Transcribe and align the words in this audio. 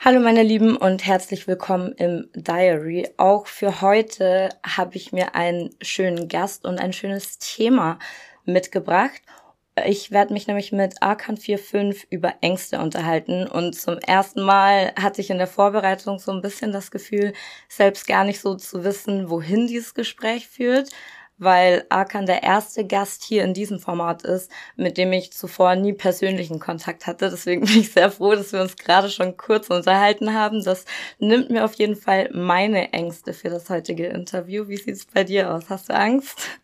Hallo 0.00 0.18
meine 0.18 0.42
Lieben 0.42 0.76
und 0.76 1.06
herzlich 1.06 1.46
willkommen 1.46 1.92
im 1.92 2.28
Diary. 2.34 3.08
Auch 3.18 3.46
für 3.46 3.80
heute 3.80 4.48
habe 4.66 4.96
ich 4.96 5.12
mir 5.12 5.36
einen 5.36 5.70
schönen 5.80 6.26
Gast 6.26 6.64
und 6.64 6.80
ein 6.80 6.92
schönes 6.92 7.38
Thema 7.38 8.00
mitgebracht. 8.44 9.22
Ich 9.84 10.10
werde 10.10 10.32
mich 10.32 10.46
nämlich 10.46 10.72
mit 10.72 11.02
Arkan 11.02 11.36
4.5 11.36 12.06
über 12.08 12.34
Ängste 12.40 12.80
unterhalten 12.80 13.46
und 13.46 13.74
zum 13.74 13.98
ersten 13.98 14.40
Mal 14.40 14.94
hatte 14.98 15.20
ich 15.20 15.28
in 15.28 15.36
der 15.36 15.46
Vorbereitung 15.46 16.18
so 16.18 16.32
ein 16.32 16.40
bisschen 16.40 16.72
das 16.72 16.90
Gefühl, 16.90 17.34
selbst 17.68 18.06
gar 18.06 18.24
nicht 18.24 18.40
so 18.40 18.54
zu 18.54 18.84
wissen, 18.84 19.28
wohin 19.28 19.66
dieses 19.66 19.92
Gespräch 19.92 20.48
führt, 20.48 20.88
weil 21.36 21.84
Arkan 21.90 22.24
der 22.24 22.42
erste 22.42 22.86
Gast 22.86 23.22
hier 23.22 23.44
in 23.44 23.52
diesem 23.52 23.78
Format 23.78 24.22
ist, 24.22 24.50
mit 24.76 24.96
dem 24.96 25.12
ich 25.12 25.34
zuvor 25.34 25.76
nie 25.76 25.92
persönlichen 25.92 26.58
Kontakt 26.58 27.06
hatte. 27.06 27.28
Deswegen 27.28 27.66
bin 27.66 27.80
ich 27.80 27.92
sehr 27.92 28.10
froh, 28.10 28.34
dass 28.34 28.54
wir 28.54 28.62
uns 28.62 28.76
gerade 28.76 29.10
schon 29.10 29.36
kurz 29.36 29.68
unterhalten 29.68 30.32
haben. 30.32 30.64
Das 30.64 30.86
nimmt 31.18 31.50
mir 31.50 31.66
auf 31.66 31.74
jeden 31.74 31.96
Fall 31.96 32.30
meine 32.32 32.94
Ängste 32.94 33.34
für 33.34 33.50
das 33.50 33.68
heutige 33.68 34.06
Interview. 34.06 34.68
Wie 34.68 34.78
sieht's 34.78 35.04
bei 35.04 35.24
dir 35.24 35.52
aus? 35.52 35.68
Hast 35.68 35.90
du 35.90 35.94
Angst? 35.94 36.60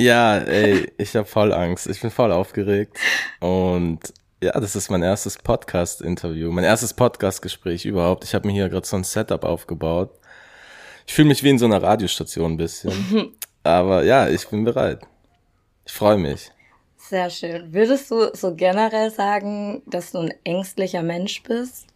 Ja, 0.00 0.38
ey, 0.38 0.92
ich 0.96 1.16
habe 1.16 1.26
voll 1.26 1.52
Angst. 1.52 1.88
Ich 1.88 2.00
bin 2.00 2.12
voll 2.12 2.30
aufgeregt. 2.30 2.96
Und 3.40 3.98
ja, 4.40 4.52
das 4.52 4.76
ist 4.76 4.90
mein 4.90 5.02
erstes 5.02 5.36
Podcast-Interview, 5.38 6.52
mein 6.52 6.62
erstes 6.62 6.94
Podcast-Gespräch 6.94 7.84
überhaupt. 7.84 8.22
Ich 8.22 8.32
habe 8.32 8.46
mir 8.46 8.52
hier 8.52 8.68
gerade 8.68 8.86
so 8.86 8.96
ein 8.96 9.02
Setup 9.02 9.42
aufgebaut. 9.42 10.12
Ich 11.04 11.14
fühle 11.14 11.26
mich 11.26 11.42
wie 11.42 11.50
in 11.50 11.58
so 11.58 11.64
einer 11.64 11.82
Radiostation 11.82 12.52
ein 12.52 12.56
bisschen. 12.56 13.32
Aber 13.64 14.04
ja, 14.04 14.28
ich 14.28 14.46
bin 14.46 14.62
bereit. 14.62 15.00
Ich 15.84 15.92
freue 15.92 16.16
mich. 16.16 16.52
Sehr 16.96 17.28
schön. 17.28 17.72
Würdest 17.72 18.08
du 18.12 18.30
so 18.34 18.54
generell 18.54 19.10
sagen, 19.10 19.82
dass 19.86 20.12
du 20.12 20.18
ein 20.18 20.34
ängstlicher 20.44 21.02
Mensch 21.02 21.42
bist? 21.42 21.88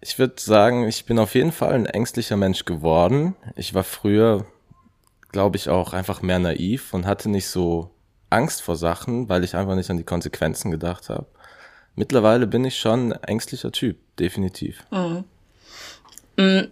Ich 0.00 0.18
würde 0.18 0.40
sagen, 0.40 0.88
ich 0.88 1.04
bin 1.04 1.18
auf 1.18 1.34
jeden 1.34 1.52
Fall 1.52 1.74
ein 1.74 1.86
ängstlicher 1.86 2.38
Mensch 2.38 2.64
geworden. 2.64 3.36
Ich 3.54 3.74
war 3.74 3.84
früher 3.84 4.46
glaube 5.34 5.56
ich, 5.56 5.68
auch 5.68 5.92
einfach 5.92 6.22
mehr 6.22 6.38
naiv 6.38 6.94
und 6.94 7.06
hatte 7.06 7.28
nicht 7.28 7.48
so 7.48 7.90
Angst 8.30 8.62
vor 8.62 8.76
Sachen, 8.76 9.28
weil 9.28 9.42
ich 9.42 9.56
einfach 9.56 9.74
nicht 9.74 9.90
an 9.90 9.96
die 9.96 10.04
Konsequenzen 10.04 10.70
gedacht 10.70 11.08
habe. 11.08 11.26
Mittlerweile 11.96 12.46
bin 12.46 12.64
ich 12.64 12.78
schon 12.78 13.12
ein 13.12 13.22
ängstlicher 13.24 13.72
Typ, 13.72 13.98
definitiv. 14.16 14.84
Mhm. 14.92 15.24
Mhm. 16.36 16.68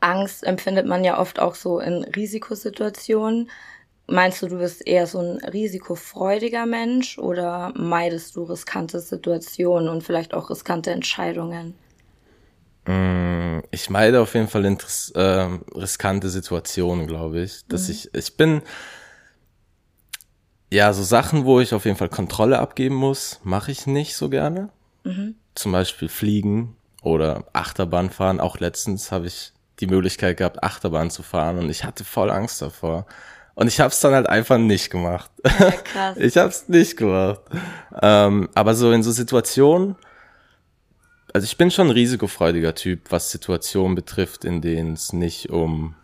Angst 0.00 0.42
empfindet 0.44 0.86
man 0.86 1.04
ja 1.04 1.18
oft 1.18 1.38
auch 1.38 1.54
so 1.54 1.78
in 1.78 2.02
Risikosituationen. 2.04 3.50
Meinst 4.06 4.40
du, 4.40 4.48
du 4.48 4.56
bist 4.56 4.86
eher 4.86 5.06
so 5.06 5.18
ein 5.18 5.36
risikofreudiger 5.44 6.64
Mensch 6.64 7.18
oder 7.18 7.74
meidest 7.76 8.36
du 8.36 8.44
riskante 8.44 9.00
Situationen 9.00 9.90
und 9.90 10.02
vielleicht 10.02 10.32
auch 10.32 10.48
riskante 10.48 10.92
Entscheidungen? 10.92 11.74
Mm, 12.86 13.60
ich 13.70 13.90
meide 13.90 14.20
auf 14.20 14.34
jeden 14.34 14.48
Fall 14.48 14.64
äh, 14.64 15.20
riskante 15.74 16.28
Situationen, 16.28 17.06
glaube 17.06 17.40
ich. 17.40 17.66
Dass 17.66 17.88
mhm. 17.88 17.94
ich, 17.94 18.14
ich 18.14 18.36
bin, 18.36 18.62
ja, 20.72 20.92
so 20.92 21.02
Sachen, 21.02 21.44
wo 21.44 21.60
ich 21.60 21.74
auf 21.74 21.84
jeden 21.84 21.96
Fall 21.96 22.08
Kontrolle 22.08 22.58
abgeben 22.58 22.94
muss, 22.94 23.40
mache 23.42 23.72
ich 23.72 23.86
nicht 23.86 24.16
so 24.16 24.28
gerne. 24.28 24.70
Mhm. 25.04 25.34
Zum 25.54 25.72
Beispiel 25.72 26.08
fliegen 26.08 26.76
oder 27.02 27.44
Achterbahn 27.52 28.10
fahren. 28.10 28.40
Auch 28.40 28.58
letztens 28.58 29.12
habe 29.12 29.26
ich 29.26 29.52
die 29.80 29.86
Möglichkeit 29.86 30.36
gehabt, 30.36 30.62
Achterbahn 30.62 31.10
zu 31.10 31.22
fahren 31.22 31.58
und 31.58 31.70
ich 31.70 31.84
hatte 31.84 32.04
voll 32.04 32.30
Angst 32.30 32.62
davor. 32.62 33.06
Und 33.54 33.68
ich 33.68 33.80
habe 33.80 33.88
es 33.88 34.00
dann 34.00 34.12
halt 34.12 34.28
einfach 34.28 34.58
nicht 34.58 34.90
gemacht. 34.90 35.30
Ja, 35.44 35.70
krass. 35.70 36.16
ich 36.18 36.36
habe 36.36 36.50
es 36.50 36.68
nicht 36.68 36.96
gemacht. 36.98 37.40
Ähm, 38.02 38.50
aber 38.54 38.74
so 38.74 38.92
in 38.92 39.02
so 39.02 39.12
Situationen, 39.12 39.96
also 41.36 41.44
ich 41.44 41.58
bin 41.58 41.70
schon 41.70 41.88
ein 41.88 41.92
risikofreudiger 41.92 42.74
Typ, 42.74 43.10
was 43.12 43.30
Situationen 43.30 43.94
betrifft, 43.94 44.46
in 44.46 44.62
denen 44.62 44.94
es 44.94 45.12
nicht 45.12 45.50
um 45.50 45.94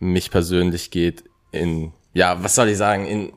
mich 0.00 0.32
persönlich 0.32 0.90
geht. 0.90 1.22
In, 1.52 1.92
ja, 2.12 2.42
was 2.42 2.56
soll 2.56 2.70
ich 2.70 2.76
sagen? 2.76 3.06
In, 3.06 3.32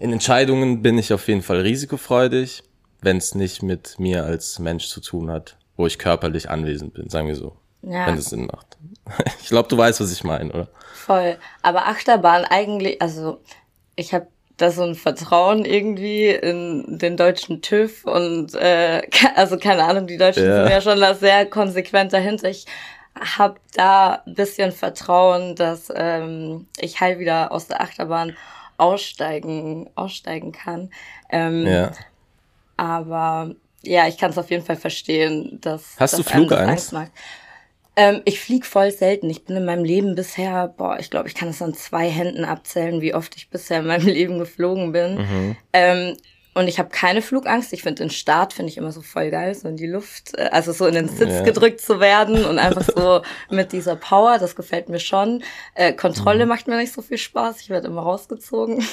in 0.00 0.12
Entscheidungen 0.12 0.82
bin 0.82 0.98
ich 0.98 1.12
auf 1.12 1.28
jeden 1.28 1.42
Fall 1.42 1.60
risikofreudig, 1.60 2.64
wenn 3.02 3.18
es 3.18 3.36
nicht 3.36 3.62
mit 3.62 4.00
mir 4.00 4.24
als 4.24 4.58
Mensch 4.58 4.88
zu 4.88 5.00
tun 5.00 5.30
hat, 5.30 5.58
wo 5.76 5.86
ich 5.86 5.96
körperlich 5.96 6.50
anwesend 6.50 6.94
bin, 6.94 7.08
sagen 7.08 7.28
wir 7.28 7.36
so. 7.36 7.54
Ja. 7.82 8.08
Wenn 8.08 8.18
es 8.18 8.30
Sinn 8.30 8.46
macht. 8.46 8.78
Ich 9.40 9.50
glaube, 9.50 9.68
du 9.68 9.78
weißt, 9.78 10.00
was 10.00 10.10
ich 10.10 10.24
meine, 10.24 10.52
oder? 10.52 10.68
Voll. 10.92 11.38
Aber 11.62 11.86
Achterbahn 11.86 12.44
eigentlich, 12.46 13.00
also 13.00 13.40
ich 13.94 14.12
habe 14.12 14.26
da 14.56 14.70
so 14.70 14.82
ein 14.82 14.94
Vertrauen 14.94 15.64
irgendwie 15.64 16.28
in 16.28 16.98
den 16.98 17.16
deutschen 17.16 17.60
TÜV 17.62 18.04
und 18.04 18.54
äh, 18.54 19.02
also 19.34 19.58
keine 19.58 19.84
Ahnung, 19.84 20.06
die 20.06 20.16
Deutschen 20.16 20.44
ja. 20.44 20.62
sind 20.62 20.70
ja 20.70 20.80
schon 20.80 21.00
da 21.00 21.14
sehr 21.14 21.46
konsequent 21.46 22.12
dahinter. 22.12 22.48
Ich 22.48 22.66
habe 23.38 23.56
da 23.74 24.22
ein 24.26 24.34
bisschen 24.34 24.72
Vertrauen, 24.72 25.54
dass 25.56 25.92
ähm, 25.94 26.66
ich 26.78 27.00
halt 27.00 27.18
wieder 27.18 27.52
aus 27.52 27.66
der 27.66 27.80
Achterbahn 27.80 28.36
aussteigen 28.78 29.88
aussteigen 29.94 30.52
kann. 30.52 30.90
Ähm, 31.30 31.66
ja. 31.66 31.92
Aber 32.76 33.54
ja, 33.82 34.06
ich 34.06 34.18
kann 34.18 34.30
es 34.30 34.38
auf 34.38 34.50
jeden 34.50 34.64
Fall 34.64 34.76
verstehen, 34.76 35.58
dass 35.62 35.96
hast 35.98 36.18
dass 36.18 36.18
du 36.18 36.22
Flugangst? 36.22 36.94
Ähm, 37.98 38.20
ich 38.26 38.40
flieg 38.40 38.66
voll 38.66 38.90
selten. 38.90 39.30
Ich 39.30 39.44
bin 39.44 39.56
in 39.56 39.64
meinem 39.64 39.84
Leben 39.84 40.14
bisher, 40.14 40.68
boah, 40.68 40.98
ich 41.00 41.10
glaube, 41.10 41.28
ich 41.28 41.34
kann 41.34 41.48
es 41.48 41.62
an 41.62 41.72
zwei 41.72 42.08
Händen 42.10 42.44
abzählen, 42.44 43.00
wie 43.00 43.14
oft 43.14 43.34
ich 43.36 43.48
bisher 43.48 43.80
in 43.80 43.86
meinem 43.86 44.06
Leben 44.06 44.38
geflogen 44.38 44.92
bin. 44.92 45.16
Mhm. 45.16 45.56
Ähm, 45.72 46.16
und 46.52 46.68
ich 46.68 46.78
habe 46.78 46.90
keine 46.90 47.20
Flugangst. 47.22 47.72
Ich 47.72 47.82
finde 47.82 48.02
den 48.02 48.10
Start 48.10 48.52
finde 48.52 48.70
ich 48.70 48.78
immer 48.78 48.92
so 48.92 49.02
voll 49.02 49.30
geil, 49.30 49.54
so 49.54 49.68
in 49.68 49.76
die 49.76 49.86
Luft, 49.86 50.34
äh, 50.38 50.48
also 50.52 50.72
so 50.72 50.86
in 50.86 50.94
den 50.94 51.08
Sitz 51.08 51.32
ja. 51.32 51.42
gedrückt 51.42 51.80
zu 51.80 51.98
werden 51.98 52.44
und 52.44 52.58
einfach 52.58 52.84
so 52.96 53.22
mit 53.50 53.72
dieser 53.72 53.96
Power. 53.96 54.38
Das 54.38 54.56
gefällt 54.56 54.90
mir 54.90 55.00
schon. 55.00 55.42
Äh, 55.74 55.94
Kontrolle 55.94 56.44
mhm. 56.44 56.50
macht 56.50 56.66
mir 56.66 56.76
nicht 56.76 56.92
so 56.92 57.00
viel 57.00 57.18
Spaß. 57.18 57.62
Ich 57.62 57.70
werde 57.70 57.88
immer 57.88 58.02
rausgezogen. 58.02 58.86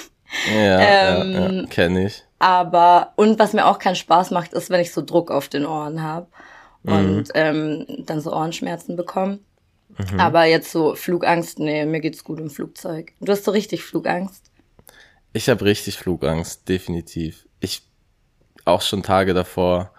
Ja, 0.54 0.80
ähm, 1.22 1.32
ja, 1.32 1.52
ja. 1.52 1.66
kenne 1.68 2.08
ich. 2.08 2.24
Aber 2.40 3.14
und 3.18 3.38
was 3.38 3.54
mir 3.54 3.66
auch 3.66 3.80
keinen 3.80 3.96
Spaß 3.96 4.32
macht, 4.32 4.54
ist, 4.54 4.70
wenn 4.70 4.82
ich 4.82 4.92
so 4.94 5.02
Druck 5.02 5.30
auf 5.30 5.48
den 5.48 5.66
Ohren 5.66 6.02
habe 6.02 6.28
und 6.84 7.16
mhm. 7.18 7.32
ähm, 7.34 7.86
dann 8.06 8.22
so 8.22 8.34
Ohrenschmerzen 8.34 8.96
bekommen. 8.96 9.40
Mhm. 9.98 10.20
Aber 10.20 10.46
jetzt 10.46 10.72
so 10.72 10.96
Flugangst, 10.96 11.60
nee, 11.60 11.86
mir 11.86 12.00
geht's 12.00 12.24
gut 12.24 12.40
im 12.40 12.50
Flugzeug. 12.50 13.14
Du 13.20 13.32
hast 13.32 13.46
so 13.46 13.52
richtig 13.52 13.84
Flugangst? 13.84 14.52
Ich 15.34 15.50
habe 15.50 15.66
richtig 15.66 15.98
Flugangst, 15.98 16.68
definitiv. 16.68 17.48
Ich 17.60 17.84
auch 18.66 18.82
schon 18.82 19.04
Tage 19.04 19.34
davor 19.34 19.94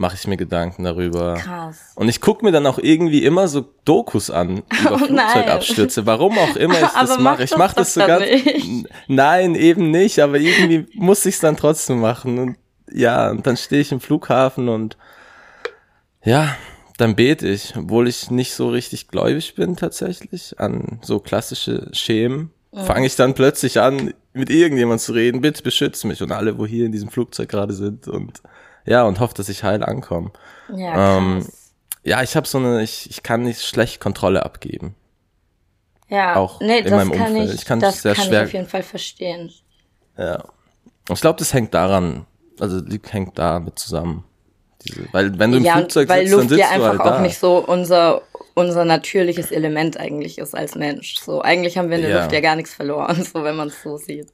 mache 0.00 0.16
ich 0.16 0.26
mir 0.26 0.38
Gedanken 0.38 0.84
darüber. 0.84 1.34
Krass. 1.34 1.92
Und 1.94 2.08
ich 2.08 2.22
gucke 2.22 2.42
mir 2.42 2.52
dann 2.52 2.66
auch 2.66 2.78
irgendwie 2.78 3.22
immer 3.22 3.48
so 3.48 3.66
Dokus 3.84 4.30
an 4.30 4.62
über 4.80 4.94
oh, 4.94 4.98
Flugzeugabstürze. 4.98 6.06
Warum 6.06 6.38
auch 6.38 6.56
immer 6.56 6.80
ich 6.80 6.88
das 6.98 7.18
mache. 7.18 7.44
Ich 7.44 7.54
mache 7.54 7.76
das 7.76 7.92
sogar. 7.92 8.22
Nein, 9.08 9.54
eben 9.54 9.90
nicht, 9.90 10.20
aber 10.20 10.38
irgendwie 10.38 10.86
muss 10.94 11.26
ich 11.26 11.34
es 11.34 11.40
dann 11.42 11.58
trotzdem 11.58 12.00
machen. 12.00 12.38
Und 12.38 12.56
ja, 12.90 13.30
und 13.30 13.46
dann 13.46 13.58
stehe 13.58 13.82
ich 13.82 13.92
im 13.92 14.00
Flughafen 14.00 14.70
und 14.70 14.96
ja, 16.22 16.56
dann 16.96 17.16
bete 17.16 17.48
ich, 17.48 17.74
obwohl 17.76 18.08
ich 18.08 18.30
nicht 18.30 18.54
so 18.54 18.68
richtig 18.68 19.08
gläubig 19.08 19.54
bin 19.54 19.76
tatsächlich 19.76 20.60
an 20.60 21.00
so 21.02 21.18
klassische 21.18 21.88
Schemen. 21.92 22.50
Mhm. 22.72 22.84
Fange 22.84 23.06
ich 23.06 23.16
dann 23.16 23.34
plötzlich 23.34 23.80
an, 23.80 24.12
mit 24.32 24.50
irgendjemand 24.50 25.00
zu 25.00 25.12
reden, 25.12 25.40
bitte 25.40 25.62
beschütze 25.62 26.06
mich 26.06 26.22
und 26.22 26.30
alle, 26.30 26.58
wo 26.58 26.66
hier 26.66 26.86
in 26.86 26.92
diesem 26.92 27.10
Flugzeug 27.10 27.48
gerade 27.48 27.72
sind 27.72 28.06
und 28.06 28.42
ja, 28.84 29.04
und 29.04 29.20
hoffe, 29.20 29.34
dass 29.34 29.48
ich 29.48 29.64
heil 29.64 29.82
ankomme. 29.82 30.30
Ja, 30.74 31.18
ähm, 31.18 31.46
ja 32.04 32.22
ich 32.22 32.36
habe 32.36 32.46
so 32.46 32.58
eine, 32.58 32.82
ich, 32.82 33.08
ich 33.10 33.22
kann 33.22 33.42
nicht 33.42 33.62
schlecht 33.62 34.00
Kontrolle 34.00 34.44
abgeben. 34.44 34.94
Ja, 36.08 36.36
auch 36.36 36.60
nee, 36.60 36.80
in 36.80 36.90
meinem 36.90 37.12
Umfeld. 37.12 37.50
Ich, 37.50 37.60
ich 37.60 37.64
kann 37.64 37.80
das 37.80 38.02
sehr 38.02 38.14
kann 38.14 38.26
schwer. 38.26 38.42
Ich 38.42 38.48
auf 38.48 38.52
jeden 38.54 38.68
Fall 38.68 38.82
verstehen. 38.82 39.50
Ja. 40.18 40.44
Ich 41.08 41.20
glaube, 41.20 41.38
das 41.38 41.54
hängt 41.54 41.72
daran, 41.72 42.26
also 42.58 42.80
hängt 43.10 43.38
damit 43.38 43.78
zusammen. 43.78 44.24
Diese, 44.86 45.08
weil 45.12 45.38
wenn 45.38 45.52
du 45.52 45.58
im 45.58 45.64
ja, 45.64 45.76
Flugzeug 45.76 46.08
weil 46.08 46.20
sitzt, 46.20 46.32
Luft 46.32 46.42
dann 46.42 46.48
sitzt 46.48 46.60
ja 46.60 46.70
einfach 46.70 47.04
halt 47.04 47.12
auch 47.12 47.20
nicht 47.20 47.38
so 47.38 47.58
unser 47.58 48.22
unser 48.54 48.84
natürliches 48.84 49.50
Element 49.52 49.98
eigentlich 49.98 50.38
ist 50.38 50.54
als 50.54 50.74
Mensch. 50.74 51.16
So 51.18 51.42
eigentlich 51.42 51.78
haben 51.78 51.88
wir 51.88 51.96
in 51.96 52.02
der 52.02 52.10
ja. 52.10 52.20
Luft 52.20 52.32
ja 52.32 52.40
gar 52.40 52.56
nichts 52.56 52.74
verloren, 52.74 53.22
so 53.32 53.44
wenn 53.44 53.56
man 53.56 53.68
es 53.68 53.82
so 53.82 53.96
sieht. 53.96 54.28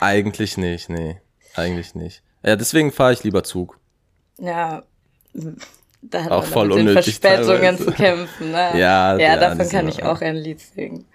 Eigentlich 0.00 0.56
nicht, 0.56 0.88
nee, 0.88 1.20
eigentlich 1.54 1.94
nicht. 1.94 2.22
Ja, 2.42 2.56
deswegen 2.56 2.92
fahre 2.92 3.12
ich 3.12 3.24
lieber 3.24 3.42
Zug. 3.44 3.78
Ja, 4.38 4.82
da 6.02 6.24
hat 6.24 6.30
auch 6.30 6.42
man 6.42 6.50
voll 6.52 6.68
mit 6.68 6.78
den 6.78 6.88
Verspätungen 6.92 7.46
teilweise. 7.60 7.84
zu 7.84 7.92
kämpfen. 7.92 8.50
Ne? 8.52 8.70
Ja, 8.78 9.16
ja, 9.16 9.18
ja 9.18 9.36
davon 9.36 9.68
kann 9.68 9.88
ich 9.88 10.02
auch 10.02 10.20
ein 10.20 10.36
Lied 10.36 10.60
singen. 10.60 11.06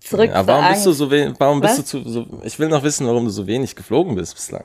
Zurück 0.00 0.30
ja, 0.32 0.46
warum 0.46 0.68
bist 0.72 0.86
du 0.86 0.92
so 0.92 1.10
wenig, 1.10 1.34
warum 1.38 1.62
Was? 1.62 1.76
bist 1.76 1.94
du 1.94 2.02
zu, 2.02 2.08
so, 2.08 2.40
ich 2.42 2.58
will 2.58 2.68
noch 2.68 2.82
wissen, 2.82 3.06
warum 3.06 3.24
du 3.24 3.30
so 3.30 3.46
wenig 3.46 3.76
geflogen 3.76 4.14
bist 4.14 4.34
bislang. 4.34 4.64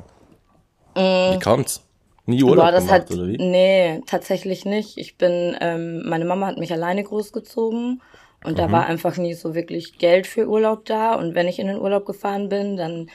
Mm. 0.96 1.34
Wie 1.36 1.40
kommt's? 1.40 1.82
Nie 2.28 2.44
Urlaub 2.44 2.66
Boah, 2.66 2.72
das 2.72 2.86
gemacht, 2.86 3.10
hat, 3.10 3.12
oder 3.12 3.28
wie? 3.28 3.38
nee, 3.38 4.02
tatsächlich 4.06 4.66
nicht. 4.66 4.98
Ich 4.98 5.18
bin, 5.18 5.56
ähm, 5.62 6.04
meine 6.08 6.26
Mama 6.26 6.48
hat 6.48 6.58
mich 6.58 6.72
alleine 6.74 7.04
großgezogen 7.04 8.02
und 8.44 8.52
Mhm. 8.54 8.58
da 8.58 8.72
war 8.72 8.86
einfach 8.86 9.18
nie 9.18 9.34
so 9.34 9.56
wirklich 9.56 9.98
Geld 9.98 10.28
für 10.28 10.48
Urlaub 10.48 10.86
da. 10.86 11.16
Und 11.16 11.36
wenn 11.36 11.48
ich 11.48 11.60
in 11.60 11.68
den 11.68 11.80
Urlaub 11.80 12.06
gefahren 12.06 12.50
bin, 12.50 12.78
dann 12.78 13.10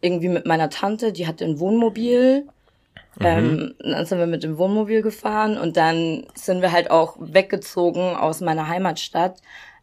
irgendwie 0.00 0.28
mit 0.28 0.46
meiner 0.46 0.70
Tante, 0.70 1.12
die 1.12 1.26
hatte 1.26 1.44
ein 1.44 1.60
Wohnmobil. 1.60 2.46
Mhm. 3.16 3.24
Ähm, 3.24 3.74
dann 3.80 4.06
sind 4.06 4.18
wir 4.18 4.26
mit 4.26 4.44
dem 4.44 4.58
Wohnmobil 4.58 5.02
gefahren 5.02 5.58
und 5.58 5.76
dann 5.76 6.26
sind 6.34 6.62
wir 6.62 6.72
halt 6.72 6.90
auch 6.90 7.16
weggezogen 7.20 8.14
aus 8.16 8.40
meiner 8.40 8.68
Heimatstadt 8.68 9.40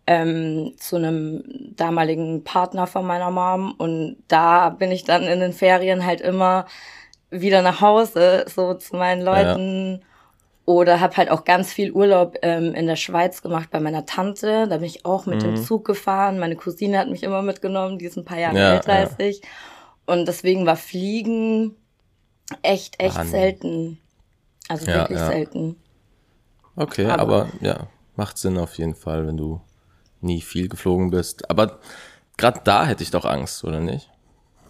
ähm, 0.07 0.73
zu 0.77 0.95
einem 0.97 1.43
damaligen 1.75 2.43
Partner 2.43 2.87
von 2.87 3.05
meiner 3.05 3.31
Mom 3.31 3.73
und 3.77 4.17
da 4.27 4.69
bin 4.69 4.91
ich 4.91 5.03
dann 5.03 5.23
in 5.23 5.39
den 5.41 5.51
Ferien 5.53 6.05
halt 6.05 6.21
immer 6.21 6.65
wieder 7.31 7.61
nach 7.61 7.81
Hause, 7.81 8.45
so 8.47 8.73
zu 8.75 8.95
meinen 8.95 9.21
Leuten. 9.21 10.01
Oder 10.65 10.99
habe 10.99 11.15
halt 11.17 11.29
auch 11.29 11.43
ganz 11.45 11.71
viel 11.71 11.91
Urlaub 11.91 12.37
ähm, 12.41 12.73
in 12.73 12.87
der 12.87 12.95
Schweiz 12.95 13.43
gemacht 13.43 13.69
bei 13.69 13.79
meiner 13.79 14.07
Tante. 14.07 14.67
Da 14.67 14.77
bin 14.77 14.85
ich 14.87 15.05
auch 15.05 15.27
mit 15.27 15.43
dem 15.43 15.57
Zug 15.57 15.85
gefahren. 15.85 16.39
Meine 16.39 16.55
Cousine 16.55 16.97
hat 16.97 17.07
mich 17.07 17.21
immer 17.21 17.43
mitgenommen, 17.43 17.99
die 17.99 18.05
ist 18.05 18.17
ein 18.17 18.25
paar 18.25 18.39
Jahre 18.39 18.57
Ja, 18.57 18.73
älter 18.75 18.93
als 18.93 19.13
ich. 19.19 19.41
Und 20.07 20.27
deswegen 20.27 20.65
war 20.65 20.75
Fliegen 20.75 21.75
echt, 22.63 22.99
echt 22.99 23.15
Wahnsinn. 23.15 23.31
selten. 23.31 23.97
Also 24.67 24.87
Ja, 24.89 24.97
wirklich 24.97 25.19
ja. 25.19 25.27
selten. 25.27 25.75
Okay, 26.75 27.05
Aber- 27.05 27.21
aber, 27.21 27.49
ja, 27.61 27.87
macht 28.15 28.37
Sinn 28.39 28.57
auf 28.57 28.75
jeden 28.79 28.95
Fall, 28.95 29.27
wenn 29.27 29.37
du 29.37 29.61
nie 30.21 30.41
viel 30.41 30.67
geflogen 30.67 31.11
bist. 31.11 31.47
Aber 31.49 31.79
gerade 32.37 32.61
da 32.63 32.85
hätte 32.87 33.03
ich 33.03 33.11
doch 33.11 33.25
Angst, 33.25 33.63
oder 33.63 33.79
nicht? 33.79 34.09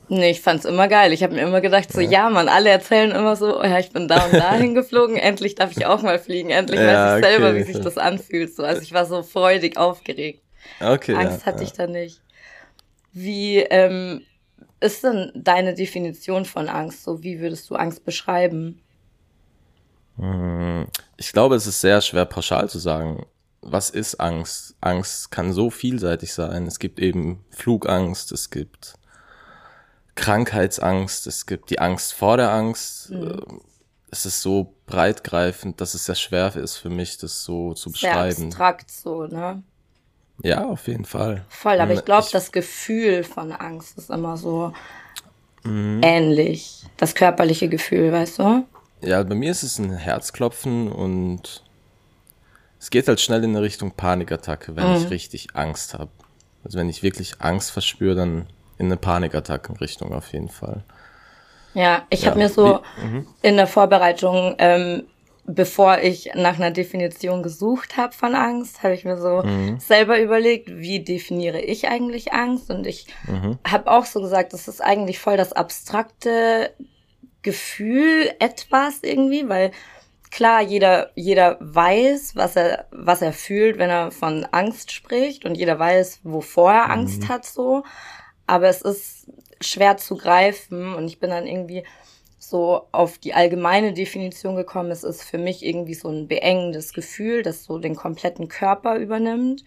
Nee, 0.08 0.32
ich 0.32 0.42
fand's 0.42 0.66
immer 0.66 0.88
geil. 0.88 1.14
Ich 1.14 1.24
habe 1.24 1.34
mir 1.34 1.42
immer 1.42 1.62
gedacht, 1.62 1.92
so, 1.92 2.00
ja, 2.00 2.30
man, 2.30 2.48
alle 2.48 2.70
erzählen 2.70 3.12
immer 3.12 3.36
so, 3.36 3.60
oh 3.60 3.64
ja, 3.64 3.80
ich 3.80 3.92
bin 3.92 4.08
da 4.08 4.26
und 4.26 4.34
da 4.34 4.54
hingeflogen, 4.56 5.18
endlich 5.18 5.56
darf 5.56 5.72
ich 5.72 5.86
auch 5.86 6.02
mal 6.02 6.20
fliegen, 6.20 6.50
endlich 6.50 6.80
Ja, 6.80 7.14
weiß 7.14 7.20
ich 7.20 7.26
selber, 7.26 7.50
okay. 7.50 7.60
wie 7.60 7.64
sich 7.64 7.82
das 7.82 7.98
anfühlt. 7.98 8.56
So, 8.56 8.64
also 8.64 8.82
ich 8.82 8.94
war 8.94 9.06
so 9.06 9.24
freudig 9.24 9.78
aufgeregt. 9.78 10.44
Okay. 10.80 11.16
Angst 11.16 11.42
ja, 11.42 11.46
hatte 11.48 11.60
ja. 11.60 11.64
ich 11.64 11.74
da 11.74 11.88
nicht. 11.88 12.22
Wie 13.14 13.58
ähm, 13.58 14.22
ist 14.80 15.04
denn 15.04 15.32
deine 15.36 15.74
Definition 15.74 16.46
von 16.46 16.70
Angst? 16.70 17.04
So, 17.04 17.24
wie 17.24 17.40
würdest 17.40 17.70
du 17.70 17.76
Angst 17.76 18.06
beschreiben? 18.06 18.82
Ich 21.18 21.34
glaube, 21.34 21.56
es 21.56 21.68
ist 21.68 21.82
sehr 21.82 22.00
schwer 22.02 22.26
pauschal 22.26 22.70
zu 22.70 22.80
sagen, 22.80 23.26
was 23.62 23.90
ist 23.90 24.16
Angst? 24.16 24.76
Angst 24.80 25.32
kann 25.32 25.52
so 25.52 25.70
vielseitig 25.70 26.34
sein. 26.34 26.68
Es 26.68 26.80
gibt 26.80 27.00
eben 27.00 27.44
Flugangst, 27.50 28.32
es 28.32 28.50
gibt 28.50 28.96
Krankheitsangst, 30.16 31.28
es 31.28 31.46
gibt 31.46 31.70
die 31.70 31.80
Angst 31.80 32.14
vor 32.14 32.38
der 32.38 32.52
Angst. 32.52 33.12
Ähm, 33.12 33.62
Es 34.12 34.26
ist 34.26 34.42
so 34.42 34.74
breitgreifend, 34.86 35.82
dass 35.82 35.94
es 35.94 36.06
sehr 36.06 36.16
schwer 36.16 36.56
ist 36.56 36.78
für 36.78 36.90
mich, 36.90 37.18
das 37.18 37.44
so 37.44 37.74
zu 37.74 37.90
Sehr 37.90 38.12
beschreiben. 38.12 38.46
abstrakt 38.48 38.90
so, 38.90 39.28
ne? 39.28 39.62
Ja, 40.42 40.66
auf 40.66 40.88
jeden 40.88 41.06
Fall. 41.06 41.46
Voll, 41.50 41.80
aber 41.80 41.92
Ähm, 41.92 41.98
ich 42.00 42.06
glaube, 42.06 42.28
das 42.32 42.52
Gefühl 42.52 43.24
von 43.24 43.52
Angst 43.52 43.98
ist 43.98 44.10
immer 44.10 44.38
so 44.38 44.74
Mhm. 45.64 46.02
ähnlich. 46.04 46.84
Das 46.98 47.16
körperliche 47.16 47.68
Gefühl, 47.68 48.12
weißt 48.12 48.40
du? 48.40 48.66
Ja, 49.02 49.22
bei 49.24 49.36
mir 49.36 49.52
ist 49.52 49.64
es 49.64 49.80
ein 49.80 49.92
Herzklopfen 49.92 50.92
und 50.92 51.64
es 52.80 52.90
geht 52.90 53.08
halt 53.08 53.20
schnell 53.20 53.44
in 53.44 53.50
eine 53.52 53.62
Richtung 53.62 53.92
Panikattacke, 53.92 54.76
wenn 54.76 54.90
Mhm. 54.90 54.96
ich 54.96 55.10
richtig 55.10 55.56
Angst 55.56 55.94
habe. 55.96 56.12
Also 56.64 56.78
wenn 56.78 56.90
ich 56.90 57.04
wirklich 57.04 57.42
Angst 57.42 57.72
verspüre, 57.72 58.16
dann 58.16 58.48
in 58.78 58.88
eine 58.88 58.98
Panikattackenrichtung 58.98 60.14
auf 60.14 60.32
jeden 60.34 60.50
Fall. 60.50 60.84
Ja, 61.74 62.06
ich 62.10 62.22
Ja, 62.22 62.28
habe 62.28 62.40
mir 62.40 62.50
so 62.50 62.82
mhm. 63.02 63.28
in 63.42 63.58
der 63.58 63.68
Vorbereitung, 63.68 64.56
ähm, 64.60 65.08
bevor 65.46 66.00
ich 66.00 66.32
nach 66.34 66.56
einer 66.56 66.72
Definition 66.72 67.44
gesucht 67.44 67.98
habe 67.98 68.14
von 68.14 68.34
Angst, 68.34 68.82
habe 68.82 68.94
ich 68.96 69.06
mir 69.06 69.18
so 69.18 69.44
Mhm. 69.44 69.80
selber 69.80 70.20
überlegt, 70.20 70.70
wie 70.70 71.04
definiere 71.04 71.60
ich 71.62 71.88
eigentlich 71.88 72.34
Angst? 72.34 72.70
Und 72.70 72.88
ich 72.88 73.08
Mhm. 73.28 73.60
habe 73.68 73.92
auch 73.92 74.06
so 74.06 74.22
gesagt, 74.22 74.54
das 74.54 74.68
ist 74.68 74.82
eigentlich 74.82 75.20
voll 75.20 75.38
das 75.38 75.54
abstrakte 75.54 76.74
Gefühl, 77.42 78.32
etwas 78.40 79.04
irgendwie, 79.04 79.48
weil 79.50 79.72
klar, 80.32 80.62
jeder, 80.62 81.12
jeder 81.16 81.58
weiß, 81.62 82.36
was 82.36 82.56
er, 82.56 82.88
was 82.92 83.22
er 83.22 83.34
fühlt, 83.34 83.78
wenn 83.78 83.90
er 83.90 84.12
von 84.12 84.46
Angst 84.52 84.92
spricht 84.92 85.46
und 85.46 85.56
jeder 85.56 85.78
weiß, 85.78 86.22
wovor 86.24 86.72
er 86.72 86.92
Angst 86.92 87.30
hat, 87.30 87.46
so. 87.46 87.84
Aber 88.48 88.68
es 88.70 88.82
ist 88.82 89.28
schwer 89.62 89.98
zu 89.98 90.18
greifen 90.18 90.94
und 90.96 91.08
ich 91.08 91.20
bin 91.20 91.30
dann 91.30 91.48
irgendwie 91.48 91.84
so 92.40 92.88
auf 92.92 93.18
die 93.18 93.34
allgemeine 93.34 93.94
Definition 93.94 94.56
gekommen. 94.56 94.92
Es 94.92 95.04
ist 95.04 95.24
für 95.24 95.38
mich 95.40 95.66
irgendwie 95.66 95.96
so 95.96 96.10
ein 96.10 96.28
beengendes 96.28 96.94
Gefühl, 96.94 97.42
das 97.44 97.64
so 97.64 97.80
den 97.80 97.96
kompletten 97.96 98.48
Körper 98.48 98.98
übernimmt. 98.98 99.64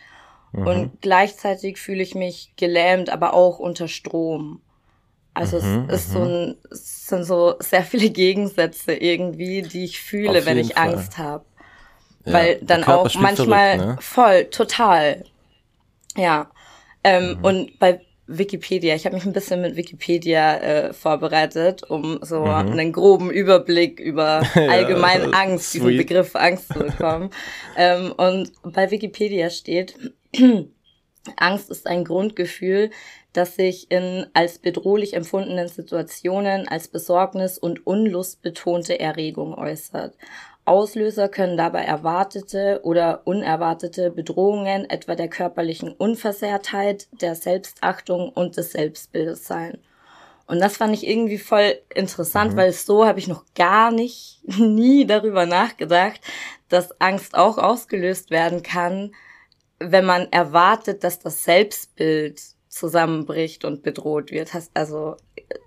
Und 0.53 1.01
gleichzeitig 1.03 1.79
fühle 1.79 2.03
ich 2.03 2.15
mich 2.15 2.53
gelähmt, 2.57 3.11
aber 3.11 3.35
auch 3.35 3.59
unter 3.59 3.89
Strom. 3.89 4.61
Also 5.35 5.59
Mhm, 5.59 5.85
es 5.89 6.05
ist 6.05 6.13
so 6.13 6.25
ein, 6.25 6.57
es 6.71 7.07
sind 7.07 7.25
so 7.25 7.55
sehr 7.61 7.85
viele 7.85 8.11
Gegensätze 8.11 8.95
irgendwie, 8.95 9.63
die 9.63 9.85
ich 9.85 10.01
fühle, 10.01 10.47
wenn 10.47 10.59
ich 10.59 10.75
Fall. 10.75 10.89
Angst 10.95 11.19
habe. 11.19 11.45
Ja, 12.27 12.33
Weil 12.33 12.61
dann 12.63 12.85
auch 12.85 13.15
manchmal 13.15 13.79
verrückt, 13.79 13.87
ne? 13.87 13.99
voll, 14.01 14.45
total. 14.47 15.25
Ja. 16.17 16.51
Ähm, 17.05 17.37
Mhm. 17.39 17.45
Und 17.45 17.79
bei 17.79 18.01
Wikipedia, 18.29 18.95
ich 18.95 19.07
habe 19.07 19.17
mich 19.17 19.25
ein 19.25 19.33
bisschen 19.33 19.63
mit 19.63 19.75
Wikipedia 19.77 20.57
äh, 20.59 20.93
vorbereitet, 20.93 21.83
um 21.89 22.19
so 22.23 22.43
einen 22.45 22.93
groben 22.93 23.31
Überblick 23.31 23.99
über 23.99 24.43
allgemein 24.55 25.33
Angst, 25.33 25.75
diesen 25.75 25.87
Mhm. 25.87 25.91
sweet. 25.93 26.07
Begriff 26.07 26.37
Angst 26.37 26.69
zu 26.73 26.79
bekommen. 26.81 27.31
ähm, 27.77 28.13
und 28.13 28.53
bei 28.63 28.91
Wikipedia 28.91 29.51
steht, 29.51 29.95
Angst 31.37 31.71
ist 31.71 31.87
ein 31.87 32.05
Grundgefühl, 32.05 32.91
das 33.33 33.57
sich 33.57 33.91
in 33.91 34.27
als 34.35 34.59
bedrohlich 34.59 35.15
empfundenen 35.15 35.69
Situationen 35.69 36.67
als 36.69 36.89
Besorgnis 36.89 37.59
und 37.59 37.87
Unlust 37.87 38.43
betonte 38.43 38.99
Erregung 38.99 39.55
äußert. 39.55 40.15
Auslöser 40.69 41.29
können 41.29 41.57
dabei 41.57 41.83
erwartete 41.83 42.81
oder 42.85 43.23
unerwartete 43.25 44.11
Bedrohungen 44.11 44.89
etwa 44.89 45.15
der 45.15 45.29
körperlichen 45.29 45.93
Unversehrtheit, 45.93 47.09
der 47.21 47.35
Selbstachtung 47.35 48.29
und 48.29 48.57
des 48.57 48.73
Selbstbildes 48.73 49.47
sein. 49.47 49.79
Und 50.47 50.61
das 50.61 50.79
fand 50.79 50.95
ich 50.95 51.07
irgendwie 51.07 51.39
voll 51.39 51.79
interessant, 51.95 52.57
weil 52.57 52.73
so 52.73 53.05
habe 53.05 53.19
ich 53.19 53.29
noch 53.29 53.45
gar 53.55 53.91
nicht, 53.91 54.41
nie 54.59 55.07
darüber 55.07 55.47
nachgedacht, 55.47 56.21
dass 56.69 56.99
Angst 57.01 57.35
auch 57.35 57.59
ausgelöst 57.59 58.31
werden 58.31 58.63
kann, 58.63 59.13
wenn 59.79 60.05
man 60.05 60.31
erwartet, 60.33 61.05
dass 61.05 61.19
das 61.19 61.45
Selbstbild 61.45 62.41
zusammenbricht 62.69 63.65
und 63.65 63.83
bedroht 63.83 64.31
wird. 64.31 64.55
Hast, 64.55 64.71
also, 64.75 65.17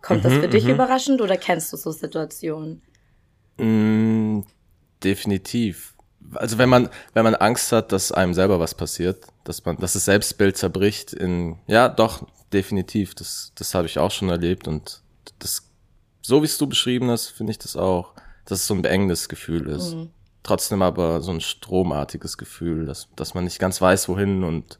kommt 0.02 0.26
das 0.26 0.34
für 0.34 0.48
dich 0.48 0.68
überraschend 0.68 1.22
oder 1.22 1.38
kennst 1.38 1.72
du 1.74 1.78
so 1.78 1.92
Situationen? 1.92 2.82
Mm, 3.58 4.31
definitiv. 5.04 5.94
Also 6.34 6.58
wenn 6.58 6.70
man, 6.70 6.90
wenn 7.14 7.24
man 7.24 7.36
Angst 7.36 7.72
hat, 7.72 7.92
dass 7.92 8.12
einem 8.12 8.34
selber 8.34 8.60
was 8.60 8.76
passiert, 8.76 9.26
dass 9.44 9.66
man, 9.66 9.78
dass 9.78 9.94
das 9.94 10.06
Selbstbild 10.06 10.58
zerbricht 10.58 11.14
in, 11.14 11.58
ja, 11.68 11.90
doch, 11.90 12.26
definitiv. 12.54 13.16
Das, 13.16 13.52
das 13.56 13.74
habe 13.74 13.88
ich 13.88 14.00
auch 14.00 14.12
schon 14.12 14.30
erlebt 14.30 14.68
und 14.68 15.02
das, 15.40 15.70
so 16.22 16.42
wie 16.42 16.46
es 16.46 16.58
du 16.58 16.68
beschrieben 16.68 17.10
hast, 17.10 17.30
finde 17.30 17.52
ich 17.52 17.60
das 17.60 17.76
auch, 17.76 18.14
dass 18.46 18.60
es 18.60 18.68
so 18.68 18.74
ein 18.74 18.82
beengendes 18.82 19.30
Gefühl 19.30 19.68
ist. 19.68 19.96
Trotzdem 20.44 20.82
aber 20.82 21.22
so 21.22 21.32
ein 21.32 21.42
stromartiges 21.42 22.38
Gefühl, 22.38 22.86
dass, 22.86 23.08
dass 23.16 23.34
man 23.34 23.44
nicht 23.44 23.60
ganz 23.60 23.82
weiß, 23.82 24.10
wohin 24.10 24.44
und, 24.44 24.80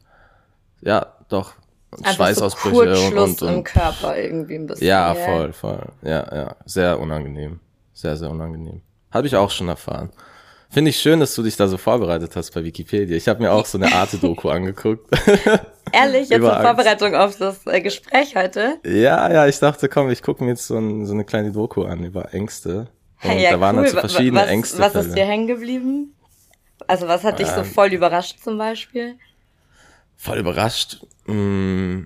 ja, 0.80 1.14
doch, 1.28 1.54
und 1.92 1.98
Einfach 1.98 2.10
so 2.10 2.16
Schweißausbrüche 2.16 2.74
Kurzschluss 2.74 3.42
und, 3.42 3.42
und, 3.42 3.54
im 3.54 3.64
Körper 3.64 4.16
irgendwie 4.16 4.54
ein 4.54 4.66
bisschen. 4.66 4.86
ja, 4.86 5.14
voll, 5.14 5.52
voll. 5.52 5.92
Ja, 6.00 6.34
ja. 6.34 6.56
Sehr 6.64 6.98
unangenehm. 6.98 7.60
Sehr, 7.92 8.16
sehr 8.16 8.30
unangenehm. 8.30 8.80
Habe 9.12 9.26
ich 9.26 9.36
auch 9.36 9.50
schon 9.50 9.68
erfahren. 9.68 10.10
Finde 10.70 10.88
ich 10.90 10.96
schön, 10.98 11.20
dass 11.20 11.34
du 11.34 11.42
dich 11.42 11.56
da 11.56 11.68
so 11.68 11.76
vorbereitet 11.76 12.34
hast 12.34 12.52
bei 12.54 12.64
Wikipedia. 12.64 13.14
Ich 13.16 13.28
habe 13.28 13.42
mir 13.42 13.52
auch 13.52 13.66
so 13.66 13.76
eine 13.76 13.92
Arte-Doku 13.94 14.48
angeguckt. 14.48 15.06
Ehrlich, 15.92 16.30
jetzt 16.30 16.40
in. 16.40 16.62
Vorbereitung 16.62 17.14
auf 17.14 17.36
das 17.36 17.66
äh, 17.66 17.82
Gespräch 17.82 18.34
heute. 18.34 18.78
ja, 18.84 19.30
ja, 19.30 19.46
ich 19.46 19.58
dachte, 19.58 19.88
komm, 19.90 20.08
ich 20.10 20.22
gucke 20.22 20.42
mir 20.42 20.50
jetzt 20.50 20.66
so, 20.66 20.78
ein, 20.78 21.04
so 21.04 21.12
eine 21.12 21.24
kleine 21.24 21.52
Doku 21.52 21.82
an 21.84 22.02
über 22.04 22.32
Ängste. 22.32 22.88
Und 23.22 23.30
Hey, 23.30 23.42
ja, 23.44 23.50
da 23.50 23.60
waren 23.60 23.76
halt 23.76 23.90
so 23.90 23.98
verschiedene 24.00 24.40
was, 24.40 24.48
Ängste. 24.48 24.78
Was 24.78 24.94
ist 24.94 25.14
dir 25.14 25.26
hängen 25.26 25.46
geblieben? 25.46 26.14
Also 26.86 27.06
was 27.06 27.22
hat 27.22 27.38
dich 27.38 27.48
so 27.48 27.60
Ähm. 27.60 27.66
voll 27.66 27.92
überrascht 27.92 28.38
zum 28.42 28.56
Beispiel? 28.58 29.16
voll 30.16 30.38
überrascht. 30.38 31.04
Mm, 31.26 32.02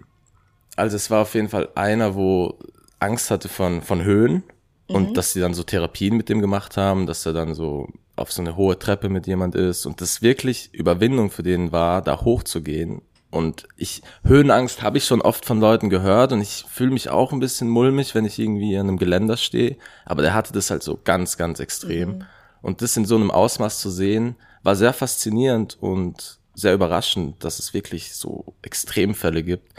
Also 0.74 0.96
es 0.96 1.10
war 1.10 1.22
auf 1.22 1.34
jeden 1.34 1.48
Fall 1.50 1.68
einer, 1.74 2.14
wo 2.16 2.58
Angst 2.98 3.30
hatte 3.30 3.48
von, 3.48 3.80
von 3.82 4.02
Höhen 4.04 4.42
und 4.88 5.16
dass 5.16 5.32
sie 5.32 5.40
dann 5.40 5.54
so 5.54 5.62
Therapien 5.62 6.16
mit 6.16 6.28
dem 6.28 6.40
gemacht 6.40 6.76
haben, 6.76 7.06
dass 7.06 7.26
er 7.26 7.32
dann 7.32 7.54
so 7.54 7.88
auf 8.14 8.32
so 8.32 8.40
eine 8.40 8.56
hohe 8.56 8.78
Treppe 8.78 9.08
mit 9.08 9.26
jemand 9.26 9.54
ist 9.54 9.84
und 9.86 10.00
das 10.00 10.22
wirklich 10.22 10.72
Überwindung 10.72 11.30
für 11.30 11.42
den 11.42 11.72
war, 11.72 12.02
da 12.02 12.20
hochzugehen 12.22 13.02
Und 13.30 13.68
ich, 13.76 14.02
Höhenangst 14.24 14.82
habe 14.82 14.98
ich 14.98 15.04
schon 15.04 15.20
oft 15.20 15.44
von 15.44 15.60
Leuten 15.60 15.90
gehört 15.90 16.32
und 16.32 16.40
ich 16.40 16.64
fühle 16.68 16.92
mich 16.92 17.10
auch 17.10 17.32
ein 17.32 17.40
bisschen 17.40 17.68
mulmig, 17.68 18.14
wenn 18.14 18.24
ich 18.24 18.38
irgendwie 18.38 18.76
an 18.78 18.88
einem 18.88 18.98
Geländer 18.98 19.36
stehe. 19.36 19.76
Aber 20.04 20.22
der 20.22 20.32
hatte 20.32 20.52
das 20.52 20.70
halt 20.70 20.82
so 20.82 20.98
ganz, 21.02 21.36
ganz 21.36 21.60
extrem. 21.60 22.08
Mhm. 22.08 22.24
Und 22.62 22.82
das 22.82 22.96
in 22.96 23.04
so 23.04 23.16
einem 23.16 23.30
Ausmaß 23.30 23.80
zu 23.80 23.90
sehen, 23.90 24.36
war 24.62 24.76
sehr 24.76 24.92
faszinierend 24.92 25.76
und 25.80 26.38
sehr 26.54 26.72
überraschend, 26.72 27.44
dass 27.44 27.58
es 27.58 27.74
wirklich 27.74 28.14
so 28.14 28.54
Extremfälle 28.62 29.42
gibt. 29.42 29.72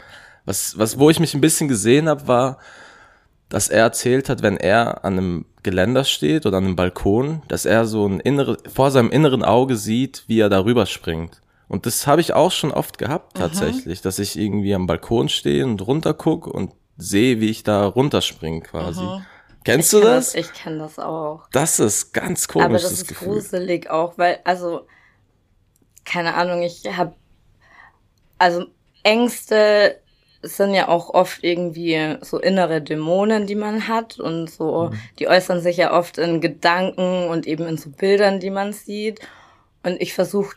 Was, 0.44 0.78
was, 0.78 0.98
wo 0.98 1.10
ich 1.10 1.18
mich 1.18 1.34
ein 1.34 1.40
bisschen 1.40 1.68
gesehen 1.68 2.08
habe, 2.08 2.28
war, 2.28 2.58
dass 3.48 3.68
er 3.68 3.80
erzählt 3.82 4.28
hat, 4.28 4.42
wenn 4.42 4.56
er 4.56 5.04
an 5.04 5.14
einem 5.14 5.46
Geländer 5.62 6.04
steht 6.04 6.46
oder 6.46 6.58
an 6.58 6.64
einem 6.64 6.76
Balkon, 6.76 7.42
dass 7.48 7.64
er 7.64 7.86
so 7.86 8.06
ein 8.06 8.20
innere, 8.20 8.58
vor 8.72 8.90
seinem 8.90 9.10
inneren 9.10 9.42
Auge 9.42 9.76
sieht, 9.76 10.24
wie 10.26 10.40
er 10.40 10.48
darüber 10.48 10.86
springt. 10.86 11.40
Und 11.68 11.86
das 11.86 12.06
habe 12.06 12.20
ich 12.20 12.32
auch 12.32 12.50
schon 12.50 12.72
oft 12.72 12.98
gehabt 12.98 13.36
tatsächlich, 13.36 13.98
Aha. 13.98 14.04
dass 14.04 14.18
ich 14.18 14.38
irgendwie 14.38 14.74
am 14.74 14.86
Balkon 14.86 15.28
stehe 15.28 15.64
und 15.64 15.86
runter 15.86 16.14
guck 16.14 16.46
und 16.46 16.72
sehe, 16.96 17.40
wie 17.40 17.50
ich 17.50 17.62
da 17.62 17.86
runterspringe 17.86 18.62
quasi. 18.62 19.00
Aha. 19.00 19.26
Kennst 19.64 19.92
ich 19.92 20.00
du 20.00 20.04
das? 20.04 20.32
das? 20.32 20.34
Ich 20.34 20.52
kenne 20.52 20.78
das 20.78 20.98
auch. 20.98 21.48
Das 21.52 21.78
ist 21.78 22.12
ganz 22.12 22.48
komisch. 22.48 22.64
Aber 22.64 22.74
das, 22.74 22.82
das 22.84 22.92
ist 22.92 23.08
Gefühl. 23.08 23.28
gruselig 23.28 23.90
auch, 23.90 24.16
weil, 24.16 24.40
also, 24.44 24.86
keine 26.04 26.34
Ahnung, 26.34 26.62
ich 26.62 26.84
habe, 26.96 27.14
also 28.38 28.64
Ängste 29.02 30.00
sind 30.42 30.72
ja 30.74 30.88
auch 30.88 31.10
oft 31.10 31.42
irgendwie 31.42 32.16
so 32.20 32.38
innere 32.38 32.80
Dämonen, 32.80 33.46
die 33.46 33.56
man 33.56 33.88
hat 33.88 34.20
und 34.20 34.48
so, 34.48 34.90
mhm. 34.90 34.98
die 35.18 35.28
äußern 35.28 35.60
sich 35.60 35.76
ja 35.76 35.92
oft 35.96 36.18
in 36.18 36.40
Gedanken 36.40 37.28
und 37.28 37.46
eben 37.46 37.66
in 37.66 37.76
so 37.76 37.90
Bildern, 37.90 38.40
die 38.40 38.50
man 38.50 38.72
sieht. 38.72 39.20
Und 39.82 40.00
ich 40.00 40.14
versuche 40.14 40.56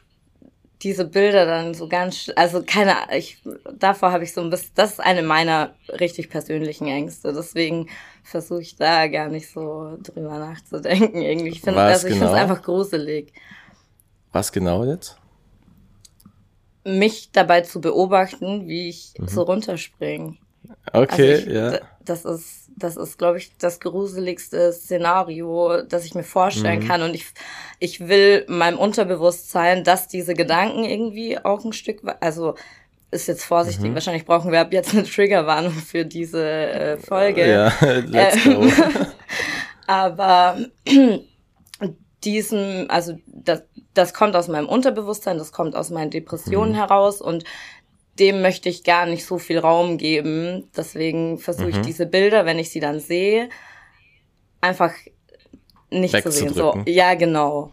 diese 0.83 1.05
Bilder 1.05 1.45
dann 1.45 1.73
so 1.73 1.87
ganz, 1.87 2.31
also 2.35 2.63
keine, 2.65 2.95
ich, 3.15 3.41
davor 3.71 4.11
habe 4.11 4.23
ich 4.23 4.33
so 4.33 4.41
ein 4.41 4.49
bisschen, 4.49 4.71
das 4.75 4.93
ist 4.93 4.99
eine 4.99 5.21
meiner 5.21 5.75
richtig 5.99 6.29
persönlichen 6.29 6.87
Ängste. 6.87 7.33
Deswegen 7.33 7.87
versuche 8.23 8.61
ich 8.61 8.75
da 8.75 9.07
gar 9.07 9.29
nicht 9.29 9.51
so 9.51 9.97
drüber 10.01 10.39
nachzudenken 10.39 11.21
irgendwie. 11.21 11.49
Ich 11.49 11.61
finde, 11.61 11.81
also 11.81 12.07
ich 12.07 12.13
genau? 12.13 12.27
finde 12.27 12.37
es 12.37 12.43
einfach 12.43 12.63
gruselig. 12.63 13.33
Was 14.31 14.51
genau 14.51 14.85
jetzt? 14.85 15.20
Mich 16.83 17.31
dabei 17.31 17.61
zu 17.61 17.81
beobachten, 17.81 18.67
wie 18.67 18.89
ich 18.89 19.13
mhm. 19.17 19.27
so 19.27 19.43
runterspringe. 19.43 20.37
Okay, 20.93 21.33
also 21.33 21.47
ich, 21.47 21.53
ja. 21.53 21.79
Das 22.03 22.25
ist, 22.25 22.69
das 22.75 22.97
ist, 22.97 23.17
glaube 23.17 23.37
ich, 23.37 23.55
das 23.57 23.79
gruseligste 23.79 24.73
Szenario, 24.73 25.83
das 25.83 26.05
ich 26.05 26.15
mir 26.15 26.23
vorstellen 26.23 26.83
mhm. 26.83 26.87
kann. 26.87 27.01
Und 27.03 27.13
ich, 27.13 27.25
ich 27.79 28.07
will 28.07 28.45
meinem 28.47 28.79
Unterbewusstsein, 28.79 29.83
dass 29.83 30.07
diese 30.07 30.33
Gedanken 30.33 30.83
irgendwie 30.83 31.37
auch 31.37 31.63
ein 31.63 31.73
Stück, 31.73 32.01
also 32.19 32.55
ist 33.11 33.27
jetzt 33.27 33.43
vorsichtig, 33.43 33.89
mhm. 33.89 33.93
wahrscheinlich 33.93 34.25
brauchen 34.25 34.51
wir 34.51 34.61
ab 34.61 34.71
jetzt 34.71 34.93
eine 34.93 35.03
Triggerwarnung 35.03 35.73
für 35.73 36.05
diese 36.05 36.43
äh, 36.43 36.97
Folge. 36.97 37.47
Ja, 37.47 37.73
let's 38.07 38.43
go. 38.43 38.65
Aber 39.87 40.57
diesem, 42.23 42.85
also 42.89 43.17
das, 43.25 43.63
das 43.93 44.13
kommt 44.13 44.35
aus 44.35 44.47
meinem 44.47 44.69
Unterbewusstsein, 44.69 45.37
das 45.37 45.51
kommt 45.51 45.75
aus 45.75 45.89
meinen 45.89 46.11
Depressionen 46.11 46.73
mhm. 46.73 46.77
heraus 46.77 47.21
und 47.21 47.43
dem 48.19 48.41
möchte 48.41 48.69
ich 48.69 48.83
gar 48.83 49.05
nicht 49.05 49.25
so 49.25 49.37
viel 49.37 49.59
Raum 49.59 49.97
geben. 49.97 50.69
Deswegen 50.75 51.39
versuche 51.39 51.69
ich 51.69 51.77
mhm. 51.77 51.83
diese 51.83 52.05
Bilder, 52.05 52.45
wenn 52.45 52.59
ich 52.59 52.69
sie 52.69 52.79
dann 52.79 52.99
sehe, 52.99 53.49
einfach 54.59 54.93
nicht 55.89 56.21
zu 56.21 56.31
sehen. 56.31 56.53
So, 56.53 56.83
ja, 56.85 57.15
genau. 57.15 57.71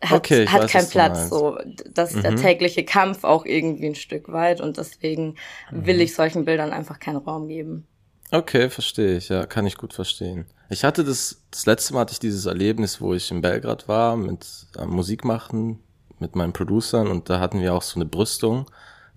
Hat, 0.00 0.18
okay, 0.18 0.46
hat 0.46 0.64
weiß, 0.64 0.70
keinen 0.70 0.88
Platz. 0.90 1.30
So, 1.30 1.58
das 1.90 2.10
ist 2.10 2.18
mhm. 2.18 2.22
der 2.22 2.36
tägliche 2.36 2.84
Kampf 2.84 3.24
auch 3.24 3.46
irgendwie 3.46 3.86
ein 3.86 3.94
Stück 3.94 4.30
weit 4.30 4.60
und 4.60 4.76
deswegen 4.76 5.36
mhm. 5.70 5.86
will 5.86 6.00
ich 6.00 6.14
solchen 6.14 6.44
Bildern 6.44 6.72
einfach 6.72 7.00
keinen 7.00 7.16
Raum 7.16 7.48
geben. 7.48 7.86
Okay, 8.30 8.68
verstehe 8.68 9.16
ich, 9.16 9.28
ja, 9.28 9.46
kann 9.46 9.66
ich 9.66 9.76
gut 9.76 9.94
verstehen. 9.94 10.46
Ich 10.70 10.84
hatte 10.84 11.04
das, 11.04 11.42
das 11.50 11.66
letzte 11.66 11.94
Mal 11.94 12.00
hatte 12.00 12.12
ich 12.12 12.18
dieses 12.18 12.46
Erlebnis, 12.46 13.00
wo 13.00 13.14
ich 13.14 13.30
in 13.30 13.40
Belgrad 13.40 13.86
war 13.88 14.16
mit 14.16 14.46
äh, 14.76 14.86
Musik 14.86 15.24
machen, 15.24 15.80
mit 16.18 16.36
meinen 16.36 16.52
Producern 16.52 17.08
und 17.08 17.28
da 17.28 17.40
hatten 17.40 17.60
wir 17.60 17.74
auch 17.74 17.82
so 17.82 17.96
eine 17.96 18.06
Brüstung 18.06 18.66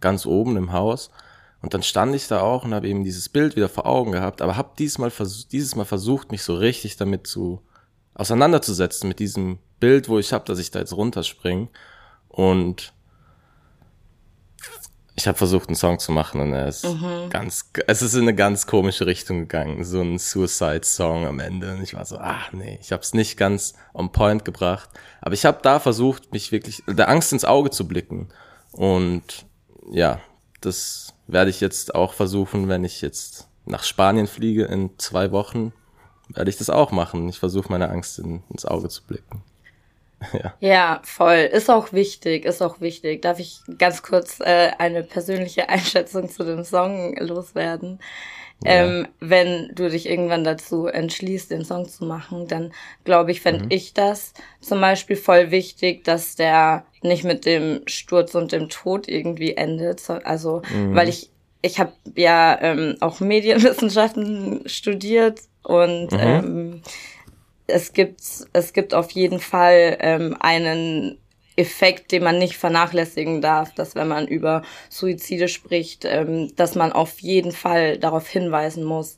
ganz 0.01 0.25
oben 0.25 0.58
im 0.58 0.74
Haus. 0.74 1.10
Und 1.62 1.74
dann 1.74 1.84
stand 1.84 2.13
ich 2.16 2.27
da 2.27 2.42
auch 2.42 2.66
und 2.66 2.74
habe 2.74 2.88
eben 2.88 3.04
dieses 3.04 3.30
Bild 3.30 3.56
wieder 3.56 3.70
vor 3.70 3.86
Augen 3.86 4.12
gehabt, 4.12 4.42
aber 4.42 4.58
habe 4.58 4.72
diesmal 4.77 5.12
dieses 5.51 5.75
Mal 5.75 5.86
versucht, 5.86 6.32
mich 6.32 6.44
so 6.44 6.56
richtig 6.56 6.98
damit 6.98 7.27
zu 7.27 7.62
auseinanderzusetzen 8.13 9.08
mit 9.08 9.20
diesem 9.20 9.60
Bild, 9.80 10.10
wo 10.10 10.20
ich 10.20 10.34
habe, 10.34 10.46
dass 10.46 10.60
ich 10.60 10.72
da 10.72 10.80
jetzt 10.80 10.94
runterspringe. 10.94 11.70
Und 12.30 12.94
ich 15.17 15.27
habe 15.27 15.38
versucht, 15.38 15.67
einen 15.67 15.75
Song 15.75 15.97
zu 15.97 16.12
machen 16.12 16.39
und 16.41 16.53
er 16.53 16.67
ist 16.67 16.86
mhm. 16.86 17.31
ganz, 17.31 17.71
es 17.88 18.03
ist 18.03 18.13
in 18.13 18.21
eine 18.21 18.36
ganz 18.36 18.67
komische 18.67 19.07
Richtung 19.07 19.39
gegangen, 19.39 19.83
so 19.83 20.00
ein 20.00 20.19
Suicide-Song 20.19 21.25
am 21.25 21.39
Ende. 21.39 21.74
Und 21.74 21.81
ich 21.81 21.95
war 21.95 22.05
so, 22.05 22.19
ach 22.19 22.53
nee, 22.53 22.77
ich 22.79 22.91
habe 22.91 23.01
es 23.01 23.15
nicht 23.15 23.36
ganz 23.36 23.74
on 23.95 24.12
point 24.12 24.45
gebracht. 24.45 24.89
Aber 25.19 25.33
ich 25.33 25.43
habe 25.43 25.57
da 25.63 25.79
versucht, 25.79 26.31
mich 26.33 26.51
wirklich 26.51 26.83
der 26.88 27.09
Angst 27.09 27.33
ins 27.33 27.45
Auge 27.45 27.71
zu 27.71 27.88
blicken. 27.88 28.29
Und 28.74 29.47
ja, 29.91 30.19
das 30.62 31.15
werde 31.25 31.50
ich 31.50 31.62
jetzt 31.62 31.95
auch 31.95 32.13
versuchen, 32.13 32.67
wenn 32.67 32.83
ich 32.83 33.01
jetzt 33.01 33.47
nach 33.65 33.83
Spanien 33.83 34.27
fliege 34.27 34.65
in 34.65 34.91
zwei 35.00 35.31
Wochen, 35.31 35.74
werde 36.29 36.51
ich 36.51 36.57
das 36.57 36.69
auch 36.69 36.91
machen. 36.91 37.27
Ich 37.27 37.39
versuche 37.39 37.71
meine 37.71 37.89
Angst 37.89 38.19
in, 38.19 38.43
ins 38.51 38.65
Auge 38.65 38.88
zu 38.89 39.03
blicken. 39.03 39.41
Ja. 40.33 40.53
ja, 40.59 41.01
voll. 41.03 41.50
Ist 41.51 41.69
auch 41.69 41.93
wichtig, 41.93 42.45
ist 42.45 42.62
auch 42.62 42.81
wichtig. 42.81 43.21
Darf 43.21 43.39
ich 43.39 43.62
ganz 43.77 44.01
kurz 44.01 44.39
äh, 44.39 44.71
eine 44.77 45.03
persönliche 45.03 45.69
Einschätzung 45.69 46.29
zu 46.29 46.43
dem 46.43 46.63
Song 46.63 47.15
loswerden? 47.17 48.00
Ja. 48.63 48.71
Ähm, 48.71 49.07
wenn 49.19 49.69
du 49.75 49.88
dich 49.88 50.09
irgendwann 50.09 50.43
dazu 50.43 50.88
entschließt, 50.88 51.51
den 51.51 51.63
Song 51.63 51.88
zu 51.88 52.05
machen, 52.05 52.47
dann 52.47 52.71
glaube 53.03 53.31
ich, 53.31 53.41
fände 53.41 53.65
mhm. 53.65 53.71
ich 53.71 53.93
das 53.93 54.33
zum 54.62 54.81
Beispiel 54.81 55.15
voll 55.15 55.51
wichtig, 55.51 56.03
dass 56.03 56.36
der 56.36 56.83
nicht 57.03 57.24
mit 57.24 57.45
dem 57.45 57.81
Sturz 57.86 58.33
und 58.33 58.51
dem 58.51 58.69
Tod 58.69 59.07
irgendwie 59.07 59.55
endet. 59.55 60.09
Also, 60.09 60.63
mhm. 60.74 60.95
weil 60.95 61.07
ich, 61.07 61.29
ich 61.62 61.79
habe 61.79 61.93
ja 62.15 62.57
ähm, 62.59 62.97
auch 63.00 63.19
Medienwissenschaften 63.19 64.63
studiert 64.65 65.41
und 65.63 66.12
mhm. 66.12 66.19
ähm, 66.19 66.81
es 67.67 67.93
gibt, 67.93 68.21
es 68.53 68.74
gibt 68.74 68.93
auf 68.93 69.12
jeden 69.12 69.39
Fall 69.39 69.97
ähm, 70.00 70.36
einen 70.39 71.19
Effekt, 71.57 72.12
den 72.12 72.24
man 72.24 72.38
nicht 72.38 72.55
vernachlässigen 72.55 73.41
darf, 73.41 73.74
dass 73.74 73.95
wenn 73.95 74.07
man 74.07 74.27
über 74.27 74.62
Suizide 74.89 75.47
spricht, 75.47 76.05
ähm, 76.05 76.55
dass 76.55 76.75
man 76.75 76.93
auf 76.93 77.19
jeden 77.19 77.51
Fall 77.51 77.97
darauf 77.97 78.27
hinweisen 78.27 78.83
muss, 78.83 79.17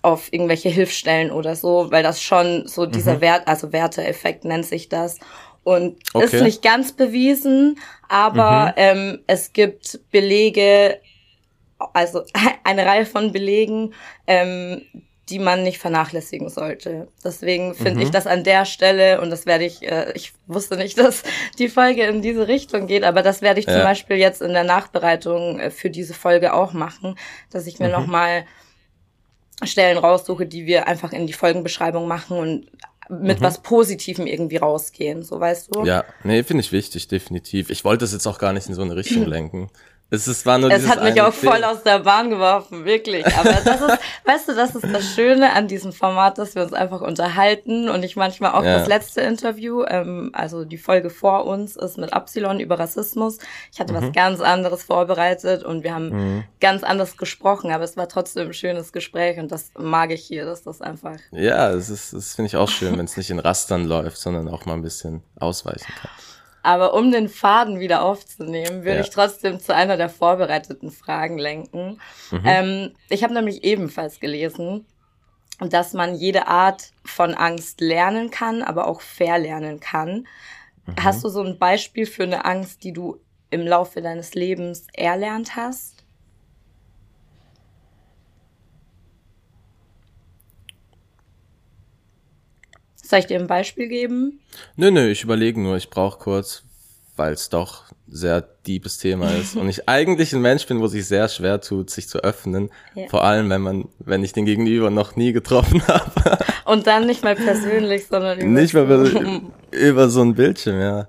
auf 0.00 0.32
irgendwelche 0.32 0.68
Hilfsstellen 0.68 1.30
oder 1.32 1.56
so, 1.56 1.90
weil 1.90 2.02
das 2.02 2.22
schon 2.22 2.66
so 2.66 2.86
dieser 2.86 3.16
mhm. 3.16 3.20
Wert, 3.20 3.48
also 3.48 3.72
Werteeffekt 3.72 4.44
nennt 4.44 4.64
sich 4.64 4.88
das. 4.88 5.18
Und 5.64 5.98
okay. 6.12 6.24
ist 6.24 6.42
nicht 6.42 6.62
ganz 6.62 6.92
bewiesen, 6.92 7.78
aber 8.08 8.68
mhm. 8.68 8.72
ähm, 8.76 9.18
es 9.26 9.52
gibt 9.52 10.00
Belege, 10.10 11.00
also 11.92 12.22
eine 12.64 12.86
Reihe 12.86 13.06
von 13.06 13.32
Belegen, 13.32 13.92
ähm, 14.26 14.82
die 15.32 15.38
man 15.38 15.62
nicht 15.62 15.78
vernachlässigen 15.78 16.50
sollte. 16.50 17.08
Deswegen 17.24 17.74
finde 17.74 17.96
mhm. 17.96 18.02
ich 18.02 18.10
das 18.10 18.26
an 18.26 18.44
der 18.44 18.66
Stelle, 18.66 19.18
und 19.22 19.30
das 19.30 19.46
werde 19.46 19.64
ich, 19.64 19.82
äh, 19.82 20.12
ich 20.12 20.34
wusste 20.46 20.76
nicht, 20.76 20.98
dass 20.98 21.22
die 21.58 21.70
Folge 21.70 22.02
in 22.02 22.20
diese 22.20 22.48
Richtung 22.48 22.86
geht, 22.86 23.02
aber 23.02 23.22
das 23.22 23.40
werde 23.40 23.58
ich 23.58 23.66
ja. 23.66 23.72
zum 23.72 23.82
Beispiel 23.82 24.16
jetzt 24.16 24.42
in 24.42 24.52
der 24.52 24.64
Nachbereitung 24.64 25.58
äh, 25.58 25.70
für 25.70 25.88
diese 25.88 26.12
Folge 26.12 26.52
auch 26.52 26.74
machen, 26.74 27.16
dass 27.50 27.66
ich 27.66 27.78
mir 27.78 27.86
mhm. 27.86 27.92
nochmal 27.92 28.44
Stellen 29.62 29.96
raussuche, 29.96 30.44
die 30.44 30.66
wir 30.66 30.86
einfach 30.86 31.12
in 31.12 31.26
die 31.26 31.32
Folgenbeschreibung 31.32 32.06
machen 32.06 32.36
und 32.36 32.66
mit 33.08 33.40
mhm. 33.40 33.44
was 33.44 33.62
Positivem 33.62 34.26
irgendwie 34.26 34.58
rausgehen, 34.58 35.22
so 35.22 35.40
weißt 35.40 35.74
du? 35.74 35.84
Ja, 35.84 36.04
nee, 36.24 36.42
finde 36.42 36.60
ich 36.60 36.72
wichtig, 36.72 37.08
definitiv. 37.08 37.70
Ich 37.70 37.84
wollte 37.84 38.04
das 38.04 38.12
jetzt 38.12 38.26
auch 38.26 38.38
gar 38.38 38.52
nicht 38.52 38.68
in 38.68 38.74
so 38.74 38.82
eine 38.82 38.96
Richtung 38.96 39.24
lenken. 39.26 39.70
Es, 40.14 40.28
ist, 40.28 40.44
war 40.44 40.58
nur 40.58 40.70
es 40.70 40.86
hat 40.86 41.02
mich 41.02 41.22
auch 41.22 41.32
voll 41.32 41.64
aus 41.64 41.84
der 41.84 42.00
Bahn 42.00 42.28
geworfen, 42.28 42.84
wirklich. 42.84 43.24
Aber 43.34 43.50
das 43.64 43.80
ist, 43.80 43.98
weißt 44.26 44.46
du, 44.46 44.54
das 44.54 44.74
ist 44.74 44.84
das 44.92 45.14
Schöne 45.14 45.54
an 45.54 45.68
diesem 45.68 45.90
Format, 45.90 46.36
dass 46.36 46.54
wir 46.54 46.62
uns 46.62 46.74
einfach 46.74 47.00
unterhalten 47.00 47.88
und 47.88 48.04
ich 48.04 48.14
manchmal 48.14 48.52
auch 48.52 48.62
ja. 48.62 48.76
das 48.76 48.88
letzte 48.88 49.22
Interview, 49.22 49.84
ähm, 49.88 50.28
also 50.34 50.66
die 50.66 50.76
Folge 50.76 51.08
vor 51.08 51.46
uns 51.46 51.76
ist 51.76 51.96
mit 51.96 52.12
Absilon 52.12 52.60
über 52.60 52.78
Rassismus. 52.78 53.38
Ich 53.72 53.80
hatte 53.80 53.94
mhm. 53.94 54.02
was 54.02 54.12
ganz 54.12 54.40
anderes 54.42 54.82
vorbereitet 54.82 55.64
und 55.64 55.82
wir 55.82 55.94
haben 55.94 56.10
mhm. 56.10 56.44
ganz 56.60 56.82
anders 56.82 57.16
gesprochen, 57.16 57.72
aber 57.72 57.84
es 57.84 57.96
war 57.96 58.06
trotzdem 58.06 58.48
ein 58.48 58.52
schönes 58.52 58.92
Gespräch 58.92 59.38
und 59.38 59.50
das 59.50 59.70
mag 59.78 60.10
ich 60.10 60.22
hier, 60.22 60.44
dass 60.44 60.62
das 60.62 60.82
einfach. 60.82 61.16
Ja, 61.30 61.70
es 61.70 61.88
ist, 61.88 62.12
das 62.12 62.34
finde 62.34 62.48
ich 62.48 62.56
auch 62.56 62.68
schön, 62.68 62.98
wenn 62.98 63.06
es 63.06 63.16
nicht 63.16 63.30
in 63.30 63.38
Rastern 63.38 63.86
läuft, 63.86 64.18
sondern 64.18 64.48
auch 64.48 64.66
mal 64.66 64.74
ein 64.74 64.82
bisschen 64.82 65.22
ausweichen 65.36 65.90
kann. 65.98 66.10
Aber 66.62 66.94
um 66.94 67.10
den 67.10 67.28
Faden 67.28 67.80
wieder 67.80 68.02
aufzunehmen, 68.02 68.84
würde 68.84 68.96
ja. 68.96 69.00
ich 69.00 69.10
trotzdem 69.10 69.58
zu 69.58 69.74
einer 69.74 69.96
der 69.96 70.08
vorbereiteten 70.08 70.90
Fragen 70.90 71.38
lenken. 71.38 72.00
Mhm. 72.30 72.42
Ähm, 72.44 72.92
ich 73.08 73.24
habe 73.24 73.34
nämlich 73.34 73.64
ebenfalls 73.64 74.20
gelesen, 74.20 74.86
dass 75.60 75.92
man 75.92 76.14
jede 76.14 76.46
Art 76.46 76.92
von 77.04 77.34
Angst 77.34 77.80
lernen 77.80 78.30
kann, 78.30 78.62
aber 78.62 78.86
auch 78.86 79.00
verlernen 79.00 79.80
kann. 79.80 80.26
Mhm. 80.86 80.94
Hast 81.00 81.24
du 81.24 81.28
so 81.28 81.42
ein 81.42 81.58
Beispiel 81.58 82.06
für 82.06 82.24
eine 82.24 82.44
Angst, 82.44 82.84
die 82.84 82.92
du 82.92 83.18
im 83.50 83.66
Laufe 83.66 84.00
deines 84.00 84.34
Lebens 84.34 84.86
erlernt 84.92 85.56
hast? 85.56 85.91
Soll 93.12 93.18
ich 93.18 93.26
dir 93.26 93.38
ein 93.38 93.46
Beispiel 93.46 93.88
geben? 93.88 94.40
Nö, 94.76 94.90
nö, 94.90 95.10
ich 95.10 95.22
überlege 95.22 95.60
nur, 95.60 95.76
ich 95.76 95.90
brauche 95.90 96.18
kurz, 96.18 96.62
weil 97.14 97.34
es 97.34 97.50
doch 97.50 97.84
sehr 98.08 98.40
deepes 98.66 98.96
Thema 98.96 99.30
ist 99.32 99.54
und 99.58 99.68
ich 99.68 99.86
eigentlich 99.86 100.32
ein 100.32 100.40
Mensch 100.40 100.66
bin, 100.66 100.80
wo 100.80 100.86
sich 100.86 101.04
sehr 101.04 101.28
schwer 101.28 101.60
tut, 101.60 101.90
sich 101.90 102.08
zu 102.08 102.24
öffnen. 102.24 102.70
Ja. 102.94 103.08
Vor 103.08 103.22
allem, 103.22 103.50
wenn 103.50 103.60
man, 103.60 103.88
wenn 103.98 104.24
ich 104.24 104.32
den 104.32 104.46
Gegenüber 104.46 104.88
noch 104.88 105.14
nie 105.14 105.34
getroffen 105.34 105.86
habe. 105.88 106.38
Und 106.64 106.86
dann 106.86 107.04
nicht 107.04 107.22
mal 107.22 107.36
persönlich, 107.36 108.06
sondern 108.06 108.38
über 108.38 108.48
nicht 108.48 108.72
mal 108.72 108.84
über, 108.84 109.42
über 109.72 110.08
so 110.08 110.22
ein 110.22 110.34
Bildschirm, 110.34 110.80
ja. 110.80 111.06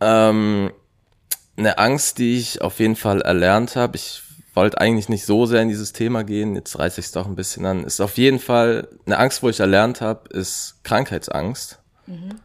Ähm, 0.00 0.70
eine 1.56 1.78
Angst, 1.78 2.18
die 2.18 2.38
ich 2.38 2.62
auf 2.62 2.78
jeden 2.78 2.94
Fall 2.94 3.20
erlernt 3.20 3.74
habe. 3.74 3.96
Ich 3.96 4.22
wollte 4.54 4.80
eigentlich 4.80 5.08
nicht 5.08 5.26
so 5.26 5.46
sehr 5.46 5.62
in 5.62 5.68
dieses 5.68 5.92
Thema 5.92 6.24
gehen, 6.24 6.54
jetzt 6.54 6.78
reiße 6.78 7.00
ich 7.00 7.06
es 7.06 7.12
doch 7.12 7.26
ein 7.26 7.36
bisschen 7.36 7.66
an, 7.66 7.84
ist 7.84 8.00
auf 8.00 8.16
jeden 8.16 8.38
Fall 8.38 8.88
eine 9.06 9.18
Angst, 9.18 9.42
wo 9.42 9.48
ich 9.48 9.60
erlernt 9.60 10.00
habe, 10.00 10.28
ist 10.30 10.80
Krankheitsangst. 10.84 11.80
Mhm. 12.06 12.40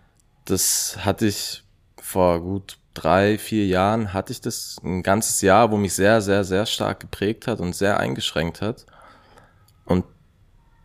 Das 0.46 0.98
hatte 1.00 1.28
ich 1.28 1.64
vor 2.02 2.42
gut 2.42 2.78
drei, 2.94 3.38
vier 3.38 3.68
Jahren, 3.68 4.14
hatte 4.14 4.34
ich 4.34 4.42
das 4.42 4.78
ein 4.84 5.04
ganzes 5.04 5.42
Jahr, 5.42 5.72
wo 5.72 5.78
mich 5.78 5.94
sehr, 5.94 6.22
sehr, 6.22 6.44
sehr 6.44 6.66
stark 6.66 7.00
geprägt 7.00 7.48
hat 7.48 7.60
und 7.60 7.76
sehr 7.76 8.00
eingeschränkt 8.00 8.62
hat. 8.62 8.86
Und 9.86 10.06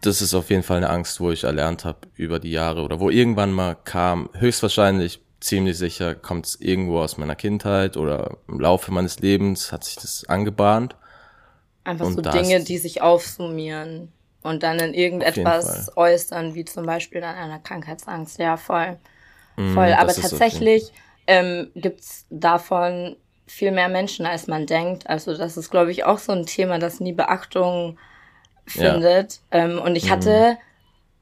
das 0.03 0.21
ist 0.21 0.35
auf 0.35 0.51
jeden 0.51 0.63
Fall 0.63 0.79
eine 0.79 0.91
Angst, 0.91 1.21
wo 1.21 1.31
ich 1.31 1.45
erlernt 1.45 1.85
habe 1.85 2.01
über 2.15 2.39
die 2.39 2.51
Jahre 2.51 2.83
oder 2.83 3.01
wo 3.01 3.09
irgendwann 3.09 3.53
mal 3.53 3.75
kam, 3.75 4.29
höchstwahrscheinlich 4.35 5.23
ziemlich 5.41 5.77
sicher 5.79 6.15
kommt 6.15 6.47
es 6.47 6.61
irgendwo 6.61 7.01
aus 7.01 7.19
meiner 7.19 7.35
Kindheit 7.37 7.97
oder 7.97 8.39
im 8.49 8.61
Laufe 8.61 8.93
meines 8.93 9.21
Lebens 9.21 9.73
hat 9.73 9.85
sich 9.85 9.97
das 9.97 10.25
angebahnt. 10.27 10.97
Einfach 11.85 12.07
und 12.07 12.15
so 12.15 12.23
Dinge, 12.23 12.65
die 12.65 12.79
sich 12.79 13.03
aufsummieren 13.03 14.13
und 14.43 14.63
dann 14.63 14.79
in 14.79 14.95
irgendetwas 14.95 15.97
äußern, 15.97 16.55
wie 16.55 16.65
zum 16.65 16.87
Beispiel 16.87 17.21
dann 17.21 17.35
einer 17.37 17.59
Krankheitsangst. 17.59 18.39
Ja, 18.39 18.57
voll. 18.57 18.97
Mm, 19.57 19.75
voll. 19.75 19.91
Mm, 19.91 19.95
Aber 19.95 20.15
tatsächlich 20.15 20.93
ähm, 21.27 21.71
gibt 21.75 22.03
davon 22.31 23.17
viel 23.47 23.73
mehr 23.73 23.89
Menschen, 23.89 24.27
als 24.27 24.47
man 24.47 24.67
denkt. 24.67 25.09
Also 25.09 25.37
das 25.37 25.57
ist, 25.57 25.71
glaube 25.71 25.91
ich, 25.91 26.05
auch 26.05 26.19
so 26.19 26.33
ein 26.33 26.47
Thema, 26.47 26.79
das 26.79 27.01
nie 27.01 27.13
Beachtung 27.13 27.99
findet. 28.67 29.41
Ja. 29.53 29.65
Ähm, 29.65 29.79
und 29.79 29.97
ich 29.97 30.11
hatte 30.11 30.53
mhm. 30.53 30.74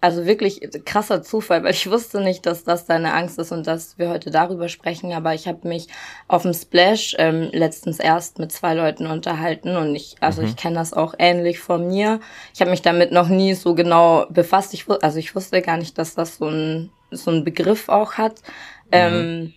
Also 0.02 0.26
wirklich 0.26 0.60
krasser 0.84 1.22
Zufall, 1.22 1.62
weil 1.62 1.70
ich 1.70 1.88
wusste 1.88 2.20
nicht, 2.20 2.44
dass 2.44 2.64
das 2.64 2.86
deine 2.86 3.14
Angst 3.14 3.38
ist 3.38 3.52
und 3.52 3.66
dass 3.66 3.98
wir 3.98 4.10
heute 4.10 4.30
darüber 4.30 4.68
sprechen. 4.68 5.12
Aber 5.12 5.32
ich 5.32 5.46
habe 5.46 5.66
mich 5.68 5.86
auf 6.26 6.42
dem 6.42 6.52
Splash 6.52 7.14
ähm, 7.18 7.50
letztens 7.52 8.00
erst 8.00 8.38
mit 8.38 8.50
zwei 8.50 8.74
Leuten 8.74 9.06
unterhalten 9.06 9.76
und 9.76 9.94
ich, 9.94 10.16
also 10.20 10.42
mhm. 10.42 10.48
ich 10.48 10.56
kenne 10.56 10.74
das 10.74 10.92
auch 10.92 11.14
ähnlich 11.18 11.60
von 11.60 11.86
mir. 11.86 12.20
Ich 12.52 12.60
habe 12.60 12.70
mich 12.70 12.82
damit 12.82 13.12
noch 13.12 13.28
nie 13.28 13.54
so 13.54 13.74
genau 13.74 14.26
befasst. 14.28 14.74
Ich, 14.74 14.86
also 14.90 15.18
ich 15.18 15.34
wusste 15.36 15.62
gar 15.62 15.76
nicht, 15.76 15.96
dass 15.96 16.14
das 16.14 16.36
so 16.36 16.48
ein 16.48 16.90
so 17.12 17.30
ein 17.30 17.44
Begriff 17.44 17.88
auch 17.88 18.14
hat. 18.14 18.42
Mhm. 18.86 18.90
Ähm, 18.90 19.54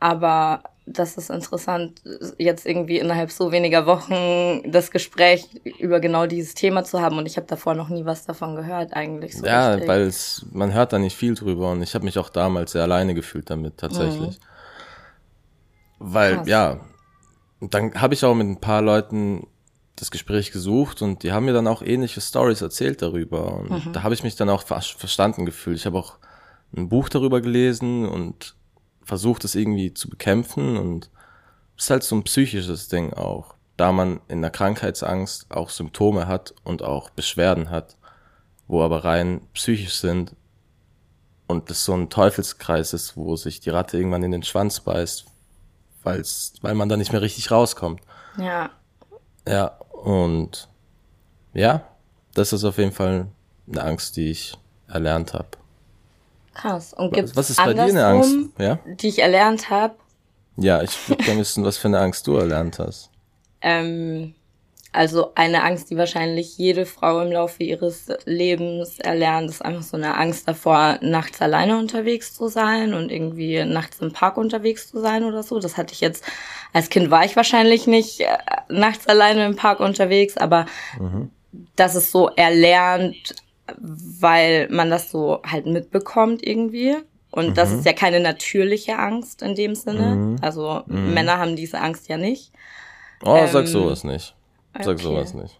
aber 0.00 0.62
das 0.86 1.16
ist 1.16 1.30
interessant, 1.30 2.02
jetzt 2.38 2.66
irgendwie 2.66 2.98
innerhalb 2.98 3.30
so 3.30 3.52
weniger 3.52 3.86
Wochen 3.86 4.70
das 4.70 4.90
Gespräch 4.90 5.48
über 5.78 5.98
genau 5.98 6.26
dieses 6.26 6.54
Thema 6.54 6.84
zu 6.84 7.00
haben 7.00 7.16
und 7.16 7.26
ich 7.26 7.36
habe 7.36 7.46
davor 7.46 7.74
noch 7.74 7.88
nie 7.88 8.04
was 8.04 8.26
davon 8.26 8.54
gehört 8.54 8.92
eigentlich. 8.92 9.36
So 9.36 9.46
ja, 9.46 9.86
weil 9.86 10.02
es, 10.02 10.44
man 10.52 10.74
hört 10.74 10.92
da 10.92 10.98
nicht 10.98 11.16
viel 11.16 11.34
drüber 11.34 11.70
und 11.70 11.82
ich 11.82 11.94
habe 11.94 12.04
mich 12.04 12.18
auch 12.18 12.28
damals 12.28 12.72
sehr 12.72 12.82
alleine 12.82 13.14
gefühlt 13.14 13.48
damit 13.48 13.78
tatsächlich. 13.78 14.38
Mhm. 14.38 14.44
Weil, 16.00 16.36
Krass. 16.36 16.48
ja, 16.48 16.80
dann 17.60 17.94
habe 17.94 18.12
ich 18.12 18.24
auch 18.24 18.34
mit 18.34 18.46
ein 18.46 18.60
paar 18.60 18.82
Leuten 18.82 19.46
das 19.96 20.10
Gespräch 20.10 20.52
gesucht 20.52 21.00
und 21.00 21.22
die 21.22 21.32
haben 21.32 21.46
mir 21.46 21.54
dann 21.54 21.68
auch 21.68 21.80
ähnliche 21.80 22.20
Stories 22.20 22.60
erzählt 22.60 23.00
darüber 23.00 23.54
und 23.54 23.86
mhm. 23.86 23.92
da 23.94 24.02
habe 24.02 24.12
ich 24.12 24.22
mich 24.22 24.36
dann 24.36 24.50
auch 24.50 24.64
verstanden 24.64 25.46
gefühlt. 25.46 25.78
Ich 25.78 25.86
habe 25.86 25.98
auch 25.98 26.18
ein 26.76 26.90
Buch 26.90 27.08
darüber 27.08 27.40
gelesen 27.40 28.06
und 28.06 28.54
versucht 29.04 29.44
es 29.44 29.54
irgendwie 29.54 29.94
zu 29.94 30.08
bekämpfen 30.08 30.76
und 30.76 31.10
es 31.76 31.84
ist 31.84 31.90
halt 31.90 32.02
so 32.02 32.16
ein 32.16 32.24
psychisches 32.24 32.88
Ding 32.88 33.12
auch. 33.12 33.54
Da 33.76 33.92
man 33.92 34.20
in 34.28 34.40
der 34.40 34.50
Krankheitsangst 34.50 35.50
auch 35.50 35.70
Symptome 35.70 36.28
hat 36.28 36.54
und 36.62 36.82
auch 36.82 37.10
Beschwerden 37.10 37.70
hat, 37.70 37.96
wo 38.68 38.82
aber 38.82 39.04
rein 39.04 39.40
psychisch 39.52 39.96
sind 39.96 40.34
und 41.46 41.70
das 41.70 41.84
so 41.84 41.94
ein 41.94 42.08
Teufelskreis 42.08 42.92
ist, 42.92 43.16
wo 43.16 43.36
sich 43.36 43.60
die 43.60 43.70
Ratte 43.70 43.96
irgendwann 43.96 44.22
in 44.22 44.30
den 44.30 44.42
Schwanz 44.42 44.80
beißt, 44.80 45.26
weil's, 46.02 46.54
weil 46.62 46.74
man 46.74 46.88
da 46.88 46.96
nicht 46.96 47.12
mehr 47.12 47.22
richtig 47.22 47.50
rauskommt. 47.50 48.00
Ja. 48.38 48.70
Ja, 49.46 49.66
und 49.90 50.68
ja, 51.52 51.82
das 52.34 52.52
ist 52.52 52.64
auf 52.64 52.78
jeden 52.78 52.92
Fall 52.92 53.26
eine 53.68 53.82
Angst, 53.82 54.16
die 54.16 54.30
ich 54.30 54.56
erlernt 54.88 55.34
habe. 55.34 55.48
Krass. 56.54 56.94
Und 56.94 57.12
gibt 57.12 57.36
was 57.36 57.50
ist 57.50 57.56
bei 57.56 57.74
dir 57.74 57.82
eine 57.82 58.06
Angst, 58.06 58.36
ja? 58.58 58.78
die 58.86 59.08
ich 59.08 59.18
erlernt 59.20 59.70
habe? 59.70 59.94
Ja, 60.56 60.82
ich 60.82 61.08
würde 61.08 61.24
gerne 61.24 61.40
wissen, 61.40 61.64
was 61.64 61.76
für 61.76 61.88
eine 61.88 61.98
Angst 61.98 62.26
du 62.26 62.36
erlernt 62.36 62.78
hast. 62.78 63.10
Ähm, 63.60 64.34
also 64.94 65.32
eine 65.34 65.64
Angst, 65.64 65.90
die 65.90 65.96
wahrscheinlich 65.96 66.56
jede 66.56 66.86
Frau 66.86 67.20
im 67.20 67.32
Laufe 67.32 67.64
ihres 67.64 68.06
Lebens 68.26 69.00
erlernt, 69.00 69.50
ist 69.50 69.64
einfach 69.64 69.82
so 69.82 69.96
eine 69.96 70.16
Angst 70.16 70.46
davor, 70.46 70.98
nachts 71.00 71.42
alleine 71.42 71.78
unterwegs 71.78 72.32
zu 72.32 72.46
sein 72.46 72.94
und 72.94 73.10
irgendwie 73.10 73.64
nachts 73.64 73.98
im 73.98 74.12
Park 74.12 74.36
unterwegs 74.36 74.88
zu 74.88 75.00
sein 75.00 75.24
oder 75.24 75.42
so. 75.42 75.58
Das 75.58 75.76
hatte 75.76 75.92
ich 75.92 76.00
jetzt, 76.00 76.24
als 76.72 76.90
Kind 76.90 77.10
war 77.10 77.24
ich 77.24 77.34
wahrscheinlich 77.34 77.88
nicht 77.88 78.20
äh, 78.20 78.36
nachts 78.68 79.08
alleine 79.08 79.46
im 79.46 79.56
Park 79.56 79.80
unterwegs, 79.80 80.36
aber 80.36 80.66
mhm. 81.00 81.30
das 81.74 81.96
ist 81.96 82.12
so 82.12 82.28
erlernt, 82.28 83.34
weil 83.78 84.68
man 84.70 84.90
das 84.90 85.10
so 85.10 85.40
halt 85.44 85.66
mitbekommt 85.66 86.46
irgendwie. 86.46 86.96
Und 87.30 87.50
mhm. 87.50 87.54
das 87.54 87.72
ist 87.72 87.84
ja 87.84 87.92
keine 87.92 88.20
natürliche 88.20 88.98
Angst 88.98 89.42
in 89.42 89.54
dem 89.54 89.74
Sinne. 89.74 90.14
Mhm. 90.14 90.36
Also 90.40 90.82
mhm. 90.86 91.14
Männer 91.14 91.38
haben 91.38 91.56
diese 91.56 91.80
Angst 91.80 92.08
ja 92.08 92.16
nicht. 92.16 92.52
Oh, 93.24 93.36
ähm, 93.36 93.48
sag 93.50 93.66
sowas 93.66 94.04
nicht. 94.04 94.34
Sag 94.78 94.94
okay. 94.94 95.02
sowas 95.02 95.34
nicht. 95.34 95.58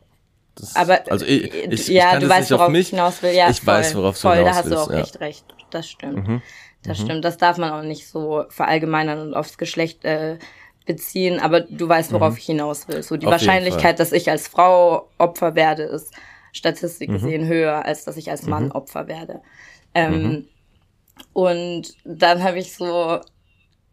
Das, 0.54 0.76
aber 0.76 1.00
also 1.10 1.26
ich, 1.26 1.52
ich, 1.52 1.88
ja, 1.88 2.04
ich 2.04 2.10
kann 2.12 2.20
du 2.20 2.28
weißt, 2.28 2.50
worauf 2.52 2.72
ich 2.72 2.90
hinaus 2.90 3.22
will. 3.22 3.32
Ja, 3.32 3.50
ich 3.50 3.60
voll, 3.60 3.74
weiß, 3.74 3.94
worauf 3.96 4.16
voll, 4.16 4.36
du 4.36 4.42
hinaus 4.42 4.56
willst. 4.56 4.70
da 4.70 4.76
hast 4.76 4.88
du 4.88 4.92
auch 4.92 4.96
ja. 4.96 5.02
echt 5.02 5.20
recht. 5.20 5.44
Das 5.70 5.88
stimmt. 5.88 6.28
Mhm. 6.28 6.42
Das 6.84 6.98
mhm. 6.98 7.04
stimmt. 7.04 7.24
Das 7.24 7.38
darf 7.38 7.58
man 7.58 7.72
auch 7.72 7.82
nicht 7.82 8.06
so 8.06 8.44
verallgemeinern 8.50 9.20
und 9.20 9.34
aufs 9.34 9.58
Geschlecht 9.58 10.04
äh, 10.04 10.38
beziehen. 10.86 11.40
Aber 11.40 11.60
du 11.60 11.88
weißt, 11.88 12.12
worauf 12.12 12.32
mhm. 12.32 12.38
ich 12.38 12.46
hinaus 12.46 12.86
will. 12.86 13.02
So 13.02 13.16
die 13.16 13.26
Auf 13.26 13.32
Wahrscheinlichkeit, 13.32 13.98
dass 13.98 14.12
ich 14.12 14.30
als 14.30 14.46
Frau 14.46 15.08
Opfer 15.18 15.56
werde, 15.56 15.84
ist 15.84 16.12
Statistik 16.54 17.10
mhm. 17.10 17.14
gesehen 17.14 17.46
höher, 17.46 17.84
als 17.84 18.04
dass 18.04 18.16
ich 18.16 18.30
als 18.30 18.46
Mann 18.46 18.66
mhm. 18.66 18.70
Opfer 18.70 19.08
werde. 19.08 19.42
Ähm, 19.92 20.22
mhm. 20.22 20.48
Und 21.32 21.94
dann 22.04 22.42
habe 22.42 22.58
ich 22.58 22.72
so, 22.72 23.20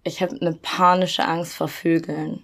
ich 0.03 0.21
habe 0.21 0.39
eine 0.39 0.53
panische 0.53 1.25
Angst 1.25 1.55
vor 1.55 1.67
Vögeln. 1.67 2.43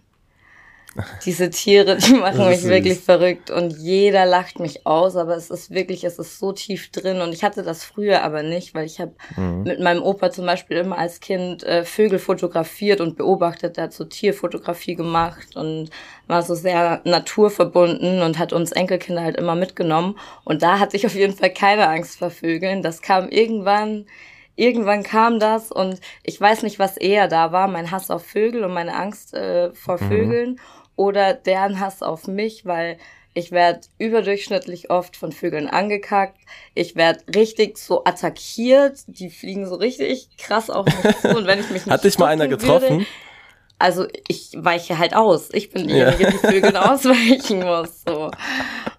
Diese 1.26 1.50
Tiere, 1.50 1.98
die 1.98 2.14
machen 2.14 2.48
mich 2.48 2.64
wirklich 2.64 3.00
verrückt 3.00 3.52
und 3.52 3.78
jeder 3.78 4.26
lacht 4.26 4.60
mich 4.60 4.86
aus, 4.86 5.16
aber 5.16 5.36
es 5.36 5.50
ist 5.50 5.72
wirklich, 5.72 6.04
es 6.04 6.18
ist 6.18 6.40
so 6.40 6.52
tief 6.52 6.92
drin 6.92 7.22
und 7.22 7.34
ich 7.34 7.44
hatte 7.44 7.64
das 7.64 7.84
früher 7.84 8.24
aber 8.24 8.44
nicht, 8.44 8.74
weil 8.74 8.86
ich 8.86 9.00
habe 9.00 9.14
mhm. 9.36 9.64
mit 9.64 9.80
meinem 9.80 10.02
Opa 10.02 10.32
zum 10.32 10.46
Beispiel 10.46 10.78
immer 10.78 10.98
als 10.98 11.20
Kind 11.20 11.64
äh, 11.64 11.84
Vögel 11.84 12.20
fotografiert 12.20 13.02
und 13.02 13.18
beobachtet, 13.18 13.78
der 13.78 13.86
hat 13.86 13.94
so 13.94 14.06
Tierfotografie 14.06 14.96
gemacht 14.96 15.56
und 15.56 15.90
war 16.28 16.42
so 16.42 16.56
sehr 16.56 17.02
naturverbunden 17.04 18.22
und 18.22 18.40
hat 18.40 18.54
uns 18.54 18.72
Enkelkinder 18.72 19.24
halt 19.24 19.38
immer 19.38 19.56
mitgenommen 19.56 20.18
und 20.44 20.64
da 20.64 20.80
hatte 20.80 20.98
ich 20.98 21.06
auf 21.06 21.16
jeden 21.16 21.36
Fall 21.36 21.52
keine 21.52 21.88
Angst 21.88 22.20
vor 22.20 22.30
Vögeln. 22.30 22.82
Das 22.82 23.02
kam 23.02 23.30
irgendwann 23.30 24.06
irgendwann 24.58 25.04
kam 25.04 25.40
das 25.40 25.72
und 25.72 26.02
ich 26.24 26.42
weiß 26.42 26.64
nicht, 26.64 26.80
was 26.80 26.98
eher 26.98 27.28
da 27.28 27.52
war, 27.54 27.68
mein 27.68 27.92
Hass 27.92 28.12
auf 28.12 28.26
Vögel 28.26 28.66
und 28.66 28.74
meine 28.74 28.96
Angst 28.96 29.34
äh, 29.34 29.72
vor 29.74 30.02
mhm. 30.02 30.10
Oder 30.98 31.34
deren 31.34 31.80
Hass 31.80 32.04
auf 32.04 32.28
mich, 32.28 32.66
weil 32.66 32.98
ich 33.34 33.52
werde 33.52 33.82
überdurchschnittlich 34.00 34.90
oft 34.90 35.16
von 35.16 35.32
Vögeln 35.32 35.68
angekackt. 35.68 36.40
Ich 36.74 36.96
werde 36.96 37.22
richtig 37.34 37.78
so 37.78 38.04
attackiert. 38.04 38.98
Die 39.06 39.30
fliegen 39.30 39.68
so 39.68 39.76
richtig 39.76 40.30
krass 40.38 40.70
auf 40.70 40.88
mich 40.88 41.18
zu. 41.18 41.38
Und 41.38 41.46
wenn 41.46 41.60
ich 41.60 41.70
mich 41.70 41.72
nicht 41.86 41.94
Hat 41.94 42.04
dich 42.04 42.18
mal 42.18 42.26
einer 42.28 42.48
getroffen? 42.48 42.98
Würde, 42.98 43.06
also 43.80 44.08
ich 44.28 44.54
weiche 44.58 44.98
halt 44.98 45.16
aus. 45.16 45.50
Ich 45.54 45.70
bin 45.70 45.88
diejenige, 45.88 46.24
ja. 46.24 46.32
die 46.32 46.38
Vögeln 46.38 46.76
ausweichen 46.78 47.60
muss. 47.60 48.02
So. 48.08 48.32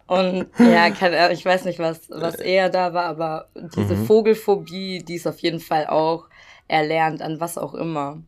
Und 0.07 0.47
ja, 0.59 0.91
kann, 0.91 1.33
ich 1.33 1.45
weiß 1.45 1.65
nicht, 1.65 1.81
was, 1.81 2.09
was 2.09 2.37
eher 2.37 2.71
da 2.71 2.95
war, 2.95 3.07
aber 3.07 3.49
diese 3.55 3.95
mhm. 3.95 4.07
Vogelphobie, 4.07 5.03
die 5.03 5.17
ist 5.17 5.27
auf 5.27 5.41
jeden 5.41 5.61
Fall 5.61 5.89
auch 5.89 6.29
erlernt, 6.69 7.23
an 7.23 7.41
was 7.41 7.59
auch 7.59 7.75
immer. 7.75 8.23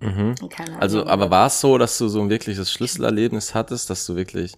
Mhm. 0.00 0.34
Also, 0.78 1.06
aber 1.06 1.30
war 1.30 1.46
es 1.46 1.60
so, 1.60 1.78
dass 1.78 1.96
du 1.98 2.08
so 2.08 2.20
ein 2.20 2.30
wirkliches 2.30 2.70
Schlüsselerlebnis 2.70 3.54
hattest, 3.54 3.88
dass 3.88 4.04
du 4.06 4.16
wirklich 4.16 4.54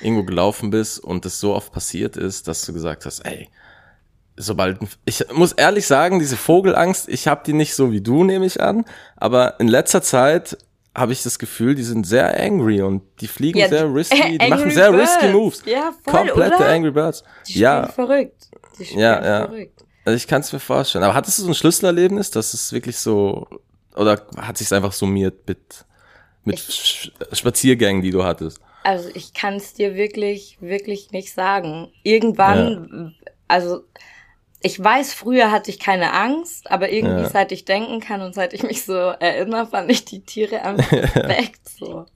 irgendwo 0.00 0.24
gelaufen 0.24 0.70
bist 0.70 0.98
und 0.98 1.24
es 1.26 1.40
so 1.40 1.54
oft 1.54 1.72
passiert 1.72 2.16
ist, 2.16 2.48
dass 2.48 2.64
du 2.66 2.72
gesagt 2.72 3.06
hast, 3.06 3.20
ey, 3.20 3.48
sobald 4.36 4.78
ich 5.04 5.24
muss 5.32 5.52
ehrlich 5.52 5.86
sagen, 5.86 6.18
diese 6.18 6.36
Vogelangst, 6.36 7.08
ich 7.08 7.28
habe 7.28 7.42
die 7.46 7.52
nicht 7.52 7.74
so 7.74 7.92
wie 7.92 8.00
du, 8.00 8.24
nehme 8.24 8.46
ich 8.46 8.60
an, 8.60 8.84
aber 9.16 9.60
in 9.60 9.68
letzter 9.68 10.02
Zeit 10.02 10.56
habe 10.94 11.12
ich 11.12 11.22
das 11.22 11.38
Gefühl, 11.38 11.74
die 11.74 11.84
sind 11.84 12.06
sehr 12.06 12.38
angry 12.38 12.82
und 12.82 13.02
die 13.20 13.26
fliegen 13.26 13.58
ja, 13.58 13.68
sehr 13.68 13.92
risky, 13.92 14.38
die 14.38 14.48
machen 14.50 14.70
sehr 14.70 14.92
Birds. 14.92 15.10
risky 15.10 15.32
Moves. 15.32 15.62
Ja, 15.64 15.92
voll, 16.04 16.28
Komplette 16.28 16.56
oder? 16.56 16.68
Angry 16.68 16.90
Birds. 16.90 17.24
Die 17.46 17.60
ja. 17.60 17.88
verrückt. 17.88 18.48
Die 18.78 18.98
ja, 18.98 19.24
ja. 19.24 19.46
verrückt. 19.46 19.84
Also 20.04 20.16
ich 20.16 20.26
kann 20.26 20.42
es 20.42 20.52
mir 20.52 20.58
vorstellen. 20.58 21.04
Aber 21.04 21.14
hattest 21.14 21.38
du 21.38 21.44
so 21.44 21.48
ein 21.48 21.54
Schlüsselerlebnis, 21.54 22.30
dass 22.30 22.52
es 22.52 22.72
wirklich 22.72 22.98
so, 22.98 23.46
oder 23.96 24.26
hat 24.36 24.58
sich 24.58 24.72
einfach 24.72 24.92
summiert 24.92 25.46
mit, 25.46 25.84
mit 26.44 26.58
ich, 26.58 27.12
Spaziergängen, 27.32 28.02
die 28.02 28.10
du 28.10 28.24
hattest? 28.24 28.60
Also 28.84 29.10
ich 29.14 29.32
kann 29.32 29.54
es 29.54 29.74
dir 29.74 29.94
wirklich, 29.94 30.58
wirklich 30.60 31.12
nicht 31.12 31.32
sagen. 31.32 31.92
Irgendwann, 32.02 33.14
ja. 33.24 33.32
also 33.48 33.84
ich 34.62 34.82
weiß, 34.82 35.12
früher 35.12 35.50
hatte 35.50 35.70
ich 35.70 35.80
keine 35.80 36.12
Angst, 36.12 36.70
aber 36.70 36.90
irgendwie 36.90 37.22
ja. 37.22 37.28
seit 37.28 37.50
ich 37.50 37.64
denken 37.64 38.00
kann 38.00 38.22
und 38.22 38.34
seit 38.34 38.52
ich 38.52 38.62
mich 38.62 38.84
so 38.84 38.94
erinnere, 38.94 39.66
fand 39.66 39.90
ich 39.90 40.04
die 40.04 40.20
Tiere 40.20 40.62
einfach 40.62 40.88
perfekt 41.12 41.68
so. 41.68 42.06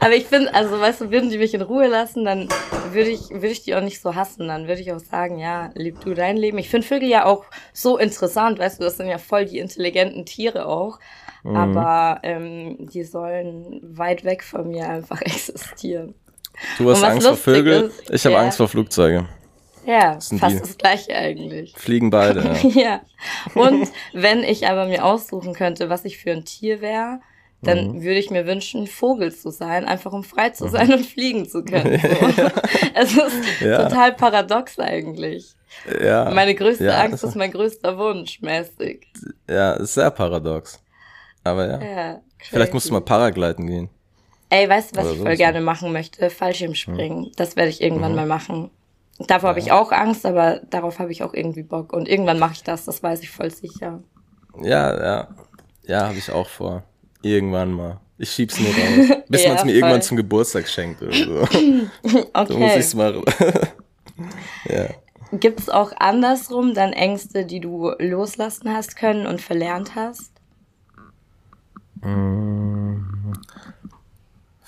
Aber 0.00 0.14
ich 0.14 0.26
finde, 0.26 0.52
also 0.54 0.80
weißt 0.80 1.02
du, 1.02 1.10
würden 1.10 1.30
die 1.30 1.38
mich 1.38 1.54
in 1.54 1.62
Ruhe 1.62 1.86
lassen, 1.86 2.24
dann 2.24 2.48
würde 2.90 3.10
ich, 3.10 3.30
würde 3.30 3.48
ich 3.48 3.62
die 3.62 3.74
auch 3.76 3.80
nicht 3.80 4.00
so 4.00 4.14
hassen. 4.14 4.48
Dann 4.48 4.66
würde 4.66 4.80
ich 4.80 4.92
auch 4.92 4.98
sagen, 4.98 5.38
ja, 5.38 5.70
lieb 5.74 6.00
du 6.00 6.14
dein 6.14 6.36
Leben. 6.36 6.58
Ich 6.58 6.68
finde 6.68 6.86
Vögel 6.86 7.08
ja 7.08 7.26
auch 7.26 7.44
so 7.72 7.96
interessant, 7.96 8.58
weißt 8.58 8.80
du, 8.80 8.84
das 8.84 8.96
sind 8.96 9.08
ja 9.08 9.18
voll 9.18 9.44
die 9.44 9.58
intelligenten 9.58 10.26
Tiere 10.26 10.66
auch. 10.66 10.98
Mhm. 11.44 11.56
Aber 11.56 12.20
ähm, 12.24 12.88
die 12.92 13.04
sollen 13.04 13.80
weit 13.82 14.24
weg 14.24 14.42
von 14.42 14.68
mir 14.68 14.88
einfach 14.88 15.20
existieren. 15.20 16.14
Du 16.78 16.90
hast 16.90 17.04
Angst 17.04 17.26
vor 17.26 17.36
Vögeln, 17.36 17.90
ich 18.10 18.24
habe 18.24 18.34
ja. 18.34 18.40
Angst 18.40 18.58
vor 18.58 18.68
Flugzeuge. 18.68 19.26
Ja, 19.86 20.18
fast 20.20 20.56
die? 20.56 20.60
das 20.60 20.78
gleiche 20.78 21.14
eigentlich. 21.14 21.74
Fliegen 21.76 22.10
beide. 22.10 22.56
Ja. 22.62 22.80
ja. 22.80 23.00
Und 23.54 23.90
wenn 24.12 24.42
ich 24.42 24.66
aber 24.66 24.86
mir 24.86 25.04
aussuchen 25.04 25.54
könnte, 25.54 25.88
was 25.88 26.04
ich 26.04 26.18
für 26.18 26.32
ein 26.32 26.44
Tier 26.44 26.80
wäre, 26.80 27.20
dann 27.62 27.92
mhm. 27.92 28.02
würde 28.02 28.18
ich 28.18 28.30
mir 28.30 28.46
wünschen, 28.46 28.86
Vogel 28.86 29.34
zu 29.34 29.50
sein, 29.50 29.84
einfach 29.84 30.12
um 30.12 30.22
frei 30.22 30.50
zu 30.50 30.68
sein 30.68 30.88
mhm. 30.88 30.94
und 30.94 31.06
fliegen 31.06 31.48
zu 31.48 31.64
können. 31.64 32.00
So. 32.94 33.22
es 33.22 33.34
ist 33.34 33.60
ja. 33.60 33.82
total 33.82 34.12
paradox 34.12 34.78
eigentlich. 34.78 35.54
Ja. 36.00 36.30
Meine 36.30 36.54
größte 36.54 36.84
ja, 36.84 37.00
Angst 37.00 37.24
ist 37.24 37.34
mein 37.34 37.50
größter 37.50 37.98
Wunsch, 37.98 38.40
mäßig. 38.40 39.06
Ja, 39.48 39.72
ist 39.74 39.94
sehr 39.94 40.10
paradox. 40.10 40.80
Aber 41.42 41.66
ja. 41.66 41.82
ja 41.82 42.20
Vielleicht 42.38 42.72
musst 42.72 42.88
du 42.88 42.92
mal 42.92 43.00
Paragliden 43.00 43.66
gehen. 43.66 43.88
Ey, 44.50 44.68
weißt 44.68 44.94
du, 44.94 45.00
was 45.00 45.06
Oder 45.06 45.14
ich 45.14 45.22
voll 45.22 45.36
gerne 45.36 45.60
machen 45.60 45.92
möchte? 45.92 46.30
Fallschirmspringen. 46.30 47.24
Mhm. 47.24 47.32
Das 47.36 47.56
werde 47.56 47.70
ich 47.70 47.82
irgendwann 47.82 48.12
mhm. 48.12 48.16
mal 48.16 48.26
machen. 48.26 48.70
Davor 49.18 49.48
ja. 49.48 49.48
habe 49.50 49.60
ich 49.60 49.72
auch 49.72 49.92
Angst, 49.92 50.26
aber 50.26 50.60
darauf 50.70 50.98
habe 50.98 51.12
ich 51.12 51.22
auch 51.22 51.34
irgendwie 51.34 51.62
Bock. 51.62 51.92
Und 51.92 52.08
irgendwann 52.08 52.38
mache 52.38 52.54
ich 52.54 52.64
das, 52.64 52.84
das 52.84 53.02
weiß 53.02 53.20
ich 53.20 53.30
voll 53.30 53.50
sicher. 53.50 54.02
Ja, 54.60 55.02
ja. 55.02 55.28
Ja, 55.86 56.08
habe 56.08 56.18
ich 56.18 56.30
auch 56.30 56.48
vor. 56.48 56.82
Irgendwann 57.22 57.72
mal. 57.72 58.00
Ich 58.18 58.30
schieb's 58.30 58.58
nur 58.58 58.68
raus. 58.68 59.22
Bis 59.28 59.44
ja, 59.44 59.50
man 59.50 59.58
es 59.58 59.64
mir 59.64 59.70
voll. 59.70 59.76
irgendwann 59.78 60.02
zum 60.02 60.16
Geburtstag 60.16 60.68
schenkt 60.68 61.02
oder 61.02 61.12
so. 61.12 61.42
okay. 61.42 61.88
So 62.48 62.58
muss 62.58 62.76
ich's 62.76 62.94
mal. 62.94 63.14
ja. 64.68 64.88
Gibt 65.32 65.60
es 65.60 65.68
auch 65.68 65.92
andersrum 65.98 66.74
dann 66.74 66.92
Ängste, 66.92 67.44
die 67.44 67.60
du 67.60 67.90
loslassen 67.98 68.72
hast 68.72 68.96
können 68.96 69.26
und 69.26 69.40
verlernt 69.40 69.94
hast? 69.94 70.32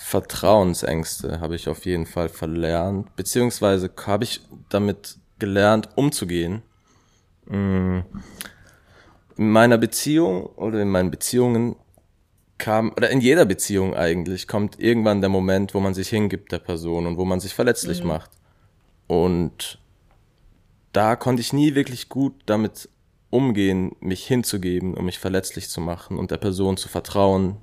Vertrauensängste 0.08 1.40
habe 1.40 1.56
ich 1.56 1.68
auf 1.68 1.84
jeden 1.84 2.06
Fall 2.06 2.28
verlernt, 2.28 3.16
beziehungsweise 3.16 3.90
habe 4.06 4.22
ich 4.22 4.40
damit 4.68 5.18
gelernt, 5.40 5.88
umzugehen. 5.96 6.62
Mm. 7.46 8.02
In 9.36 9.50
meiner 9.50 9.78
Beziehung 9.78 10.46
oder 10.46 10.80
in 10.80 10.90
meinen 10.90 11.10
Beziehungen 11.10 11.74
kam, 12.56 12.92
oder 12.92 13.10
in 13.10 13.20
jeder 13.20 13.46
Beziehung 13.46 13.96
eigentlich, 13.96 14.46
kommt 14.46 14.78
irgendwann 14.78 15.22
der 15.22 15.28
Moment, 15.28 15.74
wo 15.74 15.80
man 15.80 15.92
sich 15.92 16.08
hingibt 16.08 16.52
der 16.52 16.60
Person 16.60 17.08
und 17.08 17.16
wo 17.16 17.24
man 17.24 17.40
sich 17.40 17.52
verletzlich 17.52 18.02
mhm. 18.02 18.06
macht. 18.06 18.30
Und 19.08 19.80
da 20.92 21.16
konnte 21.16 21.40
ich 21.40 21.52
nie 21.52 21.74
wirklich 21.74 22.08
gut 22.08 22.34
damit 22.46 22.88
umgehen, 23.30 23.96
mich 23.98 24.24
hinzugeben, 24.24 24.94
um 24.94 25.06
mich 25.06 25.18
verletzlich 25.18 25.68
zu 25.68 25.80
machen 25.80 26.16
und 26.16 26.30
der 26.30 26.36
Person 26.36 26.76
zu 26.76 26.88
vertrauen, 26.88 27.56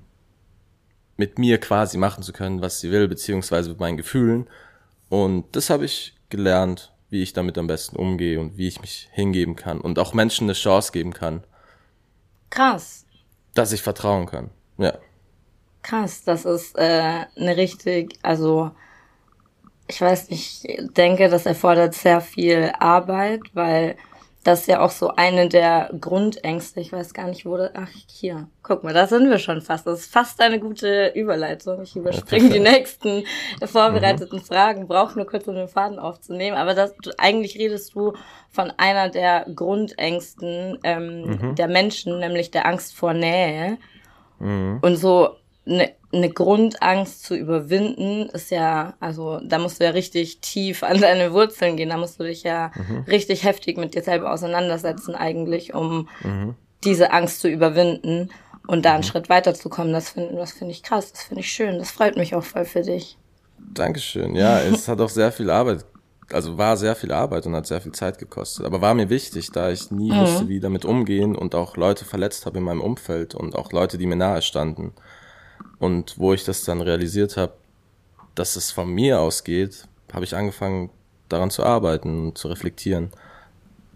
mit 1.18 1.38
mir 1.38 1.60
quasi 1.60 1.98
machen 1.98 2.24
zu 2.24 2.34
können, 2.34 2.62
was 2.62 2.80
sie 2.80 2.92
will, 2.92 3.08
beziehungsweise 3.08 3.70
mit 3.70 3.80
meinen 3.80 3.98
Gefühlen. 3.98 4.48
Und 5.10 5.56
das 5.56 5.70
habe 5.70 5.86
ich 5.86 6.16
gelernt, 6.30 6.92
wie 7.10 7.22
ich 7.22 7.34
damit 7.34 7.58
am 7.58 7.68
besten 7.68 7.96
umgehe 7.96 8.40
und 8.40 8.58
wie 8.58 8.68
ich 8.68 8.82
mich 8.82 9.10
hingeben 9.12 9.56
kann 9.56 9.80
und 9.80 10.00
auch 10.00 10.14
Menschen 10.14 10.46
eine 10.46 10.54
Chance 10.54 10.92
geben 10.92 11.14
kann. 11.14 11.44
Krass. 12.50 13.06
Dass 13.54 13.72
ich 13.72 13.84
vertrauen 13.84 14.26
kann. 14.26 14.50
Ja. 14.78 14.98
Krass, 15.84 16.24
das 16.24 16.46
ist 16.46 16.76
äh, 16.78 17.26
eine 17.36 17.58
richtig, 17.58 18.18
also 18.24 18.72
ich 19.88 20.02
weiß 20.02 20.30
nicht, 20.30 20.66
ich 20.66 20.94
denke, 20.94 21.30
das 21.30 21.46
erfordert 21.46 21.94
sehr 21.94 22.22
viel 22.22 22.72
Arbeit, 22.80 23.42
weil 23.54 23.96
das 24.44 24.62
ist 24.62 24.68
ja 24.68 24.82
auch 24.82 24.90
so 24.90 25.10
eine 25.16 25.48
der 25.48 25.90
Grundängste. 26.00 26.82
Ich 26.82 26.92
weiß 26.92 27.14
gar 27.14 27.28
nicht, 27.28 27.46
wo 27.46 27.56
das. 27.56 27.72
Ach, 27.76 27.88
hier. 28.08 28.48
Guck 28.62 28.84
mal, 28.84 28.94
da 28.94 29.08
sind 29.08 29.30
wir 29.30 29.40
schon 29.40 29.62
fast. 29.62 29.88
Das 29.88 30.02
ist 30.02 30.12
fast 30.12 30.42
eine 30.42 30.60
gute 30.60 31.14
Überleitung. 31.16 31.82
Ich 31.84 31.96
überspringe 31.96 32.50
die 32.50 32.60
nächsten 32.60 33.24
vorbereiteten 33.64 34.40
mhm. 34.40 34.44
Fragen. 34.44 34.88
Brauche 34.88 35.18
nur 35.18 35.28
kurz, 35.28 35.48
um 35.48 35.56
den 35.56 35.70
Faden 35.70 35.98
aufzunehmen. 35.98 36.58
Aber 36.58 36.74
das, 36.74 36.94
eigentlich 37.18 37.58
redest 37.58 37.96
du 37.96 38.14
von 38.50 38.72
einer 38.76 39.10
der 39.10 39.46
Grundängsten 39.56 40.78
ähm, 40.84 41.22
mhm. 41.22 41.56
der 41.56 41.70
Menschen, 41.70 42.20
nämlich 42.20 42.52
der 42.52 42.66
Angst 42.66 42.96
vor 42.96 43.14
Nähe. 43.14 43.78
Mhm. 44.40 44.80
Und 44.82 44.98
so 44.98 45.38
eine 45.66 45.92
eine 46.14 46.30
Grundangst 46.30 47.24
zu 47.24 47.36
überwinden 47.36 48.30
ist 48.30 48.52
ja, 48.52 48.94
also 49.00 49.40
da 49.44 49.58
musst 49.58 49.80
du 49.80 49.86
ja 49.86 49.92
richtig 49.92 50.40
tief 50.40 50.84
an 50.84 51.02
deine 51.02 51.34
Wurzeln 51.34 51.76
gehen, 51.76 51.90
da 51.90 51.98
musst 51.98 52.20
du 52.20 52.24
dich 52.24 52.44
ja 52.44 52.72
mhm. 52.76 53.06
richtig 53.08 53.44
heftig 53.44 53.78
mit 53.78 53.96
dir 53.96 54.04
selber 54.04 54.32
auseinandersetzen 54.32 55.16
eigentlich, 55.16 55.74
um 55.74 56.08
mhm. 56.24 56.56
diese 56.84 57.12
Angst 57.12 57.42
zu 57.42 57.50
überwinden 57.50 58.30
und 58.68 58.86
da 58.86 58.92
einen 58.92 59.00
mhm. 59.00 59.08
Schritt 59.08 59.30
weiterzukommen. 59.30 59.92
Das 59.92 60.10
finde 60.10 60.36
das 60.36 60.52
finde 60.52 60.72
ich 60.72 60.84
krass, 60.84 61.12
das 61.12 61.24
finde 61.24 61.42
ich 61.42 61.52
schön, 61.52 61.80
das 61.80 61.92
freut 61.92 62.16
mich 62.16 62.36
auch 62.36 62.44
voll 62.44 62.66
für 62.66 62.82
dich. 62.82 63.18
Dankeschön. 63.74 64.36
Ja, 64.36 64.60
es 64.74 64.88
hat 64.88 65.02
auch 65.02 65.10
sehr 65.10 65.32
viel 65.32 65.50
Arbeit, 65.50 65.84
also 66.32 66.58
war 66.60 66.78
sehr 66.78 66.96
viel 66.96 67.12
Arbeit 67.12 67.48
und 67.48 67.56
hat 67.56 67.66
sehr 67.66 67.82
viel 67.82 67.94
Zeit 67.94 68.20
gekostet, 68.20 68.66
aber 68.66 68.82
war 68.82 68.94
mir 68.94 69.10
wichtig, 69.10 69.50
da 69.52 69.72
ich 69.72 69.90
nie 69.90 70.12
mhm. 70.12 70.20
wusste, 70.20 70.48
wie 70.48 70.60
damit 70.60 70.86
umgehen 70.86 71.36
und 71.36 71.56
auch 71.56 71.76
Leute 71.76 72.06
verletzt 72.06 72.46
habe 72.46 72.60
in 72.60 72.66
meinem 72.66 72.82
Umfeld 72.82 73.34
und 73.34 73.56
auch 73.56 73.72
Leute, 73.72 73.98
die 73.98 74.06
mir 74.06 74.16
nahe 74.16 74.44
standen. 74.44 74.94
Und 75.80 76.18
wo 76.18 76.34
ich 76.34 76.44
das 76.44 76.64
dann 76.64 76.82
realisiert 76.82 77.38
habe, 77.38 77.54
dass 78.36 78.56
es 78.56 78.72
von 78.72 78.90
mir 78.90 79.20
ausgeht, 79.20 79.88
habe 80.12 80.26
ich 80.26 80.36
angefangen, 80.36 80.90
daran 81.30 81.50
zu 81.50 81.64
arbeiten 81.64 82.28
und 82.28 82.38
zu 82.38 82.48
reflektieren. 82.48 83.12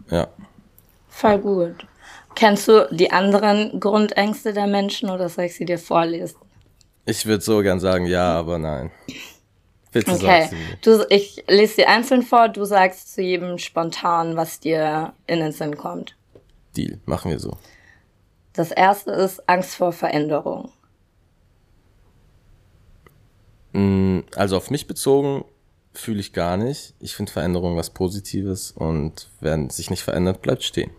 Ja. 0.10 0.28
Voll 1.10 1.40
gut. 1.40 1.76
Kennst 2.36 2.68
du 2.68 2.88
die 2.92 3.12
anderen 3.12 3.80
Grundängste 3.80 4.54
der 4.54 4.68
Menschen 4.68 5.10
oder 5.10 5.30
soll 5.30 5.46
ich 5.46 5.56
sie 5.56 5.66
dir 5.66 5.80
vorlesen? 5.80 6.38
Ich 7.06 7.26
würde 7.26 7.44
so 7.44 7.62
gern 7.62 7.80
sagen 7.80 8.06
ja, 8.06 8.34
aber 8.38 8.60
nein. 8.60 8.92
Bitte 9.92 10.12
okay. 10.12 10.50
Du, 10.82 11.06
ich 11.10 11.44
lese 11.48 11.76
sie 11.76 11.86
einzeln 11.86 12.22
vor, 12.22 12.50
du 12.50 12.66
sagst 12.66 13.16
zu 13.16 13.22
jedem 13.22 13.58
spontan, 13.58 14.36
was 14.36 14.60
dir 14.60 15.14
in 15.26 15.40
den 15.40 15.52
Sinn 15.52 15.78
kommt. 15.78 16.16
Deal, 16.76 17.00
machen 17.06 17.32
wir 17.32 17.40
so. 17.40 17.58
Das 18.54 18.72
erste 18.72 19.12
ist 19.12 19.48
Angst 19.50 19.76
vor 19.76 19.92
Veränderung. 19.92 20.70
Mm, 23.74 24.20
also 24.36 24.58
auf 24.58 24.70
mich 24.70 24.88
bezogen 24.88 25.46
fühle 25.94 26.20
ich 26.20 26.34
gar 26.34 26.58
nicht. 26.58 26.94
Ich 27.00 27.16
finde 27.16 27.32
Veränderung 27.32 27.76
was 27.76 27.90
Positives 27.90 28.72
und 28.72 29.30
wer 29.40 29.70
sich 29.70 29.90
nicht 29.90 30.04
verändert, 30.04 30.42
bleibt 30.42 30.64
stehen. 30.64 30.92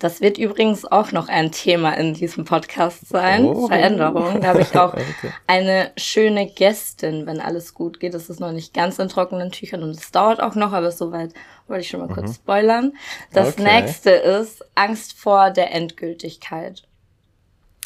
Das 0.00 0.22
wird 0.22 0.38
übrigens 0.38 0.86
auch 0.86 1.12
noch 1.12 1.28
ein 1.28 1.52
Thema 1.52 1.92
in 1.92 2.14
diesem 2.14 2.46
Podcast 2.46 3.06
sein. 3.06 3.44
Oh. 3.44 3.68
Veränderung. 3.68 4.40
Da 4.40 4.48
habe 4.48 4.62
ich 4.62 4.74
auch 4.74 4.94
okay. 4.94 5.30
eine 5.46 5.92
schöne 5.98 6.46
Gästin, 6.46 7.26
wenn 7.26 7.38
alles 7.38 7.74
gut 7.74 8.00
geht. 8.00 8.14
Das 8.14 8.30
ist 8.30 8.40
noch 8.40 8.50
nicht 8.50 8.72
ganz 8.72 8.98
in 8.98 9.10
trockenen 9.10 9.52
Tüchern 9.52 9.82
und 9.82 9.90
es 9.90 10.10
dauert 10.10 10.40
auch 10.40 10.54
noch, 10.54 10.72
aber 10.72 10.90
soweit 10.90 11.34
wollte 11.68 11.82
ich 11.82 11.88
schon 11.90 12.00
mal 12.00 12.08
mhm. 12.08 12.14
kurz 12.14 12.36
spoilern. 12.36 12.94
Das 13.34 13.58
okay. 13.58 13.62
nächste 13.62 14.10
ist 14.10 14.64
Angst 14.74 15.12
vor 15.12 15.50
der 15.50 15.70
Endgültigkeit. 15.70 16.84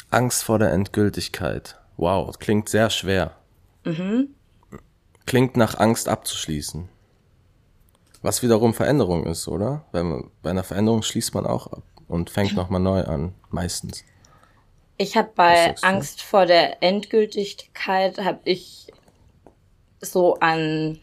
Angst 0.09 0.45
vor 0.45 0.57
der 0.57 0.71
Endgültigkeit. 0.71 1.77
Wow, 1.97 2.39
klingt 2.39 2.69
sehr 2.69 2.89
schwer. 2.89 3.35
Mhm. 3.85 4.35
Klingt 5.25 5.57
nach 5.57 5.79
Angst 5.79 6.09
abzuschließen. 6.09 6.89
Was 8.21 8.43
wiederum 8.43 8.73
Veränderung 8.73 9.25
ist, 9.25 9.47
oder? 9.47 9.85
Weil 9.91 10.25
bei 10.41 10.49
einer 10.49 10.63
Veränderung 10.63 11.03
schließt 11.03 11.33
man 11.33 11.45
auch 11.45 11.67
ab 11.67 11.83
und 12.07 12.29
fängt 12.29 12.55
nochmal 12.55 12.81
neu 12.81 13.03
an, 13.03 13.33
meistens. 13.49 14.03
Ich 14.97 15.15
habe 15.17 15.29
bei 15.35 15.75
Angst 15.81 16.21
vor 16.21 16.45
der 16.45 16.81
Endgültigkeit, 16.81 18.17
habe 18.19 18.39
ich 18.45 18.91
so 20.01 20.35
an 20.35 20.99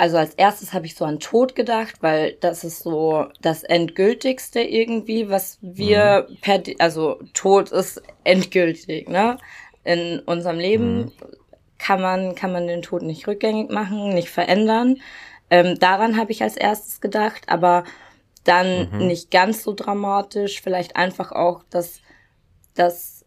also 0.00 0.16
als 0.16 0.32
erstes 0.32 0.72
habe 0.72 0.86
ich 0.86 0.94
so 0.94 1.04
an 1.04 1.20
Tod 1.20 1.54
gedacht, 1.54 1.96
weil 2.00 2.32
das 2.40 2.64
ist 2.64 2.82
so 2.82 3.26
das 3.42 3.64
Endgültigste 3.64 4.60
irgendwie, 4.60 5.28
was 5.28 5.58
wir 5.60 6.26
mhm. 6.26 6.36
per, 6.40 6.62
also 6.78 7.20
Tod 7.34 7.70
ist 7.70 8.00
endgültig, 8.24 9.10
ne? 9.10 9.36
In 9.84 10.20
unserem 10.20 10.58
Leben 10.58 10.98
mhm. 10.98 11.12
kann 11.78 12.00
man, 12.00 12.34
kann 12.34 12.52
man 12.52 12.66
den 12.66 12.82
Tod 12.82 13.02
nicht 13.02 13.26
rückgängig 13.26 13.70
machen, 13.70 14.10
nicht 14.14 14.30
verändern. 14.30 14.96
Ähm, 15.50 15.78
daran 15.78 16.16
habe 16.16 16.32
ich 16.32 16.42
als 16.42 16.56
erstes 16.56 17.00
gedacht, 17.00 17.42
aber 17.48 17.84
dann 18.44 18.90
mhm. 18.90 19.06
nicht 19.06 19.30
ganz 19.30 19.62
so 19.62 19.74
dramatisch, 19.74 20.60
vielleicht 20.62 20.96
einfach 20.96 21.32
auch 21.32 21.62
das, 21.70 22.00
das 22.74 23.24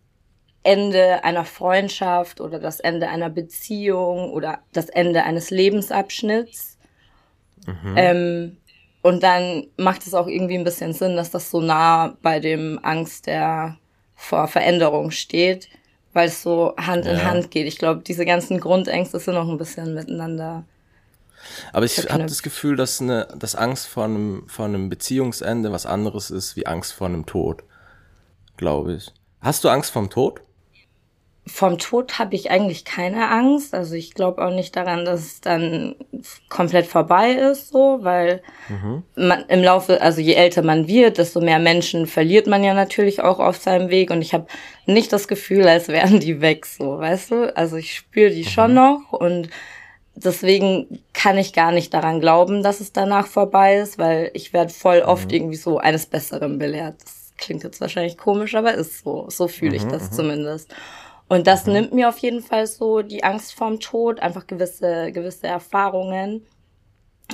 Ende 0.64 1.24
einer 1.24 1.46
Freundschaft 1.46 2.40
oder 2.40 2.60
das 2.60 2.80
Ende 2.80 3.10
einer 3.10 3.30
Beziehung 3.30 4.32
oder 4.32 4.60
das 4.72 4.90
Ende 4.90 5.24
eines 5.24 5.50
Lebensabschnitts. 5.50 6.78
Mhm. 7.68 7.94
Ähm, 7.98 8.58
und 9.02 9.22
dann 9.22 9.68
macht 9.78 10.08
es 10.08 10.14
auch 10.14 10.28
irgendwie 10.28 10.58
ein 10.58 10.64
bisschen 10.64 10.94
Sinn, 10.94 11.18
dass 11.18 11.30
das 11.30 11.52
so 11.52 11.60
nah 11.60 12.18
bei 12.22 12.40
dem 12.40 12.80
Angst 12.82 13.28
der 13.28 13.78
vor 14.16 14.48
Veränderung 14.48 15.12
steht, 15.12 15.68
weil 16.14 16.28
es 16.28 16.42
so 16.42 16.76
Hand 16.78 17.06
ja. 17.06 17.12
in 17.12 17.24
Hand 17.24 17.52
geht. 17.52 17.68
Ich 17.68 17.78
glaube, 17.78 18.02
diese 18.06 18.26
ganzen 18.26 18.60
Grundängste 18.60 19.20
sind 19.20 19.36
noch 19.36 19.50
ein 19.50 19.58
bisschen 19.58 19.94
miteinander 19.94 20.64
aber 21.72 21.86
ich 21.86 21.98
habe 22.10 22.24
das 22.24 22.44
Gefühl, 22.44 22.76
dass, 22.76 23.02
eine, 23.02 23.28
dass 23.36 23.56
Angst 23.56 23.88
vor 23.88 24.06
einem, 24.06 24.48
vor 24.48 24.66
einem 24.66 24.90
Beziehungsende 24.90 25.72
was 25.72 25.86
anderes 25.86 26.32
ist 26.32 26.56
wie 26.56 26.66
Angst 26.66 26.94
vor 26.94 27.08
einem 27.08 27.26
Tod. 27.26 27.64
Glaube 28.58 28.94
ich. 28.94 29.12
Hast 29.42 29.64
du 29.64 29.70
Angst 29.70 29.92
vom 29.92 30.10
Tod? 30.10 30.42
Vom 31.46 31.78
Tod 31.78 32.20
habe 32.20 32.36
ich 32.36 32.52
eigentlich 32.52 32.86
keine 32.86 33.30
Angst. 33.30 33.74
Also 33.74 33.96
ich 33.96 34.14
glaube 34.14 34.46
auch 34.46 34.54
nicht 34.54 34.76
daran, 34.78 35.04
dass 35.04 35.20
es 35.22 35.42
dann 35.42 35.96
komplett 36.48 36.86
vorbei 36.86 37.32
ist, 37.32 37.70
so, 37.70 38.00
weil 38.02 38.42
mhm. 38.70 39.04
man 39.16 39.44
im 39.50 39.62
Laufe, 39.62 40.02
also 40.02 40.22
je 40.22 40.36
älter 40.36 40.62
man 40.62 40.88
wird, 40.88 41.18
desto 41.18 41.42
mehr 41.42 41.60
Menschen 41.60 42.08
verliert 42.08 42.48
man 42.48 42.64
ja 42.64 42.74
natürlich 42.74 43.22
auch 43.22 43.40
auf 43.40 43.58
seinem 43.58 43.90
Weg. 43.90 44.10
Und 44.10 44.22
ich 44.22 44.34
habe 44.34 44.48
nicht 44.86 45.12
das 45.12 45.28
Gefühl, 45.28 45.68
als 45.68 45.90
wären 45.90 46.22
die 46.22 46.40
weg, 46.40 46.66
so, 46.66 46.98
weißt 47.00 47.32
du? 47.32 47.58
Also 47.58 47.76
ich 47.76 47.94
spüre 47.94 48.32
die 48.32 48.44
mhm. 48.44 48.50
schon 48.50 48.74
noch 48.74 49.12
und 49.12 49.50
deswegen 50.16 51.04
kann 51.14 51.38
ich 51.38 51.54
gar 51.54 51.72
nicht 51.72 51.94
daran 51.94 52.20
glauben, 52.20 52.64
dass 52.64 52.80
es 52.80 52.94
danach 52.94 53.28
vorbei 53.28 53.78
ist, 53.78 53.98
weil 53.98 54.32
ich 54.34 54.54
werde 54.54 54.74
voll 54.74 55.02
mhm. 55.02 55.08
oft 55.08 55.28
mhm. 55.28 55.36
irgendwie 55.36 55.58
so 55.58 55.78
eines 55.78 56.06
Besseren 56.06 56.58
belehrt. 56.58 56.96
Das 57.04 57.34
klingt 57.38 57.64
jetzt 57.64 57.82
wahrscheinlich 57.82 58.18
komisch, 58.18 58.56
aber 58.56 58.74
ist 58.74 59.04
so. 59.04 59.26
So 59.30 59.48
fühle 59.48 59.76
ich 59.76 59.86
mhm, 59.86 59.90
das 59.90 60.12
mhm. 60.12 60.16
zumindest. 60.16 60.74
Und 61.34 61.48
das 61.48 61.66
mhm. 61.66 61.74
nimmt 61.74 61.94
mir 61.94 62.10
auf 62.10 62.20
jeden 62.20 62.44
Fall 62.44 62.68
so 62.68 63.02
die 63.02 63.24
Angst 63.24 63.56
vorm 63.56 63.80
Tod, 63.80 64.20
einfach 64.20 64.46
gewisse, 64.46 65.12
gewisse 65.12 65.48
Erfahrungen 65.48 66.46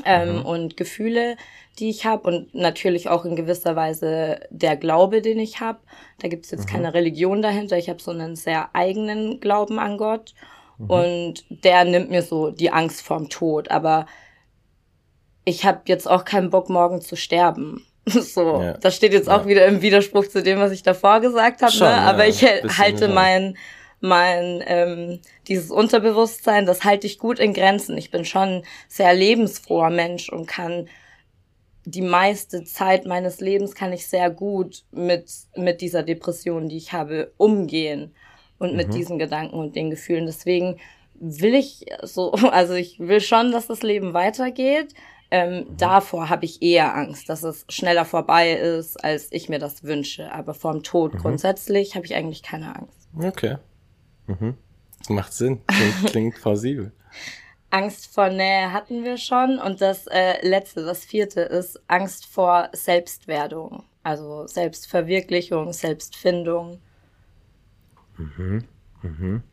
ähm, 0.05 0.45
und 0.45 0.77
Gefühle, 0.77 1.35
die 1.79 1.89
ich 1.89 2.05
habe 2.05 2.25
und 2.25 2.55
natürlich 2.55 3.09
auch 3.09 3.25
in 3.25 3.35
gewisser 3.35 3.75
Weise 3.75 4.39
der 4.51 4.77
Glaube, 4.77 5.21
den 5.21 5.38
ich 5.38 5.59
habe. 5.59 5.79
Da 6.19 6.29
gibt 6.29 6.45
es 6.45 6.51
jetzt 6.51 6.65
keine 6.65 6.93
Religion 6.93 7.41
dahinter. 7.41 7.77
Ich 7.77 7.89
habe 7.89 8.01
so 8.01 8.12
einen 8.12 8.38
sehr 8.38 8.69
eigenen 8.71 9.41
Glauben 9.41 9.79
an 9.79 9.97
Gott. 9.97 10.33
Mhm. 10.77 10.89
Und 10.89 11.43
der 11.49 11.83
nimmt 11.83 12.09
mir 12.09 12.21
so 12.21 12.51
die 12.51 12.71
Angst 12.71 13.01
vorm 13.01 13.27
Tod. 13.27 13.69
Aber 13.69 14.05
ich 15.43 15.65
habe 15.65 15.81
jetzt 15.88 16.09
auch 16.09 16.23
keinen 16.23 16.51
Bock, 16.51 16.69
morgen 16.69 17.01
zu 17.01 17.17
sterben. 17.17 17.85
So, 18.09 18.63
ja. 18.63 18.73
das 18.73 18.95
steht 18.95 19.13
jetzt 19.13 19.27
ja. 19.27 19.38
auch 19.38 19.45
wieder 19.45 19.67
im 19.67 19.83
Widerspruch 19.83 20.27
zu 20.27 20.41
dem, 20.41 20.57
was 20.57 20.71
ich 20.71 20.83
davor 20.83 21.19
gesagt 21.19 21.62
habe. 21.62 21.77
Ne? 21.77 21.93
Aber 21.93 22.25
ja, 22.25 22.29
ich 22.63 22.77
halte 22.79 23.07
mein, 23.07 23.55
mein 24.01 24.63
ähm, 24.65 25.19
dieses 25.47 25.71
Unterbewusstsein, 25.71 26.65
das 26.65 26.83
halte 26.83 27.07
ich 27.07 27.19
gut 27.19 27.39
in 27.39 27.53
Grenzen. 27.53 27.97
Ich 27.97 28.12
bin 28.12 28.25
schon 28.25 28.63
sehr 28.88 29.13
lebensfroher 29.13 29.89
Mensch 29.89 30.29
und 30.29 30.47
kann 30.47 30.88
die 31.85 32.01
meiste 32.01 32.63
Zeit 32.63 33.05
meines 33.05 33.39
Lebens 33.39 33.73
kann 33.73 33.93
ich 33.93 34.07
sehr 34.07 34.29
gut 34.29 34.83
mit 34.91 35.29
mit 35.55 35.81
dieser 35.81 36.03
Depression, 36.03 36.69
die 36.69 36.77
ich 36.77 36.93
habe, 36.93 37.31
umgehen 37.38 38.13
und 38.59 38.75
mit 38.75 38.89
mhm. 38.89 38.91
diesen 38.91 39.19
Gedanken 39.19 39.55
und 39.55 39.75
den 39.75 39.89
Gefühlen. 39.89 40.25
Deswegen 40.25 40.79
will 41.19 41.55
ich 41.55 41.85
so, 42.03 42.31
also 42.51 42.73
ich 42.73 42.99
will 42.99 43.21
schon, 43.21 43.51
dass 43.51 43.67
das 43.67 43.81
Leben 43.81 44.13
weitergeht. 44.13 44.93
Ähm, 45.31 45.57
mhm. 45.57 45.77
Davor 45.77 46.29
habe 46.29 46.45
ich 46.45 46.62
eher 46.62 46.95
Angst, 46.95 47.29
dass 47.29 47.43
es 47.43 47.65
schneller 47.69 48.05
vorbei 48.05 48.53
ist, 48.53 49.03
als 49.03 49.27
ich 49.31 49.47
mir 49.47 49.59
das 49.59 49.83
wünsche. 49.83 50.31
Aber 50.31 50.53
vorm 50.53 50.83
Tod 50.83 51.13
mhm. 51.13 51.19
grundsätzlich 51.19 51.95
habe 51.95 52.05
ich 52.05 52.15
eigentlich 52.15 52.43
keine 52.43 52.75
Angst. 52.75 53.09
Okay. 53.17 53.57
Mhm. 54.29 54.55
Das 54.99 55.09
macht 55.09 55.33
Sinn. 55.33 55.61
Klingt, 55.65 56.05
klingt 56.05 56.35
plausibel. 56.35 56.91
Angst 57.71 58.13
vor 58.13 58.29
Nähe 58.29 58.71
hatten 58.71 59.03
wir 59.03 59.17
schon. 59.17 59.59
Und 59.59 59.81
das 59.81 60.07
äh, 60.07 60.45
letzte, 60.47 60.85
das 60.85 61.03
vierte 61.03 61.41
ist 61.41 61.79
Angst 61.87 62.25
vor 62.25 62.69
Selbstwerdung. 62.73 63.83
Also 64.03 64.47
Selbstverwirklichung, 64.47 65.73
Selbstfindung. 65.73 66.79
Mhm. 68.17 68.65
Mhm. 69.01 69.43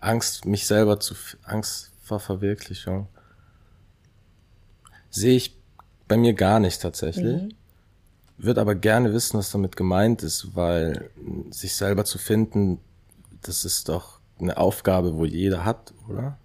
Angst, 0.00 0.46
mich 0.46 0.66
selber 0.66 0.98
zu, 1.00 1.14
Angst 1.44 1.92
vor 2.02 2.20
Verwirklichung. 2.20 3.08
Sehe 5.10 5.36
ich 5.36 5.56
bei 6.08 6.16
mir 6.16 6.32
gar 6.34 6.58
nicht 6.58 6.80
tatsächlich. 6.82 7.42
Mhm. 7.42 7.54
Würde 8.38 8.60
aber 8.60 8.74
gerne 8.74 9.12
wissen, 9.12 9.38
was 9.38 9.50
damit 9.50 9.76
gemeint 9.76 10.22
ist, 10.22 10.56
weil 10.56 11.10
sich 11.50 11.74
selber 11.76 12.04
zu 12.04 12.18
finden, 12.18 12.80
das 13.42 13.64
ist 13.64 13.88
doch 13.88 14.18
eine 14.40 14.56
Aufgabe, 14.56 15.16
wo 15.16 15.24
jeder 15.24 15.64
hat, 15.64 15.92
oder? 16.08 16.38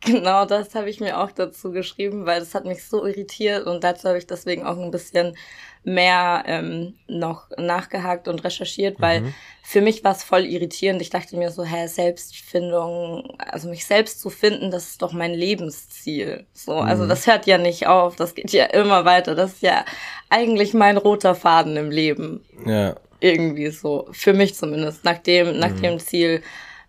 Genau, 0.00 0.44
das 0.44 0.74
habe 0.74 0.88
ich 0.88 1.00
mir 1.00 1.18
auch 1.18 1.32
dazu 1.32 1.72
geschrieben, 1.72 2.26
weil 2.26 2.38
das 2.38 2.54
hat 2.54 2.64
mich 2.64 2.84
so 2.84 3.04
irritiert 3.04 3.66
und 3.66 3.82
dazu 3.82 4.08
habe 4.08 4.18
ich 4.18 4.26
deswegen 4.26 4.64
auch 4.64 4.78
ein 4.78 4.90
bisschen 4.90 5.36
mehr 5.82 6.44
ähm, 6.46 6.94
noch 7.08 7.48
nachgehakt 7.56 8.28
und 8.28 8.44
recherchiert, 8.44 9.00
weil 9.00 9.22
mhm. 9.22 9.34
für 9.62 9.80
mich 9.80 10.04
war 10.04 10.12
es 10.12 10.22
voll 10.22 10.44
irritierend. 10.44 11.00
Ich 11.00 11.10
dachte 11.10 11.36
mir 11.36 11.50
so, 11.50 11.64
hä, 11.64 11.86
Selbstfindung, 11.86 13.36
also 13.38 13.68
mich 13.68 13.86
selbst 13.86 14.20
zu 14.20 14.30
finden, 14.30 14.70
das 14.70 14.90
ist 14.90 15.02
doch 15.02 15.12
mein 15.12 15.32
Lebensziel. 15.32 16.44
So, 16.52 16.72
also 16.72 16.82
mhm. 16.82 16.88
also 16.88 17.06
das 17.06 17.26
hört 17.26 17.46
ja 17.46 17.58
nicht 17.58 17.86
auf, 17.86 18.16
das 18.16 18.34
geht 18.34 18.52
ja 18.52 18.66
immer 18.66 19.04
weiter. 19.04 19.34
Das 19.34 19.54
ist 19.54 19.62
ja 19.62 19.84
eigentlich 20.28 20.74
mein 20.74 20.96
roter 20.96 21.34
Faden 21.34 21.76
im 21.76 21.90
Leben. 21.90 22.44
Ja. 22.66 22.96
Irgendwie 23.20 23.68
so, 23.70 24.08
für 24.12 24.32
mich 24.32 24.54
zumindest, 24.54 25.04
nach 25.04 25.18
dem, 25.18 25.58
nach 25.58 25.70
mhm. 25.70 25.82
dem 25.82 25.98
Ziel, 25.98 26.42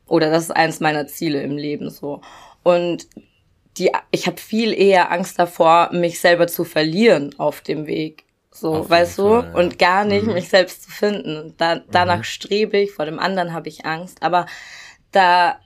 oder 0.07 0.29
das 0.29 0.43
ist 0.43 0.51
eins 0.51 0.79
meiner 0.79 1.07
Ziele 1.07 1.41
im 1.41 1.57
Leben 1.57 1.89
so. 1.89 2.21
Und 2.63 3.07
die, 3.77 3.91
ich 4.11 4.27
habe 4.27 4.37
viel 4.37 4.73
eher 4.73 5.11
Angst 5.11 5.37
davor, 5.39 5.89
mich 5.93 6.19
selber 6.19 6.47
zu 6.47 6.63
verlieren 6.63 7.35
auf 7.37 7.61
dem 7.61 7.85
Weg. 7.85 8.25
So, 8.51 8.73
auf 8.73 8.89
weißt 8.89 9.19
du? 9.19 9.29
Fall, 9.29 9.51
ja. 9.53 9.59
Und 9.59 9.79
gar 9.79 10.03
nicht 10.03 10.25
mhm. 10.25 10.33
mich 10.33 10.49
selbst 10.49 10.83
zu 10.83 10.91
finden. 10.91 11.53
Da, 11.57 11.81
danach 11.91 12.19
mhm. 12.19 12.23
strebe 12.23 12.77
ich, 12.77 12.91
vor 12.91 13.05
dem 13.05 13.19
anderen 13.19 13.53
habe 13.53 13.69
ich 13.69 13.85
Angst. 13.85 14.23
Aber 14.23 14.47
dahinter 15.11 15.59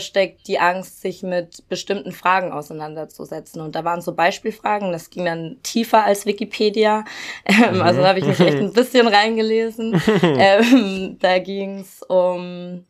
steckt 0.00 0.48
die 0.48 0.58
Angst, 0.58 1.00
sich 1.00 1.22
mit 1.22 1.68
bestimmten 1.68 2.12
Fragen 2.12 2.52
auseinanderzusetzen. 2.52 3.60
Und 3.60 3.74
da 3.74 3.84
waren 3.84 4.00
so 4.00 4.14
Beispielfragen, 4.14 4.92
das 4.92 5.10
ging 5.10 5.24
dann 5.24 5.58
tiefer 5.62 6.04
als 6.04 6.26
Wikipedia. 6.26 7.04
Ähm, 7.44 7.76
mhm. 7.76 7.82
Also 7.82 8.00
da 8.00 8.08
habe 8.08 8.18
ich 8.18 8.26
mich 8.26 8.40
echt 8.40 8.58
ein 8.58 8.72
bisschen 8.72 9.06
reingelesen. 9.08 10.00
ähm, 10.22 11.16
da 11.20 11.38
ging 11.38 11.80
es 11.80 12.02
um 12.02 12.84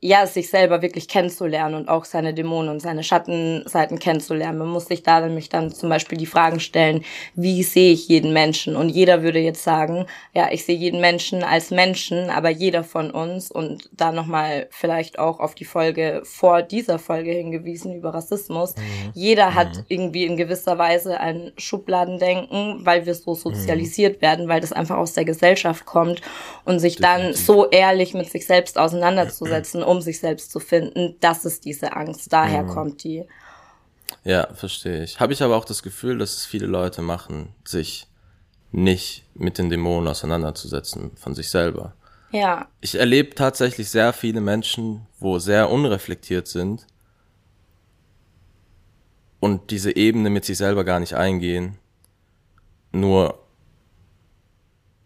ja, 0.00 0.26
sich 0.26 0.50
selber 0.50 0.82
wirklich 0.82 1.08
kennenzulernen 1.08 1.74
und 1.74 1.88
auch 1.88 2.04
seine 2.04 2.34
Dämonen 2.34 2.70
und 2.70 2.80
seine 2.80 3.02
Schattenseiten 3.02 3.98
kennenzulernen. 3.98 4.58
Man 4.58 4.68
muss 4.68 4.86
sich 4.86 5.02
da 5.02 5.20
nämlich 5.20 5.48
dann 5.48 5.72
zum 5.72 5.88
Beispiel 5.88 6.18
die 6.18 6.26
Fragen 6.26 6.60
stellen, 6.60 7.02
wie 7.34 7.62
sehe 7.62 7.92
ich 7.92 8.06
jeden 8.06 8.34
Menschen? 8.34 8.76
Und 8.76 8.90
jeder 8.90 9.22
würde 9.22 9.38
jetzt 9.38 9.64
sagen, 9.64 10.04
ja, 10.34 10.48
ich 10.52 10.66
sehe 10.66 10.76
jeden 10.76 11.00
Menschen 11.00 11.42
als 11.42 11.70
Menschen, 11.70 12.28
aber 12.28 12.50
jeder 12.50 12.84
von 12.84 13.10
uns 13.10 13.50
und 13.50 13.88
da 13.90 14.12
nochmal 14.12 14.68
vielleicht 14.70 15.18
auch 15.18 15.40
auf 15.40 15.54
die 15.54 15.64
Folge 15.64 16.20
vor 16.24 16.60
dieser 16.60 16.98
Folge 16.98 17.30
hingewiesen 17.30 17.94
über 17.94 18.12
Rassismus. 18.12 18.76
Mhm. 18.76 18.82
Jeder 19.14 19.54
hat 19.54 19.76
mhm. 19.76 19.84
irgendwie 19.88 20.24
in 20.26 20.36
gewisser 20.36 20.76
Weise 20.76 21.20
ein 21.20 21.52
Schubladendenken, 21.56 22.84
weil 22.84 23.06
wir 23.06 23.14
so 23.14 23.34
sozialisiert 23.34 24.16
mhm. 24.18 24.22
werden, 24.22 24.48
weil 24.48 24.60
das 24.60 24.74
einfach 24.74 24.98
aus 24.98 25.14
der 25.14 25.24
Gesellschaft 25.24 25.86
kommt 25.86 26.20
und 26.66 26.80
sich 26.80 26.96
Definitiv. 26.96 27.24
dann 27.24 27.34
so 27.34 27.70
ehrlich 27.70 28.12
mit 28.12 28.30
sich 28.30 28.46
selbst 28.46 28.78
auseinanderzusetzen 28.78 29.82
um 29.86 30.00
sich 30.00 30.20
selbst 30.20 30.50
zu 30.50 30.60
finden, 30.60 31.16
das 31.20 31.44
ist 31.44 31.64
diese 31.64 31.94
Angst. 31.94 32.32
Daher 32.32 32.64
mhm. 32.64 32.68
kommt 32.68 33.04
die. 33.04 33.24
Ja, 34.24 34.52
verstehe 34.54 35.04
ich. 35.04 35.20
Habe 35.20 35.32
ich 35.32 35.42
aber 35.42 35.56
auch 35.56 35.64
das 35.64 35.82
Gefühl, 35.82 36.18
dass 36.18 36.36
es 36.36 36.46
viele 36.46 36.66
Leute 36.66 37.02
machen, 37.02 37.54
sich 37.64 38.06
nicht 38.72 39.24
mit 39.34 39.58
den 39.58 39.70
Dämonen 39.70 40.08
auseinanderzusetzen 40.08 41.12
von 41.16 41.34
sich 41.34 41.48
selber. 41.48 41.94
Ja. 42.32 42.68
Ich 42.80 42.96
erlebe 42.96 43.34
tatsächlich 43.34 43.88
sehr 43.88 44.12
viele 44.12 44.40
Menschen, 44.40 45.06
wo 45.18 45.38
sehr 45.38 45.70
unreflektiert 45.70 46.48
sind 46.48 46.86
und 49.40 49.70
diese 49.70 49.94
Ebene 49.94 50.30
mit 50.30 50.44
sich 50.44 50.58
selber 50.58 50.84
gar 50.84 51.00
nicht 51.00 51.14
eingehen. 51.14 51.78
Nur, 52.92 53.38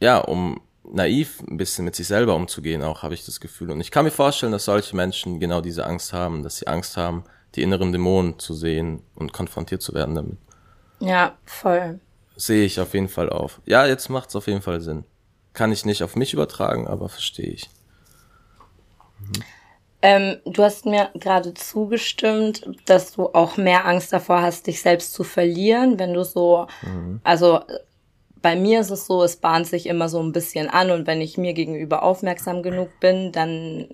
ja, 0.01 0.19
um 0.19 0.61
naiv 0.93 1.43
ein 1.49 1.57
bisschen 1.57 1.85
mit 1.85 1.95
sich 1.95 2.07
selber 2.07 2.35
umzugehen, 2.35 2.83
auch 2.83 3.03
habe 3.03 3.15
ich 3.15 3.25
das 3.25 3.41
Gefühl. 3.41 3.71
Und 3.71 3.81
ich 3.81 3.91
kann 3.91 4.05
mir 4.05 4.11
vorstellen, 4.11 4.53
dass 4.53 4.65
solche 4.65 4.97
Menschen 4.97 5.41
genau 5.41 5.61
diese 5.61 5.87
Angst 5.87 6.13
haben, 6.13 6.43
dass 6.43 6.57
sie 6.57 6.67
Angst 6.67 6.97
haben, 6.97 7.25
die 7.55 7.63
inneren 7.63 7.93
Dämonen 7.93 8.39
zu 8.39 8.55
sehen 8.55 9.03
und 9.15 9.33
konfrontiert 9.33 9.83
zu 9.83 9.95
werden 9.95 10.15
damit. 10.15 10.39
Ja, 11.01 11.37
voll. 11.45 12.01
Sehe 12.37 12.65
ich 12.65 12.81
auf 12.81 12.95
jeden 12.95 13.09
Fall 13.09 13.31
auf. 13.31 13.61
Ja, 13.67 13.87
jetzt 13.87 14.09
macht 14.09 14.29
es 14.31 14.37
auf 14.37 14.47
jeden 14.47 14.63
Fall 14.63 14.81
Sinn. 14.81 15.05
Kann 15.53 15.73
ich 15.73 15.85
nicht 15.85 16.03
auf 16.03 16.17
mich 16.17 16.33
übertragen, 16.33 16.87
aber 16.87 17.09
verstehe 17.09 17.51
ich. 17.51 17.71
Mhm. 19.19 19.43
Ähm, 20.03 20.37
du 20.47 20.63
hast 20.63 20.87
mir 20.87 21.11
gerade 21.15 21.53
zugestimmt, 21.53 22.67
dass 22.87 23.13
du 23.13 23.27
auch 23.35 23.59
mehr 23.59 23.85
Angst 23.85 24.13
davor 24.13 24.41
hast, 24.41 24.67
dich 24.67 24.81
selbst 24.81 25.13
zu 25.13 25.25
verlieren, 25.25 25.99
wenn 25.99 26.15
du 26.15 26.25
so, 26.25 26.69
mhm. 26.83 27.21
also 27.23 27.61
bei 28.43 28.57
mir 28.57 28.81
ist 28.81 28.91
es 28.91 29.07
so, 29.07 29.23
es 29.23 29.37
bahnt 29.37 29.67
sich 29.67 29.87
immer 29.87 30.09
so 30.09 30.21
ein 30.23 30.33
bisschen 30.33 30.69
an 30.69 30.91
und 30.91 31.07
wenn 31.07 31.21
ich 31.21 31.37
mir 31.37 31.53
gegenüber 31.53 32.03
aufmerksam 32.03 32.63
genug 32.63 32.89
bin, 33.01 33.33
dann 33.33 33.87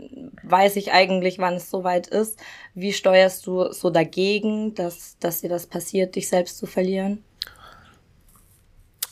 weiß 0.43 0.77
ich 0.77 0.93
eigentlich, 0.93 1.39
wann 1.39 1.55
es 1.55 1.71
soweit 1.71 2.07
ist. 2.07 2.39
Wie 2.75 2.93
steuerst 2.93 3.47
du 3.47 3.73
so 3.73 3.91
dagegen, 3.91 4.75
dass, 4.75 5.19
dass 5.19 5.41
dir 5.41 5.51
das 5.51 5.67
passiert, 5.67 6.15
dich 6.15 6.29
selbst 6.29 6.59
zu 6.59 6.67
verlieren? 6.67 7.25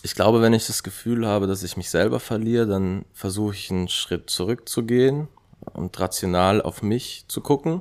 Ich 0.02 0.14
glaube, 0.14 0.42
wenn 0.42 0.52
ich 0.52 0.66
das 0.66 0.82
Gefühl 0.82 1.26
habe, 1.26 1.46
dass 1.46 1.62
ich 1.62 1.76
mich 1.76 1.90
selber 1.90 2.20
verliere, 2.20 2.66
dann 2.66 3.04
versuche 3.12 3.54
ich 3.54 3.70
einen 3.70 3.88
Schritt 3.88 4.28
zurückzugehen 4.28 5.28
und 5.72 5.98
rational 5.98 6.60
auf 6.60 6.82
mich 6.82 7.24
zu 7.26 7.40
gucken. 7.40 7.80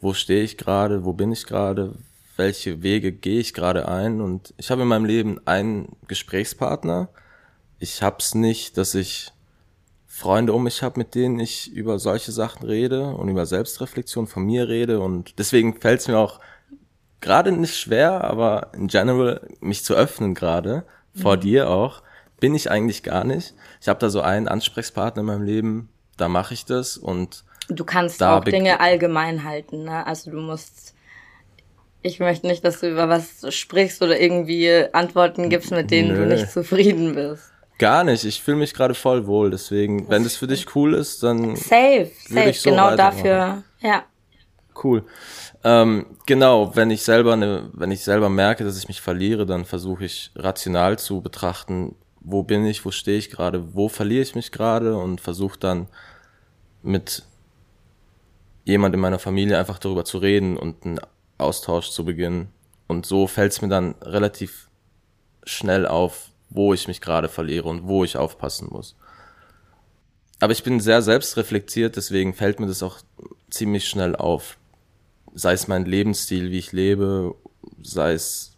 Wo 0.00 0.14
stehe 0.14 0.42
ich 0.42 0.56
gerade? 0.56 1.04
Wo 1.04 1.12
bin 1.12 1.30
ich 1.30 1.44
gerade? 1.44 1.94
Welche 2.36 2.82
Wege 2.82 3.12
gehe 3.12 3.40
ich 3.40 3.54
gerade 3.54 3.88
ein. 3.88 4.20
Und 4.20 4.54
ich 4.56 4.70
habe 4.70 4.82
in 4.82 4.88
meinem 4.88 5.04
Leben 5.04 5.40
einen 5.46 5.96
Gesprächspartner. 6.08 7.08
Ich 7.78 8.02
hab's 8.02 8.34
nicht, 8.34 8.76
dass 8.78 8.94
ich 8.94 9.32
Freunde 10.06 10.52
um 10.52 10.64
mich 10.64 10.82
habe, 10.82 10.98
mit 10.98 11.14
denen 11.14 11.40
ich 11.40 11.72
über 11.72 11.98
solche 11.98 12.32
Sachen 12.32 12.66
rede 12.66 13.14
und 13.14 13.28
über 13.28 13.46
Selbstreflexion 13.46 14.26
von 14.26 14.44
mir 14.44 14.68
rede. 14.68 15.00
Und 15.00 15.38
deswegen 15.38 15.80
fällt 15.80 16.00
es 16.00 16.08
mir 16.08 16.18
auch 16.18 16.40
gerade 17.20 17.52
nicht 17.52 17.76
schwer, 17.76 18.24
aber 18.24 18.72
in 18.74 18.88
general 18.88 19.48
mich 19.60 19.84
zu 19.84 19.94
öffnen 19.94 20.34
gerade, 20.34 20.84
vor 21.14 21.36
mhm. 21.36 21.40
dir 21.40 21.70
auch, 21.70 22.02
bin 22.40 22.54
ich 22.54 22.70
eigentlich 22.70 23.02
gar 23.02 23.24
nicht. 23.24 23.54
Ich 23.80 23.88
habe 23.88 24.00
da 24.00 24.10
so 24.10 24.20
einen 24.20 24.48
Ansprechpartner 24.48 25.20
in 25.20 25.26
meinem 25.26 25.44
Leben, 25.44 25.88
da 26.16 26.28
mache 26.28 26.54
ich 26.54 26.64
das 26.64 26.96
und 26.96 27.44
Du 27.68 27.84
kannst 27.84 28.22
auch 28.22 28.44
Dinge 28.44 28.80
allgemein 28.80 29.44
halten, 29.44 29.84
ne? 29.84 30.04
Also 30.04 30.30
du 30.32 30.40
musst 30.40 30.91
ich 32.02 32.20
möchte 32.20 32.46
nicht, 32.46 32.64
dass 32.64 32.80
du 32.80 32.90
über 32.90 33.08
was 33.08 33.54
sprichst 33.54 34.02
oder 34.02 34.20
irgendwie 34.20 34.70
Antworten 34.92 35.48
gibst, 35.48 35.70
mit 35.70 35.90
denen 35.90 36.08
Nö. 36.08 36.16
du 36.16 36.26
nicht 36.26 36.50
zufrieden 36.50 37.14
bist. 37.14 37.52
Gar 37.78 38.04
nicht. 38.04 38.24
Ich 38.24 38.42
fühle 38.42 38.58
mich 38.58 38.74
gerade 38.74 38.94
voll 38.94 39.26
wohl. 39.26 39.50
Deswegen, 39.50 40.08
wenn 40.08 40.24
das 40.24 40.36
für 40.36 40.46
dich 40.46 40.74
cool 40.76 40.94
ist, 40.94 41.22
dann. 41.22 41.56
Safe, 41.56 42.10
safe. 42.28 42.50
Ich 42.50 42.60
so 42.60 42.70
genau 42.70 42.94
dafür. 42.96 43.62
Ja. 43.80 44.04
Cool. 44.82 45.04
Ähm, 45.64 46.06
genau, 46.26 46.74
wenn 46.74 46.90
ich 46.90 47.02
selber 47.02 47.36
ne, 47.36 47.70
wenn 47.72 47.90
ich 47.90 48.02
selber 48.02 48.28
merke, 48.28 48.64
dass 48.64 48.78
ich 48.78 48.88
mich 48.88 49.00
verliere, 49.00 49.46
dann 49.46 49.64
versuche 49.64 50.04
ich 50.04 50.32
rational 50.34 50.98
zu 50.98 51.20
betrachten, 51.20 51.94
wo 52.20 52.42
bin 52.42 52.66
ich, 52.66 52.84
wo 52.84 52.90
stehe 52.90 53.18
ich 53.18 53.30
gerade, 53.30 53.74
wo 53.74 53.88
verliere 53.88 54.22
ich 54.22 54.34
mich 54.34 54.50
gerade 54.50 54.96
und 54.96 55.20
versuche 55.20 55.58
dann 55.58 55.88
mit 56.82 57.22
jemand 58.64 58.94
in 58.94 59.00
meiner 59.00 59.18
Familie 59.18 59.58
einfach 59.58 59.78
darüber 59.78 60.04
zu 60.04 60.18
reden 60.18 60.56
und 60.56 60.84
einen 60.84 61.00
Austausch 61.42 61.90
zu 61.90 62.04
beginnen. 62.04 62.48
Und 62.86 63.06
so 63.06 63.26
fällt 63.26 63.52
es 63.52 63.62
mir 63.62 63.68
dann 63.68 63.94
relativ 64.02 64.68
schnell 65.44 65.86
auf, 65.86 66.30
wo 66.50 66.74
ich 66.74 66.88
mich 66.88 67.00
gerade 67.00 67.28
verliere 67.28 67.68
und 67.68 67.86
wo 67.86 68.04
ich 68.04 68.16
aufpassen 68.16 68.68
muss. 68.70 68.96
Aber 70.40 70.52
ich 70.52 70.62
bin 70.62 70.80
sehr 70.80 71.02
selbstreflektiert, 71.02 71.96
deswegen 71.96 72.34
fällt 72.34 72.60
mir 72.60 72.66
das 72.66 72.82
auch 72.82 72.98
ziemlich 73.48 73.88
schnell 73.88 74.16
auf. 74.16 74.58
Sei 75.34 75.52
es 75.52 75.68
mein 75.68 75.84
Lebensstil, 75.84 76.50
wie 76.50 76.58
ich 76.58 76.72
lebe, 76.72 77.34
sei 77.82 78.12
es 78.12 78.56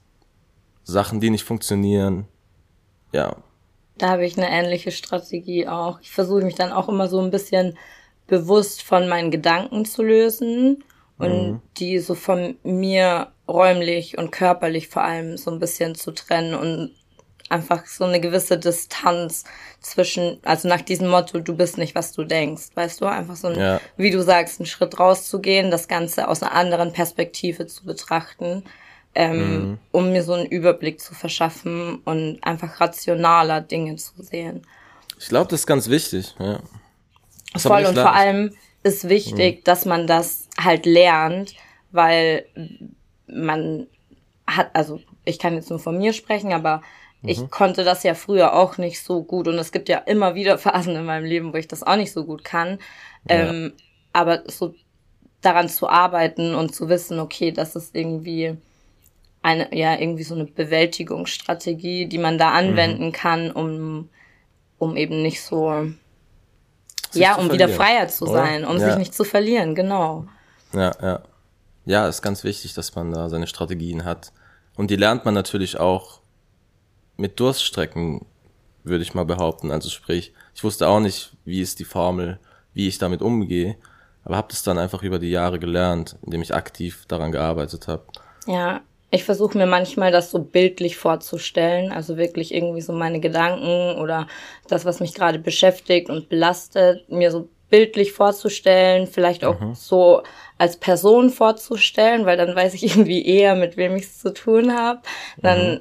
Sachen, 0.82 1.20
die 1.20 1.30
nicht 1.30 1.44
funktionieren. 1.44 2.26
Ja. 3.12 3.36
Da 3.98 4.10
habe 4.10 4.24
ich 4.24 4.36
eine 4.36 4.50
ähnliche 4.50 4.90
Strategie 4.90 5.68
auch. 5.68 6.00
Ich 6.00 6.10
versuche 6.10 6.42
mich 6.42 6.56
dann 6.56 6.72
auch 6.72 6.88
immer 6.88 7.06
so 7.08 7.20
ein 7.20 7.30
bisschen 7.30 7.78
bewusst 8.26 8.82
von 8.82 9.08
meinen 9.08 9.30
Gedanken 9.30 9.84
zu 9.84 10.02
lösen 10.02 10.82
und 11.18 11.52
mhm. 11.52 11.62
die 11.76 11.98
so 11.98 12.14
von 12.14 12.56
mir 12.62 13.28
räumlich 13.48 14.18
und 14.18 14.30
körperlich 14.30 14.88
vor 14.88 15.02
allem 15.02 15.36
so 15.36 15.50
ein 15.50 15.58
bisschen 15.58 15.94
zu 15.94 16.12
trennen 16.12 16.54
und 16.54 16.92
einfach 17.50 17.86
so 17.86 18.04
eine 18.04 18.20
gewisse 18.20 18.58
Distanz 18.58 19.44
zwischen, 19.80 20.38
also 20.44 20.66
nach 20.66 20.80
diesem 20.80 21.08
Motto, 21.08 21.38
du 21.40 21.54
bist 21.54 21.78
nicht, 21.78 21.94
was 21.94 22.12
du 22.12 22.24
denkst, 22.24 22.70
weißt 22.74 23.00
du, 23.00 23.06
einfach 23.06 23.36
so 23.36 23.48
ein, 23.48 23.58
ja. 23.58 23.80
wie 23.96 24.10
du 24.10 24.22
sagst, 24.22 24.60
einen 24.60 24.66
Schritt 24.66 24.98
rauszugehen, 24.98 25.70
das 25.70 25.88
Ganze 25.88 26.28
aus 26.28 26.42
einer 26.42 26.52
anderen 26.52 26.92
Perspektive 26.92 27.66
zu 27.66 27.84
betrachten, 27.84 28.64
ähm, 29.14 29.38
mhm. 29.38 29.78
um 29.92 30.10
mir 30.10 30.22
so 30.22 30.32
einen 30.32 30.46
Überblick 30.46 31.00
zu 31.00 31.14
verschaffen 31.14 32.00
und 32.04 32.38
einfach 32.42 32.80
rationaler 32.80 33.60
Dinge 33.60 33.96
zu 33.96 34.22
sehen. 34.22 34.66
Ich 35.18 35.28
glaube, 35.28 35.50
das 35.50 35.60
ist 35.60 35.66
ganz 35.66 35.88
wichtig, 35.88 36.34
ja. 36.38 36.60
Das 37.52 37.62
Voll 37.62 37.84
und 37.84 37.94
vor 37.94 38.12
allem 38.12 38.56
ist 38.84 39.08
wichtig, 39.08 39.58
mhm. 39.58 39.64
dass 39.64 39.86
man 39.86 40.06
das 40.06 40.48
halt 40.62 40.86
lernt, 40.86 41.54
weil 41.90 42.46
man 43.26 43.88
hat, 44.46 44.70
also 44.74 45.00
ich 45.24 45.38
kann 45.38 45.54
jetzt 45.54 45.70
nur 45.70 45.78
von 45.78 45.98
mir 45.98 46.12
sprechen, 46.12 46.52
aber 46.52 46.82
mhm. 47.22 47.30
ich 47.30 47.50
konnte 47.50 47.82
das 47.82 48.02
ja 48.04 48.14
früher 48.14 48.54
auch 48.54 48.78
nicht 48.78 49.02
so 49.02 49.24
gut 49.24 49.48
und 49.48 49.58
es 49.58 49.72
gibt 49.72 49.88
ja 49.88 49.98
immer 49.98 50.34
wieder 50.36 50.58
Phasen 50.58 50.94
in 50.94 51.04
meinem 51.04 51.24
Leben, 51.24 51.52
wo 51.52 51.56
ich 51.56 51.66
das 51.66 51.82
auch 51.82 51.96
nicht 51.96 52.12
so 52.12 52.24
gut 52.24 52.44
kann. 52.44 52.78
Ja. 53.28 53.48
Ähm, 53.48 53.72
aber 54.12 54.44
so 54.46 54.74
daran 55.40 55.68
zu 55.68 55.88
arbeiten 55.88 56.54
und 56.54 56.74
zu 56.74 56.88
wissen, 56.88 57.18
okay, 57.18 57.52
das 57.52 57.74
ist 57.76 57.94
irgendwie 57.96 58.56
eine, 59.42 59.74
ja, 59.76 59.98
irgendwie 59.98 60.22
so 60.22 60.34
eine 60.34 60.44
Bewältigungsstrategie, 60.44 62.06
die 62.06 62.18
man 62.18 62.38
da 62.38 62.50
mhm. 62.50 62.56
anwenden 62.56 63.06
mhm. 63.06 63.12
kann, 63.12 63.50
um, 63.50 64.08
um 64.78 64.96
eben 64.96 65.22
nicht 65.22 65.42
so 65.42 65.86
ja, 67.14 67.36
um 67.36 67.50
wieder 67.50 67.68
freier 67.68 68.08
zu 68.08 68.26
sein, 68.26 68.64
um 68.64 68.78
ja. 68.78 68.88
sich 68.88 68.96
nicht 68.96 69.14
zu 69.14 69.24
verlieren, 69.24 69.74
genau. 69.74 70.26
Ja, 70.72 70.92
ja. 71.02 71.22
Ja, 71.86 72.08
ist 72.08 72.22
ganz 72.22 72.44
wichtig, 72.44 72.74
dass 72.74 72.94
man 72.94 73.12
da 73.12 73.28
seine 73.28 73.46
Strategien 73.46 74.04
hat. 74.04 74.32
Und 74.76 74.90
die 74.90 74.96
lernt 74.96 75.24
man 75.24 75.34
natürlich 75.34 75.78
auch 75.78 76.20
mit 77.16 77.38
Durststrecken, 77.38 78.24
würde 78.82 79.02
ich 79.02 79.14
mal 79.14 79.24
behaupten. 79.24 79.70
Also 79.70 79.90
sprich, 79.90 80.32
ich 80.54 80.64
wusste 80.64 80.88
auch 80.88 81.00
nicht, 81.00 81.36
wie 81.44 81.60
ist 81.60 81.78
die 81.78 81.84
Formel, 81.84 82.38
wie 82.72 82.88
ich 82.88 82.98
damit 82.98 83.22
umgehe, 83.22 83.76
aber 84.24 84.36
habe 84.36 84.48
das 84.50 84.62
dann 84.62 84.78
einfach 84.78 85.02
über 85.02 85.18
die 85.18 85.30
Jahre 85.30 85.58
gelernt, 85.58 86.16
indem 86.22 86.42
ich 86.42 86.54
aktiv 86.54 87.04
daran 87.06 87.32
gearbeitet 87.32 87.86
habe. 87.86 88.04
Ja, 88.46 88.80
ich 89.14 89.24
versuche 89.24 89.56
mir 89.56 89.66
manchmal 89.66 90.10
das 90.10 90.30
so 90.30 90.40
bildlich 90.40 90.96
vorzustellen, 90.96 91.92
also 91.92 92.16
wirklich 92.16 92.52
irgendwie 92.52 92.80
so 92.80 92.92
meine 92.92 93.20
Gedanken 93.20 94.00
oder 94.00 94.26
das, 94.68 94.84
was 94.84 94.98
mich 94.98 95.14
gerade 95.14 95.38
beschäftigt 95.38 96.10
und 96.10 96.28
belastet, 96.28 97.08
mir 97.08 97.30
so 97.30 97.48
bildlich 97.70 98.12
vorzustellen, 98.12 99.06
vielleicht 99.06 99.44
auch 99.44 99.60
mhm. 99.60 99.74
so 99.74 100.22
als 100.58 100.78
Person 100.78 101.30
vorzustellen, 101.30 102.26
weil 102.26 102.36
dann 102.36 102.56
weiß 102.56 102.74
ich 102.74 102.82
irgendwie 102.96 103.24
eher, 103.24 103.54
mit 103.54 103.76
wem 103.76 103.94
ich 103.96 104.04
es 104.04 104.18
zu 104.18 104.34
tun 104.34 104.76
habe. 104.76 105.00
Dann 105.40 105.74
mhm. 105.74 105.80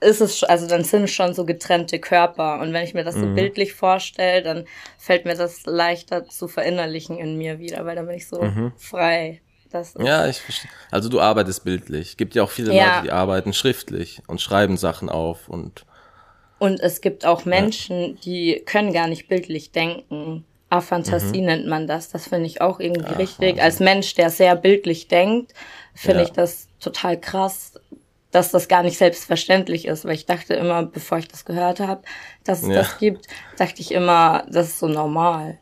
ist 0.00 0.20
es, 0.20 0.44
also 0.44 0.66
dann 0.66 0.84
sind 0.84 1.04
es 1.04 1.12
schon 1.12 1.32
so 1.32 1.46
getrennte 1.46 1.98
Körper. 1.98 2.60
Und 2.60 2.72
wenn 2.74 2.84
ich 2.84 2.94
mir 2.94 3.04
das 3.04 3.14
so 3.14 3.26
mhm. 3.26 3.36
bildlich 3.36 3.72
vorstelle, 3.72 4.42
dann 4.42 4.64
fällt 4.98 5.24
mir 5.24 5.34
das 5.34 5.64
leichter 5.64 6.26
zu 6.26 6.46
verinnerlichen 6.46 7.18
in 7.18 7.38
mir 7.38 7.58
wieder, 7.58 7.86
weil 7.86 7.96
dann 7.96 8.06
bin 8.06 8.16
ich 8.16 8.28
so 8.28 8.42
mhm. 8.42 8.72
frei. 8.76 9.40
Das 9.70 9.94
ja, 9.98 10.26
ich 10.26 10.40
verstehe. 10.40 10.70
Also 10.90 11.08
du 11.08 11.20
arbeitest 11.20 11.64
bildlich. 11.64 12.16
Gibt 12.16 12.34
ja 12.34 12.42
auch 12.42 12.50
viele 12.50 12.74
ja. 12.74 12.96
Leute, 12.96 13.06
die 13.06 13.12
arbeiten 13.12 13.52
schriftlich 13.52 14.22
und 14.26 14.40
schreiben 14.40 14.76
Sachen 14.76 15.08
auf 15.08 15.48
und. 15.48 15.84
Und 16.58 16.80
es 16.80 17.00
gibt 17.00 17.24
auch 17.24 17.44
Menschen, 17.44 18.00
ja. 18.00 18.20
die 18.24 18.62
können 18.66 18.92
gar 18.92 19.06
nicht 19.06 19.28
bildlich 19.28 19.72
denken. 19.72 20.44
Aphantasie 20.68 21.40
mhm. 21.40 21.46
nennt 21.46 21.66
man 21.66 21.86
das. 21.86 22.10
Das 22.10 22.28
finde 22.28 22.46
ich 22.46 22.60
auch 22.60 22.80
irgendwie 22.80 23.12
Ach, 23.12 23.18
richtig. 23.18 23.50
Wahnsinn. 23.50 23.64
Als 23.64 23.80
Mensch, 23.80 24.14
der 24.14 24.30
sehr 24.30 24.56
bildlich 24.56 25.08
denkt, 25.08 25.54
finde 25.94 26.20
ja. 26.20 26.26
ich 26.26 26.32
das 26.32 26.68
total 26.78 27.18
krass, 27.18 27.74
dass 28.30 28.50
das 28.50 28.68
gar 28.68 28.82
nicht 28.82 28.98
selbstverständlich 28.98 29.86
ist, 29.86 30.04
weil 30.04 30.14
ich 30.14 30.26
dachte 30.26 30.54
immer, 30.54 30.84
bevor 30.84 31.18
ich 31.18 31.28
das 31.28 31.44
gehört 31.44 31.80
habe, 31.80 32.02
dass 32.44 32.62
es 32.62 32.68
das 32.68 32.98
gibt, 32.98 33.26
dachte 33.56 33.80
ich 33.80 33.92
immer, 33.92 34.44
das 34.48 34.68
ist 34.68 34.78
so 34.78 34.86
normal. 34.86 35.58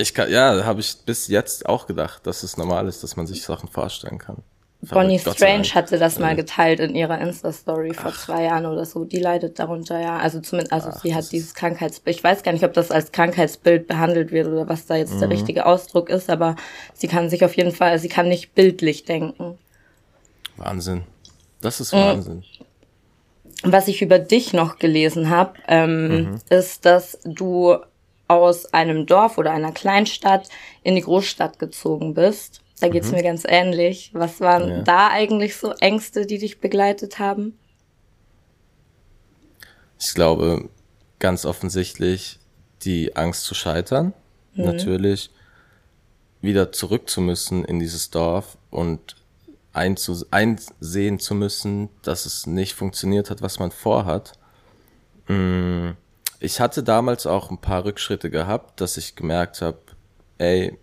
Ich 0.00 0.14
kann, 0.14 0.30
ja, 0.30 0.64
habe 0.64 0.80
ich 0.80 0.96
bis 1.04 1.28
jetzt 1.28 1.66
auch 1.66 1.86
gedacht, 1.86 2.26
dass 2.26 2.42
es 2.42 2.56
normal 2.56 2.88
ist, 2.88 3.02
dass 3.02 3.16
man 3.16 3.26
sich 3.26 3.42
Sachen 3.42 3.68
vorstellen 3.68 4.18
kann. 4.18 4.38
Bonnie 4.82 5.18
Strange 5.18 5.68
hatte 5.74 5.98
das 5.98 6.18
mal 6.18 6.34
geteilt 6.34 6.80
in 6.80 6.94
ihrer 6.94 7.20
Insta-Story 7.20 7.92
vor 7.92 8.14
zwei 8.14 8.44
Jahren 8.44 8.64
oder 8.64 8.86
so. 8.86 9.04
Die 9.04 9.18
leidet 9.18 9.58
darunter, 9.58 10.00
ja. 10.00 10.16
Also 10.16 10.40
zumindest, 10.40 10.72
also 10.72 10.88
Ach, 10.90 11.02
sie 11.02 11.14
hat 11.14 11.30
dieses 11.32 11.54
Krankheitsbild. 11.54 12.16
Ich 12.16 12.24
weiß 12.24 12.42
gar 12.42 12.52
nicht, 12.52 12.64
ob 12.64 12.72
das 12.72 12.90
als 12.90 13.12
Krankheitsbild 13.12 13.86
behandelt 13.86 14.32
wird 14.32 14.48
oder 14.48 14.68
was 14.70 14.86
da 14.86 14.96
jetzt 14.96 15.14
mhm. 15.14 15.20
der 15.20 15.30
richtige 15.30 15.66
Ausdruck 15.66 16.08
ist, 16.08 16.30
aber 16.30 16.56
sie 16.94 17.08
kann 17.08 17.28
sich 17.28 17.44
auf 17.44 17.54
jeden 17.56 17.72
Fall, 17.72 17.98
sie 17.98 18.08
kann 18.08 18.28
nicht 18.28 18.54
bildlich 18.54 19.04
denken. 19.04 19.58
Wahnsinn. 20.56 21.02
Das 21.60 21.80
ist 21.80 21.92
Wahnsinn. 21.92 22.42
Was 23.62 23.88
ich 23.88 24.00
über 24.00 24.18
dich 24.18 24.54
noch 24.54 24.78
gelesen 24.78 25.28
habe, 25.28 25.54
ähm, 25.68 26.08
mhm. 26.08 26.38
ist, 26.48 26.86
dass 26.86 27.18
du 27.24 27.76
aus 28.30 28.72
einem 28.72 29.06
Dorf 29.06 29.38
oder 29.38 29.50
einer 29.50 29.72
Kleinstadt 29.72 30.48
in 30.84 30.94
die 30.94 31.00
Großstadt 31.00 31.58
gezogen 31.58 32.14
bist. 32.14 32.62
Da 32.80 32.88
geht's 32.88 33.08
mhm. 33.08 33.16
mir 33.16 33.22
ganz 33.24 33.42
ähnlich. 33.46 34.10
Was 34.14 34.40
waren 34.40 34.68
ja. 34.68 34.82
da 34.82 35.08
eigentlich 35.08 35.56
so 35.56 35.72
Ängste, 35.72 36.26
die 36.26 36.38
dich 36.38 36.60
begleitet 36.60 37.18
haben? 37.18 37.58
Ich 39.98 40.14
glaube, 40.14 40.70
ganz 41.18 41.44
offensichtlich 41.44 42.38
die 42.82 43.16
Angst 43.16 43.44
zu 43.44 43.54
scheitern. 43.54 44.14
Mhm. 44.54 44.64
Natürlich 44.64 45.30
wieder 46.40 46.72
zurück 46.72 47.10
zu 47.10 47.20
müssen 47.20 47.64
in 47.64 47.80
dieses 47.80 48.10
Dorf 48.10 48.56
und 48.70 49.16
einzu 49.72 50.24
einsehen 50.30 51.18
zu 51.18 51.34
müssen, 51.34 51.90
dass 52.02 52.26
es 52.26 52.46
nicht 52.46 52.74
funktioniert 52.74 53.28
hat, 53.28 53.42
was 53.42 53.58
man 53.58 53.72
vorhat. 53.72 54.32
Mm, 55.28 55.90
ich 56.40 56.58
hatte 56.58 56.82
damals 56.82 57.26
auch 57.26 57.50
ein 57.50 57.60
paar 57.60 57.84
Rückschritte 57.84 58.30
gehabt, 58.30 58.80
dass 58.80 58.96
ich 58.96 59.14
gemerkt 59.14 59.60
habe, 59.60 59.78
ey, 60.38 60.78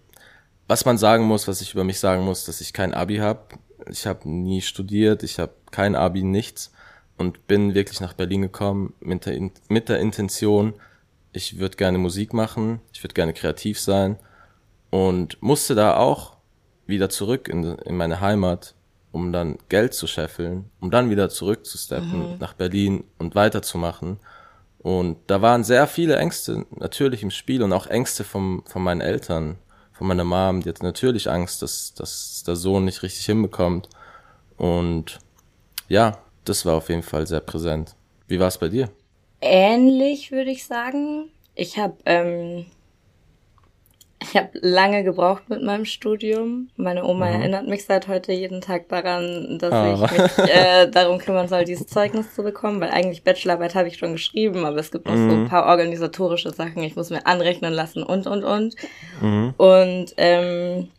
was 0.67 0.85
man 0.85 0.97
sagen 0.97 1.25
muss, 1.25 1.47
was 1.47 1.61
ich 1.61 1.73
über 1.73 1.83
mich 1.83 1.99
sagen 1.99 2.23
muss, 2.23 2.45
dass 2.45 2.61
ich 2.61 2.73
kein 2.73 2.93
Abi 2.93 3.17
habe. 3.17 3.41
Ich 3.89 4.05
habe 4.05 4.29
nie 4.29 4.61
studiert, 4.61 5.23
ich 5.23 5.39
habe 5.39 5.53
kein 5.71 5.95
Abi, 5.95 6.23
nichts 6.23 6.71
und 7.17 7.47
bin 7.47 7.73
wirklich 7.73 7.99
nach 8.01 8.13
Berlin 8.13 8.43
gekommen 8.43 8.93
mit 8.99 9.25
der, 9.25 9.49
mit 9.69 9.89
der 9.89 9.99
Intention, 9.99 10.73
ich 11.33 11.57
würde 11.57 11.77
gerne 11.77 11.97
Musik 11.97 12.33
machen, 12.33 12.79
ich 12.93 13.03
würde 13.03 13.13
gerne 13.13 13.33
kreativ 13.33 13.79
sein 13.79 14.17
und 14.89 15.41
musste 15.41 15.73
da 15.73 15.97
auch 15.97 16.37
wieder 16.85 17.09
zurück 17.09 17.47
in, 17.47 17.63
in 17.63 17.97
meine 17.97 18.21
Heimat, 18.21 18.75
um 19.11 19.31
dann 19.31 19.57
Geld 19.69 19.93
zu 19.93 20.05
scheffeln, 20.05 20.69
um 20.79 20.91
dann 20.91 21.09
wieder 21.09 21.29
zurückzusteppen 21.29 22.33
mhm. 22.33 22.37
nach 22.39 22.53
Berlin 22.53 23.03
und 23.17 23.35
weiterzumachen. 23.35 24.19
Und 24.87 25.17
da 25.27 25.41
waren 25.41 25.65
sehr 25.65 25.85
viele 25.85 26.15
Ängste 26.15 26.65
natürlich 26.77 27.21
im 27.21 27.29
Spiel 27.29 27.61
und 27.61 27.73
auch 27.73 27.87
Ängste 27.87 28.23
vom, 28.23 28.63
von 28.65 28.81
meinen 28.81 29.01
Eltern, 29.01 29.57
von 29.91 30.07
meiner 30.07 30.23
Mom. 30.23 30.61
Die 30.61 30.69
hatte 30.69 30.81
natürlich 30.81 31.29
Angst, 31.29 31.61
dass, 31.61 31.93
dass 31.93 32.45
der 32.47 32.55
Sohn 32.55 32.85
nicht 32.85 33.03
richtig 33.03 33.25
hinbekommt. 33.25 33.89
Und 34.55 35.19
ja, 35.89 36.19
das 36.45 36.65
war 36.65 36.75
auf 36.75 36.87
jeden 36.87 37.03
Fall 37.03 37.27
sehr 37.27 37.41
präsent. 37.41 37.97
Wie 38.29 38.39
war 38.39 38.47
es 38.47 38.57
bei 38.57 38.69
dir? 38.69 38.89
Ähnlich 39.41 40.31
würde 40.31 40.51
ich 40.51 40.65
sagen. 40.65 41.31
Ich 41.53 41.77
habe 41.77 41.97
ähm, 42.05 42.67
habe 44.37 44.49
lange 44.61 45.03
gebraucht 45.03 45.49
mit 45.49 45.61
meinem 45.61 45.85
Studium. 45.85 46.69
Meine 46.75 47.03
Oma 47.05 47.27
mhm. 47.27 47.41
erinnert 47.41 47.67
mich 47.67 47.85
seit 47.85 48.07
heute 48.07 48.31
jeden 48.31 48.61
Tag 48.61 48.89
daran, 48.89 49.57
dass 49.59 49.73
oh. 49.73 50.05
ich 50.05 50.11
mich 50.11 50.37
äh, 50.49 50.87
darum 50.89 51.17
kümmern 51.17 51.47
soll, 51.47 51.65
dieses 51.65 51.87
Zeugnis 51.87 52.33
zu 52.33 52.43
bekommen, 52.43 52.79
weil 52.79 52.89
eigentlich 52.89 53.23
Bachelorarbeit 53.23 53.75
habe 53.75 53.87
ich 53.87 53.97
schon 53.97 54.13
geschrieben, 54.13 54.65
aber 54.65 54.77
es 54.77 54.91
gibt 54.91 55.07
noch 55.07 55.15
mhm. 55.15 55.29
so 55.29 55.35
ein 55.35 55.47
paar 55.47 55.65
organisatorische 55.65 56.51
Sachen. 56.51 56.83
Ich 56.83 56.95
muss 56.95 57.09
mir 57.09 57.25
anrechnen 57.25 57.73
lassen 57.73 58.03
und 58.03 58.27
und 58.27 58.43
und. 58.43 58.75
Mhm. 59.21 59.53
Und 59.57 60.13
ähm, 60.17 60.89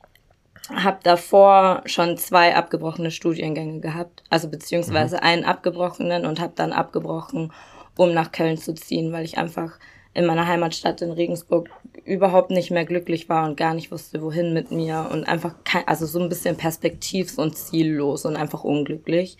habe 0.74 0.98
davor 1.02 1.82
schon 1.86 2.16
zwei 2.18 2.54
abgebrochene 2.54 3.10
Studiengänge 3.10 3.80
gehabt, 3.80 4.22
also 4.28 4.48
beziehungsweise 4.48 5.16
mhm. 5.16 5.22
einen 5.22 5.44
abgebrochenen 5.44 6.26
und 6.26 6.40
habe 6.40 6.52
dann 6.56 6.72
abgebrochen, 6.72 7.52
um 7.96 8.12
nach 8.12 8.32
Köln 8.32 8.58
zu 8.58 8.74
ziehen, 8.74 9.12
weil 9.12 9.24
ich 9.24 9.38
einfach 9.38 9.78
in 10.18 10.26
meiner 10.26 10.48
Heimatstadt 10.48 11.00
in 11.00 11.12
Regensburg 11.12 11.70
überhaupt 12.04 12.50
nicht 12.50 12.72
mehr 12.72 12.84
glücklich 12.84 13.28
war 13.28 13.46
und 13.46 13.56
gar 13.56 13.72
nicht 13.72 13.92
wusste, 13.92 14.20
wohin 14.20 14.52
mit 14.52 14.72
mir 14.72 15.08
und 15.12 15.28
einfach 15.28 15.54
kein, 15.62 15.86
also 15.86 16.06
so 16.06 16.18
ein 16.18 16.28
bisschen 16.28 16.56
perspektivs- 16.56 17.38
und 17.38 17.56
ziellos 17.56 18.24
und 18.24 18.34
einfach 18.34 18.64
unglücklich. 18.64 19.38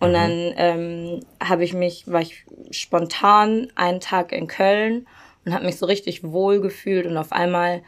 Und 0.00 0.10
mhm. 0.10 0.14
dann 0.14 0.54
ähm, 0.56 1.20
habe 1.40 1.62
ich 1.62 1.74
mich, 1.74 2.10
war 2.10 2.20
ich 2.20 2.44
spontan 2.72 3.68
einen 3.76 4.00
Tag 4.00 4.32
in 4.32 4.48
Köln 4.48 5.06
und 5.44 5.54
habe 5.54 5.64
mich 5.64 5.76
so 5.76 5.86
richtig 5.86 6.24
wohl 6.24 6.60
gefühlt 6.60 7.06
und 7.06 7.16
auf 7.16 7.30
einmal 7.30 7.82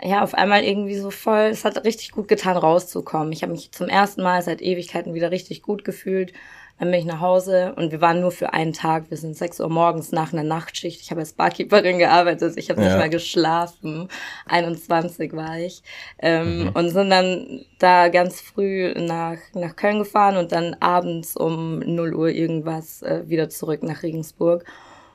ja, 0.00 0.22
auf 0.22 0.34
einmal 0.34 0.62
irgendwie 0.62 0.94
so 0.94 1.10
voll, 1.10 1.48
es 1.50 1.64
hat 1.64 1.84
richtig 1.84 2.12
gut 2.12 2.28
getan, 2.28 2.56
rauszukommen. 2.56 3.32
Ich 3.32 3.42
habe 3.42 3.50
mich 3.50 3.72
zum 3.72 3.88
ersten 3.88 4.22
Mal 4.22 4.42
seit 4.42 4.62
Ewigkeiten 4.62 5.12
wieder 5.12 5.32
richtig 5.32 5.60
gut 5.60 5.84
gefühlt. 5.84 6.32
Dann 6.78 6.92
bin 6.92 7.00
ich 7.00 7.06
nach 7.06 7.20
Hause 7.20 7.74
und 7.76 7.90
wir 7.90 8.00
waren 8.00 8.20
nur 8.20 8.30
für 8.30 8.52
einen 8.52 8.72
Tag. 8.72 9.10
Wir 9.10 9.16
sind 9.16 9.36
sechs 9.36 9.58
Uhr 9.58 9.68
morgens 9.68 10.12
nach 10.12 10.32
einer 10.32 10.44
Nachtschicht. 10.44 11.00
Ich 11.00 11.10
habe 11.10 11.20
als 11.20 11.32
Barkeeperin 11.32 11.98
gearbeitet. 11.98 12.54
Ich 12.56 12.70
habe 12.70 12.80
ja. 12.80 12.88
nicht 12.88 12.98
mehr 12.98 13.08
geschlafen. 13.08 14.08
21 14.46 15.32
war 15.32 15.58
ich. 15.58 15.82
Ähm, 16.20 16.64
mhm. 16.64 16.68
Und 16.70 16.90
sind 16.90 17.10
dann 17.10 17.64
da 17.80 18.08
ganz 18.08 18.40
früh 18.40 18.94
nach, 18.94 19.38
nach 19.54 19.74
Köln 19.74 19.98
gefahren 19.98 20.36
und 20.36 20.52
dann 20.52 20.76
abends 20.78 21.36
um 21.36 21.80
0 21.80 22.14
Uhr 22.14 22.28
irgendwas 22.28 23.02
äh, 23.02 23.24
wieder 23.26 23.48
zurück 23.48 23.82
nach 23.82 24.04
Regensburg. 24.04 24.64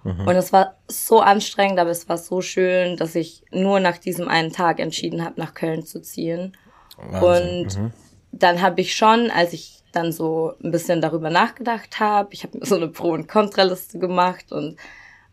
Mhm. 0.03 0.27
Und 0.27 0.35
es 0.35 0.51
war 0.51 0.75
so 0.89 1.21
anstrengend, 1.21 1.79
aber 1.79 1.91
es 1.91 2.09
war 2.09 2.17
so 2.17 2.41
schön, 2.41 2.97
dass 2.97 3.15
ich 3.15 3.43
nur 3.51 3.79
nach 3.79 3.97
diesem 3.97 4.27
einen 4.27 4.51
Tag 4.51 4.81
entschieden 4.81 5.23
habe, 5.23 5.39
nach 5.39 5.53
Köln 5.53 5.85
zu 5.85 6.01
ziehen. 6.01 6.57
Wahnsinn. 6.97 7.61
Und 7.61 7.83
mhm. 7.83 7.93
dann 8.33 8.61
habe 8.61 8.81
ich 8.81 8.95
schon, 8.95 9.31
als 9.31 9.53
ich 9.53 9.82
dann 9.95 10.11
so 10.11 10.53
ein 10.63 10.71
bisschen 10.71 11.01
darüber 11.01 11.29
nachgedacht 11.29 11.99
habe, 11.99 12.33
ich 12.33 12.43
habe 12.43 12.57
mir 12.57 12.65
so 12.65 12.75
eine 12.75 12.87
Pro- 12.87 13.13
und 13.13 13.27
Kontraliste 13.27 13.99
gemacht 13.99 14.51
und 14.51 14.75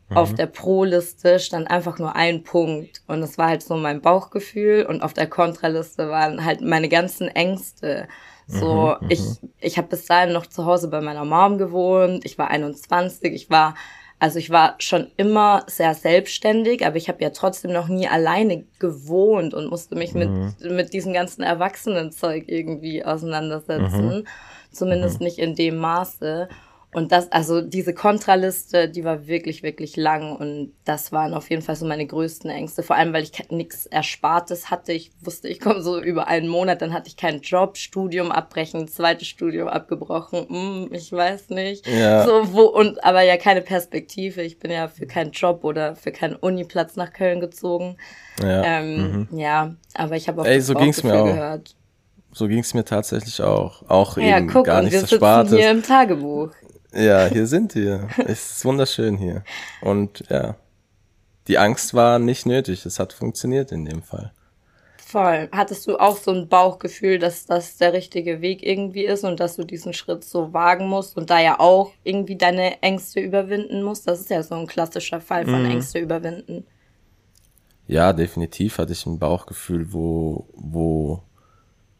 mhm. 0.08 0.16
auf 0.16 0.34
der 0.34 0.46
Pro-Liste 0.46 1.38
stand 1.38 1.70
einfach 1.70 1.98
nur 1.98 2.14
ein 2.14 2.42
Punkt 2.42 3.02
und 3.06 3.22
es 3.22 3.38
war 3.38 3.48
halt 3.48 3.62
so 3.62 3.76
mein 3.76 4.00
Bauchgefühl 4.00 4.86
und 4.86 5.02
auf 5.02 5.12
der 5.12 5.28
Kontraliste 5.28 6.08
waren 6.08 6.44
halt 6.44 6.60
meine 6.60 6.88
ganzen 6.88 7.28
Ängste. 7.28 8.08
So, 8.46 8.96
mhm, 9.00 9.06
ich, 9.08 9.20
mhm. 9.20 9.50
ich 9.60 9.78
habe 9.78 9.88
bis 9.88 10.06
dahin 10.06 10.32
noch 10.32 10.46
zu 10.46 10.64
Hause 10.64 10.88
bei 10.88 11.00
meiner 11.00 11.24
Mom 11.24 11.58
gewohnt, 11.58 12.24
ich 12.24 12.36
war 12.36 12.48
21, 12.48 13.32
ich 13.32 13.50
war 13.50 13.74
also 14.20 14.38
ich 14.38 14.50
war 14.50 14.74
schon 14.78 15.06
immer 15.16 15.64
sehr 15.66 15.94
selbstständig, 15.94 16.86
aber 16.86 16.96
ich 16.96 17.08
habe 17.08 17.22
ja 17.22 17.30
trotzdem 17.30 17.72
noch 17.72 17.88
nie 17.88 18.06
alleine 18.06 18.64
gewohnt 18.78 19.54
und 19.54 19.70
musste 19.70 19.96
mich 19.96 20.12
mhm. 20.12 20.52
mit, 20.60 20.70
mit 20.70 20.92
diesem 20.92 21.14
ganzen 21.14 21.42
Erwachsenenzeug 21.42 22.44
irgendwie 22.46 23.02
auseinandersetzen. 23.02 24.18
Mhm. 24.18 24.26
Zumindest 24.70 25.20
mhm. 25.20 25.24
nicht 25.24 25.38
in 25.38 25.54
dem 25.54 25.78
Maße. 25.78 26.50
Und 26.92 27.12
das, 27.12 27.30
also 27.30 27.60
diese 27.60 27.94
Kontraliste, 27.94 28.88
die 28.88 29.04
war 29.04 29.28
wirklich, 29.28 29.62
wirklich 29.62 29.96
lang 29.96 30.34
und 30.34 30.72
das 30.84 31.12
waren 31.12 31.34
auf 31.34 31.48
jeden 31.48 31.62
Fall 31.62 31.76
so 31.76 31.86
meine 31.86 32.04
größten 32.04 32.50
Ängste. 32.50 32.82
Vor 32.82 32.96
allem, 32.96 33.12
weil 33.12 33.22
ich 33.22 33.48
nichts 33.50 33.86
Erspartes 33.86 34.72
hatte. 34.72 34.92
Ich 34.92 35.12
wusste, 35.20 35.46
ich 35.46 35.60
komme 35.60 35.82
so 35.82 36.00
über 36.00 36.26
einen 36.26 36.48
Monat, 36.48 36.82
dann 36.82 36.92
hatte 36.92 37.06
ich 37.06 37.16
keinen 37.16 37.42
Job, 37.42 37.76
Studium 37.76 38.32
abbrechen, 38.32 38.88
zweites 38.88 39.28
Studium 39.28 39.68
abgebrochen. 39.68 40.48
Hm, 40.48 40.88
ich 40.92 41.12
weiß 41.12 41.50
nicht. 41.50 41.86
Ja. 41.86 42.24
So 42.24 42.52
wo 42.52 42.62
und 42.62 43.04
aber 43.04 43.22
ja 43.22 43.36
keine 43.36 43.62
Perspektive. 43.62 44.42
Ich 44.42 44.58
bin 44.58 44.72
ja 44.72 44.88
für 44.88 45.06
keinen 45.06 45.30
Job 45.30 45.62
oder 45.62 45.94
für 45.94 46.10
keinen 46.10 46.34
Uniplatz 46.34 46.96
nach 46.96 47.12
Köln 47.12 47.38
gezogen. 47.38 47.98
Ja, 48.42 48.64
ähm, 48.64 49.28
mhm. 49.30 49.38
ja 49.38 49.74
aber 49.94 50.16
ich 50.16 50.26
habe 50.26 50.42
auch 50.42 50.46
Ey, 50.46 50.60
so 50.60 50.74
ging's 50.74 51.04
mir 51.04 51.20
auch. 51.20 51.26
gehört. 51.26 51.76
So 52.32 52.48
ging's 52.48 52.74
mir 52.74 52.84
tatsächlich 52.84 53.40
auch. 53.42 53.88
Auch 53.88 54.16
ja, 54.16 54.38
eben 54.38 54.48
guck, 54.48 54.66
gar 54.66 54.82
nichts 54.82 55.02
Erspartes. 55.02 55.56
hier 55.56 55.70
im 55.70 55.84
Tagebuch. 55.84 56.50
Ja, 56.92 57.26
hier 57.26 57.46
sind 57.46 57.74
wir. 57.74 58.08
Es 58.26 58.56
ist 58.56 58.64
wunderschön 58.64 59.16
hier. 59.16 59.44
Und 59.80 60.24
ja, 60.28 60.56
die 61.46 61.58
Angst 61.58 61.94
war 61.94 62.18
nicht 62.18 62.46
nötig. 62.46 62.84
Es 62.86 62.98
hat 62.98 63.12
funktioniert 63.12 63.72
in 63.72 63.84
dem 63.84 64.02
Fall. 64.02 64.32
Voll. 64.96 65.48
Hattest 65.50 65.88
du 65.88 65.96
auch 65.96 66.16
so 66.16 66.30
ein 66.30 66.48
Bauchgefühl, 66.48 67.18
dass 67.18 67.44
das 67.44 67.78
der 67.78 67.92
richtige 67.92 68.40
Weg 68.40 68.62
irgendwie 68.62 69.04
ist 69.04 69.24
und 69.24 69.40
dass 69.40 69.56
du 69.56 69.64
diesen 69.64 69.92
Schritt 69.92 70.22
so 70.22 70.52
wagen 70.52 70.86
musst 70.86 71.16
und 71.16 71.30
da 71.30 71.40
ja 71.40 71.58
auch 71.58 71.90
irgendwie 72.04 72.36
deine 72.36 72.80
Ängste 72.80 73.18
überwinden 73.18 73.82
musst? 73.82 74.06
Das 74.06 74.20
ist 74.20 74.30
ja 74.30 74.42
so 74.44 74.54
ein 74.54 74.68
klassischer 74.68 75.20
Fall 75.20 75.46
von 75.46 75.64
mhm. 75.64 75.70
Ängste 75.72 75.98
überwinden. 75.98 76.64
Ja, 77.88 78.12
definitiv 78.12 78.78
hatte 78.78 78.92
ich 78.92 79.04
ein 79.04 79.18
Bauchgefühl, 79.18 79.92
wo, 79.92 80.46
wo 80.54 81.24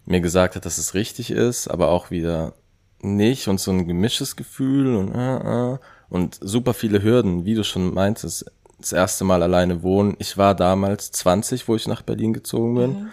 mir 0.05 0.21
gesagt 0.21 0.55
hat, 0.55 0.65
dass 0.65 0.79
es 0.79 0.95
richtig 0.95 1.33
ist, 1.33 1.67
aber 1.67 1.89
auch 1.89 2.13
wieder 2.13 2.55
nicht 3.03 3.49
und 3.49 3.61
so 3.61 3.71
ein 3.71 3.87
gemischtes 3.87 4.37
Gefühl 4.37 4.95
und, 4.97 5.15
äh, 5.15 5.75
äh, 5.75 5.79
und 6.09 6.39
super 6.41 6.75
viele 6.75 7.03
Hürden, 7.03 7.45
wie 7.45 7.55
du 7.55 7.65
schon 7.65 7.95
meintest, 7.95 8.51
das 8.79 8.93
erste 8.93 9.25
Mal 9.25 9.43
alleine 9.43 9.83
wohnen. 9.83 10.17
Ich 10.19 10.37
war 10.39 10.55
damals 10.55 11.13
20, 11.13 11.69
wo 11.69 11.77
ich 11.77 11.87
nach 11.87 12.03
Berlin 12.03 12.33
gezogen 12.33 12.75
bin. 12.75 12.91
Mhm. 12.91 13.11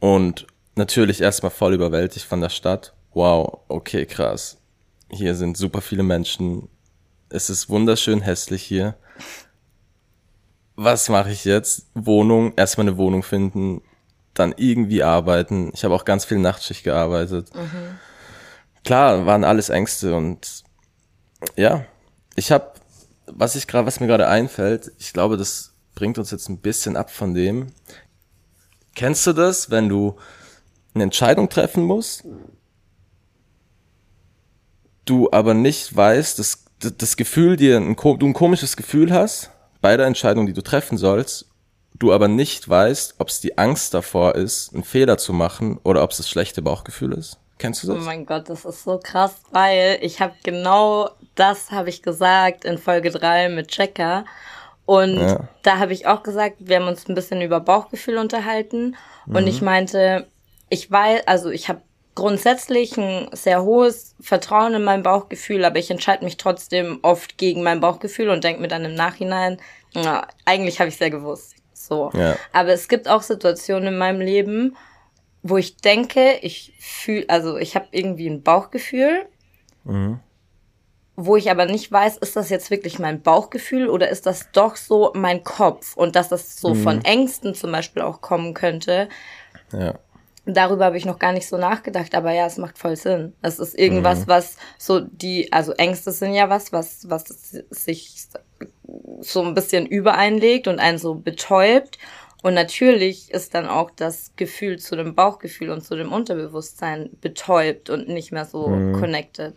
Und 0.00 0.46
natürlich 0.74 1.20
erstmal 1.20 1.50
voll 1.50 1.74
überwältigt 1.74 2.26
von 2.26 2.40
der 2.40 2.48
Stadt. 2.48 2.92
Wow, 3.14 3.60
okay, 3.68 4.06
krass. 4.06 4.58
Hier 5.10 5.34
sind 5.34 5.56
super 5.56 5.80
viele 5.80 6.02
Menschen. 6.02 6.68
Es 7.28 7.48
ist 7.48 7.68
wunderschön 7.68 8.20
hässlich 8.20 8.62
hier. 8.62 8.96
Was 10.74 11.08
mache 11.08 11.30
ich 11.30 11.44
jetzt? 11.44 11.86
Wohnung, 11.94 12.52
erstmal 12.56 12.88
eine 12.88 12.98
Wohnung 12.98 13.22
finden, 13.22 13.80
dann 14.34 14.52
irgendwie 14.56 15.02
arbeiten. 15.02 15.70
Ich 15.72 15.84
habe 15.84 15.94
auch 15.94 16.04
ganz 16.04 16.26
viel 16.26 16.38
Nachtschicht 16.38 16.84
gearbeitet. 16.84 17.54
Mhm 17.54 17.98
klar, 18.86 19.26
waren 19.26 19.44
alles 19.44 19.68
Ängste 19.68 20.14
und 20.14 20.62
ja, 21.56 21.84
ich 22.36 22.50
habe, 22.52 22.72
was 23.26 23.56
ich 23.56 23.66
gerade, 23.66 23.86
was 23.86 24.00
mir 24.00 24.06
gerade 24.06 24.28
einfällt, 24.28 24.92
ich 24.98 25.12
glaube, 25.12 25.36
das 25.36 25.74
bringt 25.94 26.18
uns 26.18 26.30
jetzt 26.30 26.48
ein 26.48 26.60
bisschen 26.60 26.96
ab 26.96 27.10
von 27.10 27.34
dem. 27.34 27.72
Kennst 28.94 29.26
du 29.26 29.32
das, 29.32 29.70
wenn 29.70 29.88
du 29.88 30.16
eine 30.94 31.04
Entscheidung 31.04 31.48
treffen 31.48 31.84
musst, 31.84 32.24
du 35.04 35.30
aber 35.32 35.52
nicht 35.52 35.94
weißt, 35.94 36.38
dass 36.38 36.64
das 36.78 37.16
Gefühl 37.16 37.56
dir 37.56 37.76
ein, 37.78 37.96
du 37.96 38.26
ein 38.26 38.32
komisches 38.32 38.76
Gefühl 38.76 39.12
hast 39.12 39.50
bei 39.80 39.96
der 39.96 40.06
Entscheidung, 40.06 40.46
die 40.46 40.52
du 40.52 40.62
treffen 40.62 40.96
sollst, 40.96 41.46
du 41.94 42.12
aber 42.12 42.28
nicht 42.28 42.68
weißt, 42.68 43.16
ob 43.18 43.28
es 43.28 43.40
die 43.40 43.58
Angst 43.58 43.94
davor 43.94 44.36
ist, 44.36 44.72
einen 44.72 44.84
Fehler 44.84 45.18
zu 45.18 45.32
machen 45.32 45.78
oder 45.82 46.02
ob 46.02 46.12
es 46.12 46.18
das 46.18 46.28
schlechte 46.30 46.62
Bauchgefühl 46.62 47.12
ist. 47.12 47.38
Kennst 47.58 47.82
du 47.82 47.88
das? 47.88 47.96
Oh 47.98 48.04
mein 48.04 48.26
Gott, 48.26 48.48
das 48.48 48.64
ist 48.64 48.84
so 48.84 48.98
krass, 49.02 49.36
weil 49.50 49.98
ich 50.02 50.20
habe 50.20 50.34
genau 50.42 51.10
das 51.34 51.70
habe 51.70 51.88
ich 51.88 52.02
gesagt 52.02 52.64
in 52.64 52.78
Folge 52.78 53.10
3 53.10 53.50
mit 53.50 53.68
Checker. 53.68 54.24
Und 54.84 55.18
ja. 55.18 55.48
da 55.62 55.78
habe 55.78 55.92
ich 55.92 56.06
auch 56.06 56.22
gesagt, 56.22 56.56
wir 56.58 56.76
haben 56.76 56.88
uns 56.88 57.08
ein 57.08 57.14
bisschen 57.14 57.42
über 57.42 57.60
Bauchgefühl 57.60 58.18
unterhalten. 58.18 58.96
Mhm. 59.26 59.36
Und 59.36 59.46
ich 59.46 59.62
meinte, 59.62 60.26
ich 60.68 60.90
weiß, 60.90 61.26
also 61.26 61.50
ich 61.50 61.68
habe 61.68 61.82
grundsätzlich 62.14 62.96
ein 62.96 63.28
sehr 63.32 63.62
hohes 63.62 64.14
Vertrauen 64.20 64.74
in 64.74 64.84
mein 64.84 65.02
Bauchgefühl, 65.02 65.64
aber 65.64 65.78
ich 65.78 65.90
entscheide 65.90 66.24
mich 66.24 66.38
trotzdem 66.38 66.98
oft 67.02 67.36
gegen 67.36 67.62
mein 67.62 67.80
Bauchgefühl 67.80 68.30
und 68.30 68.42
denke 68.42 68.62
mir 68.62 68.68
dann 68.68 68.84
im 68.84 68.94
Nachhinein, 68.94 69.58
na, 69.92 70.26
eigentlich 70.44 70.80
habe 70.80 70.88
ich 70.88 70.96
sehr 70.96 71.10
gewusst. 71.10 71.54
So. 71.72 72.10
Ja. 72.14 72.36
Aber 72.52 72.70
es 72.70 72.88
gibt 72.88 73.08
auch 73.08 73.22
Situationen 73.22 73.88
in 73.88 73.98
meinem 73.98 74.20
Leben, 74.20 74.76
wo 75.48 75.56
ich 75.56 75.76
denke, 75.76 76.38
ich 76.42 76.72
fühle, 76.80 77.28
also 77.28 77.56
ich 77.56 77.76
habe 77.76 77.86
irgendwie 77.92 78.28
ein 78.28 78.42
Bauchgefühl, 78.42 79.26
mhm. 79.84 80.18
wo 81.14 81.36
ich 81.36 81.50
aber 81.50 81.66
nicht 81.66 81.90
weiß, 81.90 82.16
ist 82.18 82.36
das 82.36 82.50
jetzt 82.50 82.70
wirklich 82.70 82.98
mein 82.98 83.22
Bauchgefühl 83.22 83.88
oder 83.88 84.08
ist 84.08 84.26
das 84.26 84.50
doch 84.52 84.76
so 84.76 85.12
mein 85.14 85.44
Kopf 85.44 85.96
und 85.96 86.16
dass 86.16 86.28
das 86.28 86.56
so 86.56 86.74
mhm. 86.74 86.82
von 86.82 87.04
Ängsten 87.04 87.54
zum 87.54 87.70
Beispiel 87.70 88.02
auch 88.02 88.20
kommen 88.20 88.54
könnte. 88.54 89.08
Ja. 89.72 89.94
Darüber 90.48 90.84
habe 90.86 90.96
ich 90.96 91.04
noch 91.04 91.18
gar 91.18 91.32
nicht 91.32 91.48
so 91.48 91.56
nachgedacht, 91.56 92.14
aber 92.14 92.32
ja, 92.32 92.46
es 92.46 92.56
macht 92.56 92.78
voll 92.78 92.96
Sinn. 92.96 93.32
Es 93.42 93.58
ist 93.58 93.76
irgendwas, 93.76 94.20
mhm. 94.20 94.28
was 94.28 94.56
so 94.78 95.00
die, 95.00 95.52
also 95.52 95.72
Ängste 95.72 96.12
sind 96.12 96.34
ja 96.34 96.48
was, 96.48 96.72
was, 96.72 97.08
was 97.08 97.24
sich 97.70 98.26
so 99.20 99.42
ein 99.42 99.54
bisschen 99.54 99.86
übereinlegt 99.86 100.68
und 100.68 100.78
einen 100.78 100.98
so 100.98 101.14
betäubt. 101.14 101.98
Und 102.42 102.54
natürlich 102.54 103.30
ist 103.30 103.54
dann 103.54 103.66
auch 103.66 103.90
das 103.90 104.32
Gefühl 104.36 104.78
zu 104.78 104.94
dem 104.96 105.14
Bauchgefühl 105.14 105.70
und 105.70 105.82
zu 105.82 105.96
dem 105.96 106.12
Unterbewusstsein 106.12 107.10
betäubt 107.20 107.90
und 107.90 108.08
nicht 108.08 108.30
mehr 108.30 108.44
so 108.44 108.68
mhm. 108.68 109.00
connected. 109.00 109.54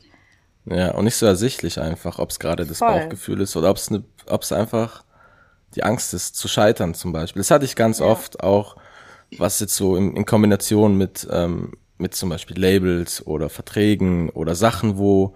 Ja, 0.65 0.91
und 0.91 1.05
nicht 1.05 1.15
so 1.15 1.25
ersichtlich 1.25 1.79
einfach, 1.79 2.19
ob 2.19 2.29
es 2.29 2.39
gerade 2.39 2.65
das 2.65 2.79
Voll. 2.79 2.89
Bauchgefühl 2.89 3.41
ist 3.41 3.55
oder 3.55 3.69
ob 3.69 3.77
es 3.77 3.89
ne, 3.89 4.03
ob's 4.27 4.51
einfach 4.51 5.03
die 5.75 5.83
Angst 5.83 6.13
ist, 6.13 6.35
zu 6.35 6.47
scheitern 6.47 6.93
zum 6.93 7.11
Beispiel. 7.11 7.41
Das 7.41 7.51
hatte 7.51 7.65
ich 7.65 7.75
ganz 7.75 7.99
ja. 7.99 8.05
oft 8.05 8.41
auch, 8.41 8.75
was 9.37 9.59
jetzt 9.59 9.75
so 9.75 9.95
in, 9.95 10.15
in 10.15 10.25
Kombination 10.25 10.95
mit, 10.95 11.27
ähm, 11.31 11.73
mit 11.97 12.15
zum 12.15 12.29
Beispiel 12.29 12.59
Labels 12.59 13.25
oder 13.25 13.49
Verträgen 13.49 14.29
oder 14.29 14.55
Sachen, 14.55 14.97
wo, 14.97 15.35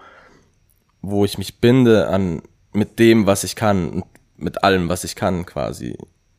wo 1.01 1.25
ich 1.25 1.37
mich 1.37 1.59
binde 1.59 2.07
an 2.07 2.41
mit 2.71 2.97
dem, 2.97 3.27
was 3.27 3.43
ich 3.43 3.55
kann, 3.55 4.03
mit 4.37 4.63
allem, 4.63 4.89
was 4.89 5.03
ich 5.03 5.15
kann 5.15 5.45
quasi 5.45 5.95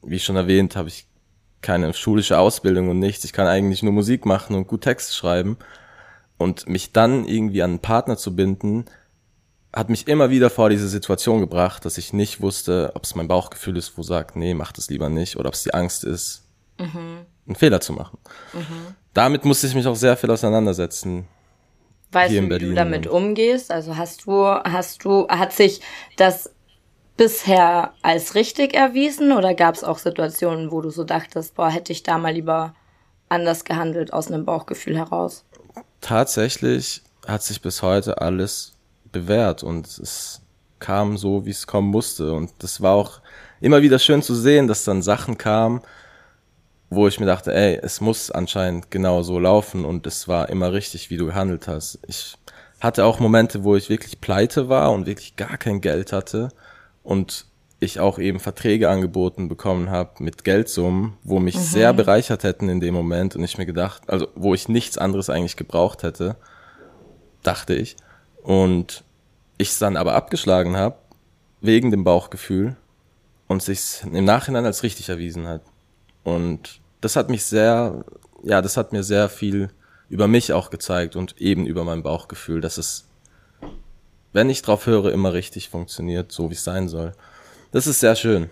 wie 0.07 0.19
schon 0.19 0.37
erwähnt, 0.37 0.77
habe 0.77 0.89
ich 0.89 1.07
keine 1.63 1.95
schulische 1.95 2.39
Ausbildung 2.39 2.89
und 2.91 2.99
nichts. 2.99 3.25
Ich 3.25 3.33
kann 3.33 3.47
eigentlich 3.47 3.83
nur 3.83 3.93
Musik 3.93 4.27
machen 4.27 4.55
und 4.55 4.67
gut 4.67 4.83
Texte 4.83 5.15
schreiben. 5.15 5.57
Und 6.37 6.69
mich 6.69 6.93
dann 6.93 7.25
irgendwie 7.25 7.63
an 7.63 7.71
einen 7.71 7.79
Partner 7.79 8.17
zu 8.17 8.35
binden, 8.37 8.85
hat 9.73 9.89
mich 9.89 10.07
immer 10.07 10.31
wieder 10.31 10.51
vor 10.51 10.71
diese 10.71 10.89
Situation 10.89 11.41
gebracht, 11.41 11.85
dass 11.85 11.99
ich 11.99 12.13
nicht 12.13 12.41
wusste, 12.41 12.93
ob 12.95 13.05
es 13.05 13.15
mein 13.15 13.29
Bauchgefühl 13.29 13.77
ist, 13.77 13.97
wo 13.97 14.03
sagt, 14.03 14.37
nee, 14.37 14.55
mach 14.55 14.73
das 14.73 14.89
lieber 14.89 15.09
nicht, 15.09 15.37
oder 15.37 15.49
ob 15.49 15.55
es 15.55 15.63
die 15.63 15.75
Angst 15.75 16.05
ist, 16.05 16.45
mhm. 16.79 17.25
einen 17.47 17.57
Fehler 17.57 17.81
zu 17.81 17.93
machen. 17.93 18.19
Mhm. 18.53 18.95
Damit 19.15 19.45
musste 19.45 19.67
ich 19.67 19.75
mich 19.75 19.87
auch 19.87 19.97
sehr 19.97 20.17
viel 20.17 20.31
auseinandersetzen. 20.31 21.27
Weißt 22.13 22.35
du, 22.35 22.51
wie 22.51 22.59
du 22.59 22.75
damit 22.75 23.09
umgehst? 23.09 23.73
Also 23.73 23.97
hast 23.97 24.27
du, 24.27 24.45
hast 24.45 25.05
du, 25.05 25.27
hat 25.29 25.53
sich 25.53 25.81
das 26.17 26.54
bisher 27.17 27.93
als 28.03 28.35
richtig 28.35 28.75
erwiesen 28.75 29.33
oder 29.33 29.55
gab 29.55 29.75
es 29.75 29.85
auch 29.85 29.99
Situationen, 29.99 30.71
wo 30.71 30.81
du 30.81 30.91
so 30.91 31.05
dachtest, 31.05 31.55
boah, 31.55 31.71
hätte 31.71 31.93
ich 31.93 32.03
da 32.03 32.19
mal 32.19 32.33
lieber 32.33 32.75
anders 33.29 33.65
gehandelt 33.65 34.13
aus 34.13 34.29
einem 34.29 34.45
Bauchgefühl 34.45 34.97
heraus? 34.97 35.45
Tatsächlich 36.01 37.03
hat 37.27 37.43
sich 37.43 37.63
bis 37.63 37.83
heute 37.83 38.21
alles 38.21 38.75
bewährt 39.13 39.63
und 39.63 39.87
es 39.87 40.43
kam 40.79 41.17
so, 41.17 41.47
wie 41.47 41.51
es 41.51 41.67
kommen 41.67 41.89
musste. 41.89 42.33
Und 42.33 42.53
das 42.59 42.83
war 42.83 42.95
auch 42.95 43.21
immer 43.61 43.81
wieder 43.81 43.99
schön 43.99 44.23
zu 44.23 44.35
sehen, 44.35 44.67
dass 44.67 44.85
dann 44.85 45.03
Sachen 45.03 45.39
kamen, 45.39 45.81
wo 46.91 47.09
ich 47.09 47.19
mir 47.19 47.27
dachte, 47.27 47.55
ey, 47.55 47.79
es 47.83 48.01
muss 48.01 48.31
anscheinend 48.31 48.91
genau 48.91 49.23
so 49.23 49.39
laufen 49.39 49.85
und 49.85 50.07
es 50.07 50.29
war 50.29 50.49
immer 50.51 50.73
richtig, 50.73 51.11
wie 51.11 51.17
du 51.17 51.27
gehandelt 51.27 51.69
hast. 51.69 51.99
Ich 52.07 52.37
hatte 52.81 53.05
auch 53.05 53.19
Momente, 53.19 53.65
wo 53.65 53.77
ich 53.77 53.89
wirklich 53.89 54.21
pleite 54.21 54.69
war 54.69 54.93
und 54.93 55.07
wirklich 55.07 55.37
gar 55.37 55.57
kein 55.57 55.81
Geld 55.81 56.13
hatte 56.13 56.51
und 57.05 57.47
ich 57.79 58.01
auch 58.01 58.19
eben 58.19 58.41
Verträge 58.41 58.89
angeboten 58.89 59.49
bekommen 59.49 59.91
habe 59.91 60.25
mit 60.25 60.43
Geldsummen, 60.43 61.15
wo 61.23 61.39
mich 61.39 61.57
mhm. 61.57 61.61
sehr 61.61 61.93
bereichert 61.93 62.43
hätten 62.43 62.69
in 62.69 62.81
dem 62.81 62.95
Moment 62.95 63.37
und 63.37 63.45
ich 63.45 63.59
mir 63.59 63.67
gedacht, 63.67 64.03
also 64.09 64.29
wo 64.35 64.55
ich 64.55 64.69
nichts 64.69 64.99
anderes 64.99 65.31
eigentlich 65.31 65.57
gebraucht 65.57 66.03
hätte, 66.03 66.37
dachte 67.43 67.75
ich. 67.75 67.97
Und 68.43 69.05
ich 69.59 69.71
es 69.71 69.79
dann 69.79 69.97
aber 69.97 70.15
abgeschlagen 70.15 70.77
habe, 70.77 70.97
wegen 71.61 71.91
dem 71.91 72.05
Bauchgefühl 72.05 72.77
und 73.47 73.63
sich 73.63 74.03
im 74.11 74.25
Nachhinein 74.25 74.65
als 74.65 74.83
richtig 74.83 75.11
erwiesen 75.11 75.47
hat. 75.47 75.63
Und 76.25 76.81
das 77.01 77.17
hat 77.17 77.31
mich 77.31 77.45
sehr, 77.45 78.05
ja, 78.43 78.63
das 78.63 78.77
hat 78.77 78.93
mir 78.93 79.03
sehr 79.03 79.29
viel 79.29 79.71
über 80.09 80.27
mich 80.27 80.53
auch 80.53 80.71
gezeigt 80.71 81.17
und 81.17 81.41
eben 81.41 81.67
über 81.67 81.85
mein 81.85 82.03
Bauchgefühl, 82.03 82.61
dass 82.61 82.79
es 82.79 83.09
wenn 84.35 84.51
ich 84.51 84.61
drauf 84.61 84.85
höre, 84.85 85.13
immer 85.13 85.33
richtig 85.33 85.71
funktioniert, 85.71 86.31
so 86.33 86.51
wie 86.51 86.55
es 86.55 86.65
sein 86.65 86.89
soll. 86.89 87.13
Das 87.73 87.87
ist 87.87 88.01
sehr 88.01 88.17
schön. 88.17 88.51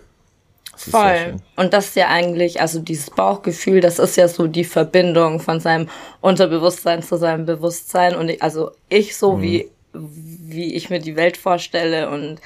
Ist 0.75 0.89
Voll. 0.89 1.17
Schön. 1.17 1.41
Und 1.57 1.73
das 1.73 1.89
ist 1.89 1.95
ja 1.97 2.07
eigentlich, 2.07 2.61
also 2.61 2.79
dieses 2.79 3.11
Bauchgefühl, 3.11 3.81
das 3.81 3.99
ist 3.99 4.15
ja 4.15 4.27
so 4.27 4.47
die 4.47 4.63
Verbindung 4.63 5.39
von 5.39 5.59
seinem 5.59 5.89
Unterbewusstsein 6.21 7.03
zu 7.03 7.17
seinem 7.17 7.45
Bewusstsein. 7.45 8.15
Und 8.15 8.29
ich, 8.29 8.41
also 8.41 8.71
ich 8.89 9.15
so, 9.15 9.33
mhm. 9.33 9.41
wie, 9.41 9.71
wie 9.93 10.73
ich 10.73 10.89
mir 10.89 10.99
die 10.99 11.17
Welt 11.17 11.37
vorstelle 11.37 12.09
und 12.09 12.39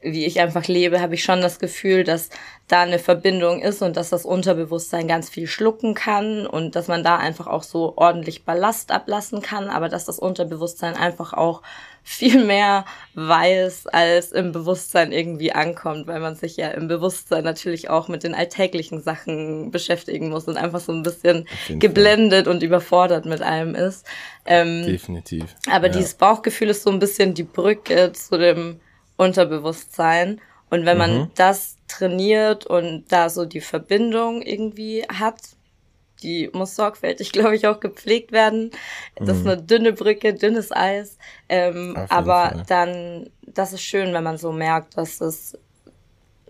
wie 0.00 0.26
ich 0.26 0.40
einfach 0.40 0.66
lebe, 0.68 1.00
habe 1.00 1.14
ich 1.14 1.24
schon 1.24 1.40
das 1.40 1.58
Gefühl, 1.58 2.04
dass 2.04 2.28
da 2.68 2.82
eine 2.82 2.98
Verbindung 2.98 3.60
ist 3.60 3.82
und 3.82 3.96
dass 3.96 4.10
das 4.10 4.24
Unterbewusstsein 4.24 5.08
ganz 5.08 5.30
viel 5.30 5.46
schlucken 5.46 5.94
kann 5.94 6.46
und 6.46 6.76
dass 6.76 6.88
man 6.88 7.02
da 7.02 7.16
einfach 7.16 7.46
auch 7.46 7.62
so 7.62 7.94
ordentlich 7.96 8.44
Ballast 8.44 8.92
ablassen 8.92 9.42
kann, 9.42 9.68
aber 9.68 9.88
dass 9.88 10.04
das 10.04 10.18
Unterbewusstsein 10.18 10.94
einfach 10.94 11.32
auch 11.32 11.62
viel 12.06 12.44
mehr 12.44 12.84
weiß, 13.14 13.86
als 13.86 14.30
im 14.30 14.52
Bewusstsein 14.52 15.10
irgendwie 15.10 15.52
ankommt, 15.52 16.06
weil 16.06 16.20
man 16.20 16.36
sich 16.36 16.56
ja 16.56 16.68
im 16.68 16.86
Bewusstsein 16.86 17.44
natürlich 17.44 17.88
auch 17.88 18.08
mit 18.08 18.22
den 18.22 18.34
alltäglichen 18.34 19.00
Sachen 19.02 19.70
beschäftigen 19.70 20.28
muss 20.28 20.44
und 20.44 20.58
einfach 20.58 20.80
so 20.80 20.92
ein 20.92 21.02
bisschen 21.02 21.48
geblendet 21.70 22.44
Fall. 22.44 22.54
und 22.54 22.62
überfordert 22.62 23.24
mit 23.24 23.40
allem 23.40 23.74
ist. 23.74 24.06
Ähm, 24.44 24.84
Definitiv. 24.86 25.46
Aber 25.70 25.86
ja. 25.86 25.94
dieses 25.94 26.14
Bauchgefühl 26.14 26.68
ist 26.68 26.82
so 26.82 26.90
ein 26.90 26.98
bisschen 26.98 27.32
die 27.32 27.42
Brücke 27.42 28.12
zu 28.12 28.38
dem 28.38 28.80
Unterbewusstsein. 29.16 30.40
Und 30.68 30.84
wenn 30.84 30.98
man 30.98 31.18
mhm. 31.18 31.30
das 31.36 31.78
trainiert 31.88 32.66
und 32.66 33.04
da 33.08 33.30
so 33.30 33.46
die 33.46 33.60
Verbindung 33.60 34.42
irgendwie 34.42 35.04
hat, 35.08 35.38
die 36.24 36.50
muss 36.52 36.74
sorgfältig, 36.74 37.32
glaube 37.32 37.54
ich, 37.54 37.66
auch 37.66 37.78
gepflegt 37.78 38.32
werden. 38.32 38.70
Das 39.16 39.28
mhm. 39.28 39.34
ist 39.34 39.46
eine 39.46 39.62
dünne 39.62 39.92
Brücke, 39.92 40.34
dünnes 40.34 40.72
Eis. 40.72 41.18
Ähm, 41.48 41.96
aber 42.08 42.50
Fall. 42.50 42.64
dann, 42.66 43.30
das 43.42 43.72
ist 43.72 43.82
schön, 43.82 44.12
wenn 44.12 44.24
man 44.24 44.38
so 44.38 44.50
merkt, 44.50 44.96
dass 44.96 45.20
es 45.20 45.56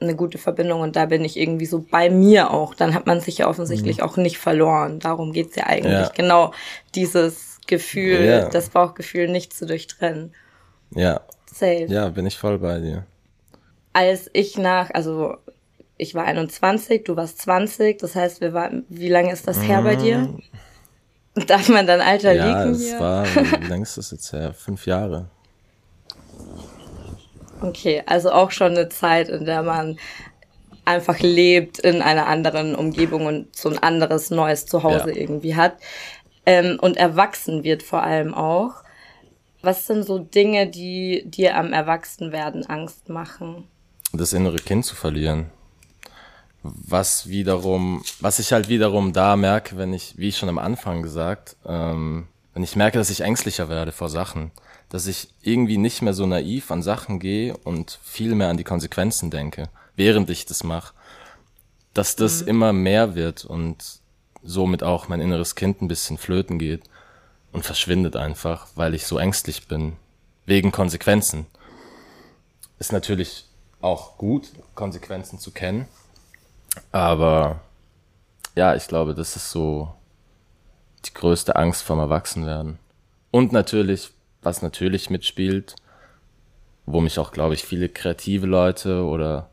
eine 0.00 0.16
gute 0.16 0.38
Verbindung 0.38 0.80
und 0.80 0.96
da 0.96 1.06
bin 1.06 1.24
ich 1.24 1.38
irgendwie 1.38 1.66
so 1.66 1.84
bei 1.90 2.10
mir 2.10 2.50
auch. 2.50 2.74
Dann 2.74 2.94
hat 2.94 3.06
man 3.06 3.20
sich 3.20 3.38
ja 3.38 3.48
offensichtlich 3.48 3.98
mhm. 3.98 4.04
auch 4.04 4.16
nicht 4.16 4.38
verloren. 4.38 4.98
Darum 5.00 5.32
geht's 5.32 5.56
ja 5.56 5.66
eigentlich. 5.66 5.92
Ja. 5.92 6.12
Genau 6.14 6.52
dieses 6.94 7.60
Gefühl, 7.66 8.24
ja. 8.24 8.48
das 8.48 8.70
Bauchgefühl 8.70 9.28
nicht 9.28 9.54
zu 9.54 9.66
durchtrennen. 9.66 10.34
Ja, 10.90 11.20
Safe. 11.54 11.86
Ja, 11.88 12.08
bin 12.08 12.26
ich 12.26 12.36
voll 12.36 12.58
bei 12.58 12.80
dir. 12.80 13.06
Als 13.92 14.28
ich 14.32 14.58
nach, 14.58 14.90
also 14.92 15.36
ich 15.96 16.14
war 16.14 16.24
21, 16.24 17.04
du 17.04 17.16
warst 17.16 17.40
20, 17.42 17.98
das 17.98 18.14
heißt, 18.14 18.40
wir 18.40 18.52
waren, 18.52 18.84
wie 18.88 19.08
lange 19.08 19.32
ist 19.32 19.46
das 19.46 19.62
her 19.62 19.82
bei 19.82 19.96
dir? 19.96 20.18
Mm. 20.18 20.42
Darf 21.46 21.68
man 21.68 21.86
dein 21.86 22.00
Alter 22.00 22.32
ja, 22.32 22.62
liegen? 22.64 22.80
Ja, 22.80 22.94
es 22.94 23.00
war, 23.00 23.26
wie 23.60 23.66
lange 23.66 23.82
ist 23.82 23.96
das 23.96 24.10
jetzt 24.10 24.32
her? 24.32 24.52
Fünf 24.54 24.86
Jahre. 24.86 25.30
Okay, 27.60 28.02
also 28.06 28.30
auch 28.30 28.50
schon 28.50 28.72
eine 28.72 28.88
Zeit, 28.88 29.28
in 29.28 29.44
der 29.44 29.62
man 29.62 29.98
einfach 30.84 31.18
lebt 31.20 31.78
in 31.78 32.02
einer 32.02 32.26
anderen 32.26 32.74
Umgebung 32.74 33.26
und 33.26 33.56
so 33.56 33.68
ein 33.70 33.78
anderes 33.78 34.30
neues 34.30 34.66
Zuhause 34.66 35.10
ja. 35.10 35.16
irgendwie 35.16 35.56
hat. 35.56 35.76
Ähm, 36.46 36.78
und 36.80 36.96
erwachsen 36.96 37.64
wird 37.64 37.82
vor 37.82 38.02
allem 38.02 38.34
auch. 38.34 38.84
Was 39.62 39.86
sind 39.86 40.04
so 40.04 40.18
Dinge, 40.18 40.68
die 40.68 41.24
dir 41.24 41.56
am 41.56 41.72
Erwachsenwerden 41.72 42.66
Angst 42.66 43.08
machen? 43.08 43.66
Das 44.12 44.34
innere 44.34 44.56
Kind 44.56 44.84
zu 44.84 44.94
verlieren. 44.94 45.50
Was 46.66 47.28
wiederum, 47.28 48.02
was 48.20 48.38
ich 48.38 48.52
halt 48.52 48.68
wiederum 48.68 49.12
da 49.12 49.36
merke, 49.36 49.76
wenn 49.76 49.92
ich, 49.92 50.16
wie 50.16 50.28
ich 50.28 50.38
schon 50.38 50.48
am 50.48 50.58
Anfang 50.58 51.02
gesagt, 51.02 51.56
ähm, 51.66 52.26
wenn 52.54 52.62
ich 52.62 52.74
merke, 52.74 52.96
dass 52.96 53.10
ich 53.10 53.20
ängstlicher 53.20 53.68
werde 53.68 53.92
vor 53.92 54.08
Sachen, 54.08 54.50
dass 54.88 55.06
ich 55.06 55.28
irgendwie 55.42 55.76
nicht 55.76 56.00
mehr 56.00 56.14
so 56.14 56.24
naiv 56.24 56.70
an 56.70 56.82
Sachen 56.82 57.18
gehe 57.18 57.56
und 57.58 57.98
viel 58.02 58.34
mehr 58.34 58.48
an 58.48 58.56
die 58.56 58.64
Konsequenzen 58.64 59.30
denke, 59.30 59.68
während 59.94 60.30
ich 60.30 60.46
das 60.46 60.64
mache. 60.64 60.94
dass 61.92 62.16
das 62.16 62.42
mhm. 62.42 62.48
immer 62.48 62.72
mehr 62.72 63.14
wird 63.14 63.44
und 63.44 64.00
somit 64.42 64.82
auch 64.82 65.08
mein 65.08 65.20
inneres 65.20 65.54
Kind 65.54 65.80
ein 65.80 65.88
bisschen 65.88 66.18
flöten 66.18 66.58
geht 66.58 66.82
und 67.52 67.64
verschwindet 67.64 68.16
einfach, 68.16 68.66
weil 68.74 68.94
ich 68.94 69.06
so 69.06 69.18
ängstlich 69.18 69.68
bin, 69.68 69.96
wegen 70.44 70.72
Konsequenzen. 70.72 71.46
Ist 72.78 72.92
natürlich 72.92 73.46
auch 73.80 74.18
gut, 74.18 74.48
Konsequenzen 74.74 75.38
zu 75.38 75.52
kennen, 75.52 75.86
aber 76.92 77.60
ja, 78.54 78.74
ich 78.74 78.86
glaube, 78.86 79.14
das 79.14 79.36
ist 79.36 79.50
so 79.50 79.92
die 81.04 81.14
größte 81.14 81.56
Angst 81.56 81.82
vom 81.82 81.98
Erwachsenwerden. 81.98 82.78
Und 83.30 83.52
natürlich, 83.52 84.12
was 84.42 84.62
natürlich 84.62 85.10
mitspielt, 85.10 85.74
wo 86.86 87.00
mich 87.00 87.18
auch, 87.18 87.32
glaube 87.32 87.54
ich, 87.54 87.64
viele 87.64 87.88
kreative 87.88 88.46
Leute 88.46 89.04
oder 89.04 89.48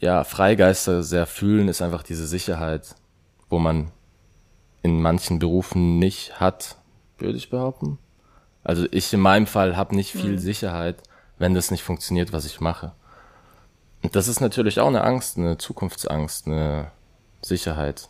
ja, 0.00 0.24
Freigeister 0.24 1.02
sehr 1.02 1.26
fühlen, 1.26 1.68
ist 1.68 1.82
einfach 1.82 2.02
diese 2.02 2.26
Sicherheit, 2.26 2.94
wo 3.48 3.58
man 3.58 3.90
in 4.82 5.00
manchen 5.00 5.38
Berufen 5.38 5.98
nicht 5.98 6.40
hat, 6.40 6.76
würde 7.18 7.38
ich 7.38 7.50
behaupten. 7.50 7.98
Also 8.62 8.86
ich 8.90 9.12
in 9.12 9.20
meinem 9.20 9.46
Fall 9.46 9.76
habe 9.76 9.94
nicht 9.94 10.12
viel 10.12 10.32
mhm. 10.32 10.38
Sicherheit, 10.38 11.02
wenn 11.38 11.54
das 11.54 11.70
nicht 11.70 11.82
funktioniert, 11.82 12.32
was 12.32 12.44
ich 12.44 12.60
mache. 12.60 12.92
Das 14.12 14.28
ist 14.28 14.40
natürlich 14.40 14.80
auch 14.80 14.88
eine 14.88 15.02
Angst, 15.02 15.38
eine 15.38 15.58
Zukunftsangst, 15.58 16.46
eine 16.46 16.90
Sicherheit. 17.42 18.08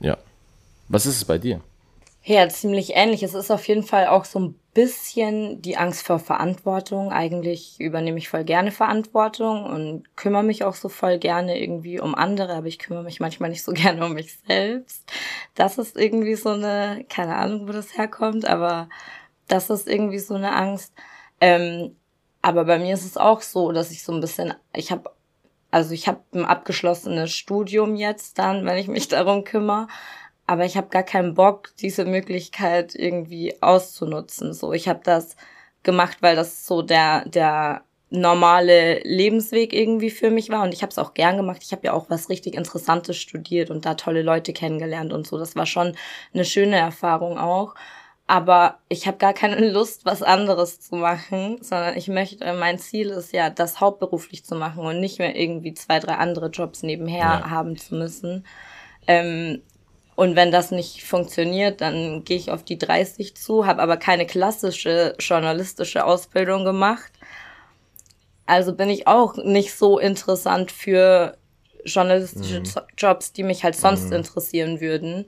Ja. 0.00 0.16
Was 0.88 1.06
ist 1.06 1.16
es 1.16 1.24
bei 1.24 1.38
dir? 1.38 1.60
Ja, 2.22 2.48
ziemlich 2.48 2.94
ähnlich. 2.94 3.22
Es 3.22 3.34
ist 3.34 3.50
auf 3.50 3.66
jeden 3.68 3.82
Fall 3.82 4.06
auch 4.08 4.24
so 4.24 4.38
ein 4.38 4.54
bisschen 4.74 5.62
die 5.62 5.76
Angst 5.76 6.06
vor 6.06 6.18
Verantwortung. 6.18 7.10
Eigentlich 7.10 7.80
übernehme 7.80 8.18
ich 8.18 8.28
voll 8.28 8.44
gerne 8.44 8.70
Verantwortung 8.70 9.64
und 9.64 10.14
kümmere 10.16 10.42
mich 10.42 10.62
auch 10.62 10.74
so 10.74 10.88
voll 10.88 11.18
gerne 11.18 11.58
irgendwie 11.58 12.00
um 12.00 12.14
andere, 12.14 12.54
aber 12.54 12.66
ich 12.66 12.78
kümmere 12.78 13.04
mich 13.04 13.18
manchmal 13.18 13.50
nicht 13.50 13.64
so 13.64 13.72
gerne 13.74 14.04
um 14.04 14.12
mich 14.12 14.38
selbst. 14.46 15.10
Das 15.54 15.78
ist 15.78 15.96
irgendwie 15.96 16.34
so 16.34 16.50
eine, 16.50 17.04
keine 17.08 17.36
Ahnung, 17.36 17.66
wo 17.66 17.72
das 17.72 17.96
herkommt, 17.96 18.46
aber 18.46 18.88
das 19.46 19.70
ist 19.70 19.88
irgendwie 19.88 20.18
so 20.18 20.34
eine 20.34 20.54
Angst. 20.54 20.92
Ähm, 21.40 21.96
aber 22.42 22.64
bei 22.64 22.78
mir 22.78 22.94
ist 22.94 23.04
es 23.04 23.16
auch 23.16 23.42
so, 23.42 23.72
dass 23.72 23.90
ich 23.90 24.02
so 24.02 24.12
ein 24.12 24.20
bisschen, 24.20 24.54
ich 24.74 24.90
habe 24.92 25.10
also 25.70 25.92
ich 25.92 26.08
habe 26.08 26.20
ein 26.32 26.46
abgeschlossenes 26.46 27.30
Studium 27.32 27.94
jetzt 27.94 28.38
dann, 28.38 28.64
wenn 28.64 28.78
ich 28.78 28.88
mich 28.88 29.08
darum 29.08 29.44
kümmere 29.44 29.88
aber 30.48 30.64
ich 30.64 30.78
habe 30.78 30.88
gar 30.88 31.02
keinen 31.02 31.34
Bock, 31.34 31.70
diese 31.78 32.06
Möglichkeit 32.06 32.94
irgendwie 32.94 33.60
auszunutzen. 33.62 34.54
So, 34.54 34.72
ich 34.72 34.88
habe 34.88 35.00
das 35.04 35.36
gemacht, 35.82 36.18
weil 36.22 36.36
das 36.36 36.66
so 36.66 36.80
der 36.82 37.28
der 37.28 37.82
normale 38.10 39.00
Lebensweg 39.00 39.74
irgendwie 39.74 40.08
für 40.10 40.30
mich 40.30 40.48
war 40.48 40.62
und 40.62 40.72
ich 40.72 40.80
habe 40.82 40.90
es 40.90 40.98
auch 40.98 41.12
gern 41.12 41.36
gemacht. 41.36 41.58
Ich 41.62 41.72
habe 41.72 41.82
ja 41.84 41.92
auch 41.92 42.08
was 42.08 42.30
richtig 42.30 42.54
Interessantes 42.54 43.18
studiert 43.18 43.70
und 43.70 43.84
da 43.84 43.94
tolle 43.94 44.22
Leute 44.22 44.54
kennengelernt 44.54 45.12
und 45.12 45.26
so. 45.26 45.36
Das 45.38 45.54
war 45.54 45.66
schon 45.66 45.94
eine 46.32 46.46
schöne 46.46 46.76
Erfahrung 46.76 47.38
auch. 47.38 47.74
Aber 48.28 48.78
ich 48.88 49.06
habe 49.06 49.16
gar 49.16 49.32
keine 49.32 49.68
Lust, 49.72 50.04
was 50.04 50.22
anderes 50.22 50.80
zu 50.80 50.94
machen, 50.94 51.58
sondern 51.62 51.96
ich 51.96 52.06
möchte, 52.06 52.52
mein 52.52 52.78
Ziel 52.78 53.08
ist 53.08 53.32
ja, 53.32 53.50
das 53.50 53.80
hauptberuflich 53.80 54.44
zu 54.44 54.54
machen 54.54 54.84
und 54.84 55.00
nicht 55.00 55.18
mehr 55.18 55.34
irgendwie 55.34 55.74
zwei, 55.74 55.98
drei 55.98 56.14
andere 56.14 56.50
Jobs 56.50 56.84
nebenher 56.84 57.18
ja. 57.18 57.50
haben 57.50 57.76
zu 57.76 57.96
müssen. 57.96 58.46
Ähm, 59.06 59.62
und 60.14 60.36
wenn 60.36 60.52
das 60.52 60.70
nicht 60.70 61.04
funktioniert, 61.04 61.80
dann 61.80 62.22
gehe 62.24 62.36
ich 62.36 62.50
auf 62.50 62.64
die 62.64 62.76
30 62.76 63.34
zu, 63.36 63.66
habe 63.66 63.80
aber 63.80 63.96
keine 63.96 64.26
klassische 64.26 65.14
journalistische 65.18 66.04
Ausbildung 66.04 66.64
gemacht. 66.64 67.12
Also 68.44 68.74
bin 68.74 68.90
ich 68.90 69.06
auch 69.06 69.36
nicht 69.36 69.74
so 69.74 69.98
interessant 69.98 70.70
für 70.70 71.38
journalistische 71.84 72.60
mhm. 72.60 72.86
Jobs, 72.98 73.32
die 73.32 73.42
mich 73.42 73.64
halt 73.64 73.76
sonst 73.76 74.06
mhm. 74.06 74.14
interessieren 74.14 74.80
würden. 74.80 75.26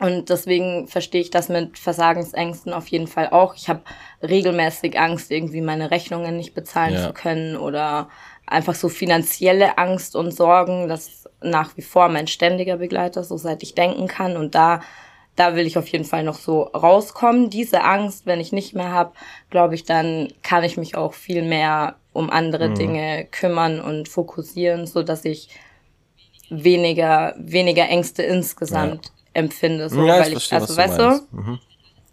Und 0.00 0.28
deswegen 0.28 0.86
verstehe 0.86 1.20
ich 1.20 1.30
das 1.30 1.48
mit 1.48 1.78
Versagensängsten 1.78 2.72
auf 2.72 2.86
jeden 2.88 3.08
Fall 3.08 3.30
auch. 3.30 3.56
Ich 3.56 3.68
habe 3.68 3.80
regelmäßig 4.22 4.98
Angst, 4.98 5.30
irgendwie 5.30 5.60
meine 5.60 5.90
Rechnungen 5.90 6.36
nicht 6.36 6.54
bezahlen 6.54 6.94
ja. 6.94 7.08
zu 7.08 7.12
können 7.12 7.56
oder 7.56 8.08
einfach 8.46 8.76
so 8.76 8.88
finanzielle 8.88 9.76
Angst 9.76 10.14
und 10.14 10.30
Sorgen. 10.30 10.88
Das 10.88 11.28
nach 11.42 11.76
wie 11.76 11.82
vor 11.82 12.08
mein 12.08 12.26
ständiger 12.26 12.76
Begleiter, 12.76 13.24
so 13.24 13.36
seit 13.36 13.62
ich 13.62 13.74
denken 13.74 14.06
kann. 14.08 14.36
Und 14.36 14.54
da, 14.54 14.80
da 15.36 15.54
will 15.54 15.66
ich 15.66 15.78
auf 15.78 15.88
jeden 15.88 16.04
Fall 16.04 16.24
noch 16.24 16.38
so 16.38 16.62
rauskommen. 16.62 17.50
Diese 17.50 17.82
Angst, 17.82 18.26
wenn 18.26 18.40
ich 18.40 18.52
nicht 18.52 18.74
mehr 18.74 18.92
habe, 18.92 19.12
glaube 19.50 19.74
ich, 19.74 19.84
dann 19.84 20.28
kann 20.42 20.64
ich 20.64 20.76
mich 20.76 20.96
auch 20.96 21.14
viel 21.14 21.42
mehr 21.42 21.96
um 22.12 22.30
andere 22.30 22.70
mhm. 22.70 22.74
Dinge 22.74 23.26
kümmern 23.30 23.80
und 23.80 24.08
fokussieren, 24.08 24.86
so 24.86 25.02
dass 25.02 25.24
ich 25.24 25.48
weniger, 26.50 27.34
weniger 27.38 27.88
Ängste 27.88 28.22
insgesamt 28.22 29.06
ja. 29.06 29.12
Empfinde. 29.38 29.88
So, 29.88 30.04
ja, 30.04 30.20
weil 30.20 30.28
ich, 30.28 30.32
verstehe, 30.32 30.60
also 30.60 30.76
weißt 30.76 30.98
du, 30.98 31.26
mhm. 31.30 31.58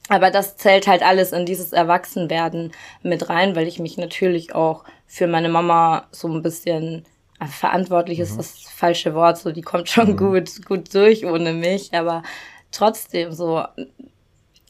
aber 0.10 0.32
das 0.32 0.58
zählt 0.58 0.88
halt 0.88 1.04
alles 1.04 1.32
in 1.32 1.46
dieses 1.46 1.74
Erwachsenwerden 1.74 2.72
mit 3.04 3.30
rein, 3.30 3.56
weil 3.56 3.68
ich 3.68 3.80
mich 3.80 3.98
natürlich 3.98 4.56
auch 4.56 4.84
für 5.08 5.28
meine 5.28 5.50
Mama 5.50 6.08
so 6.12 6.28
ein 6.28 6.42
bisschen 6.42 7.06
verantwortlich 7.48 8.20
ist 8.20 8.34
mhm. 8.34 8.38
das 8.38 8.62
falsche 8.62 9.14
Wort, 9.14 9.38
so 9.38 9.52
die 9.52 9.62
kommt 9.62 9.90
schon 9.90 10.12
mhm. 10.12 10.18
gut, 10.18 10.66
gut 10.66 10.94
durch 10.94 11.26
ohne 11.26 11.54
mich, 11.54 11.94
aber 11.94 12.24
trotzdem 12.72 13.32
so, 13.32 13.64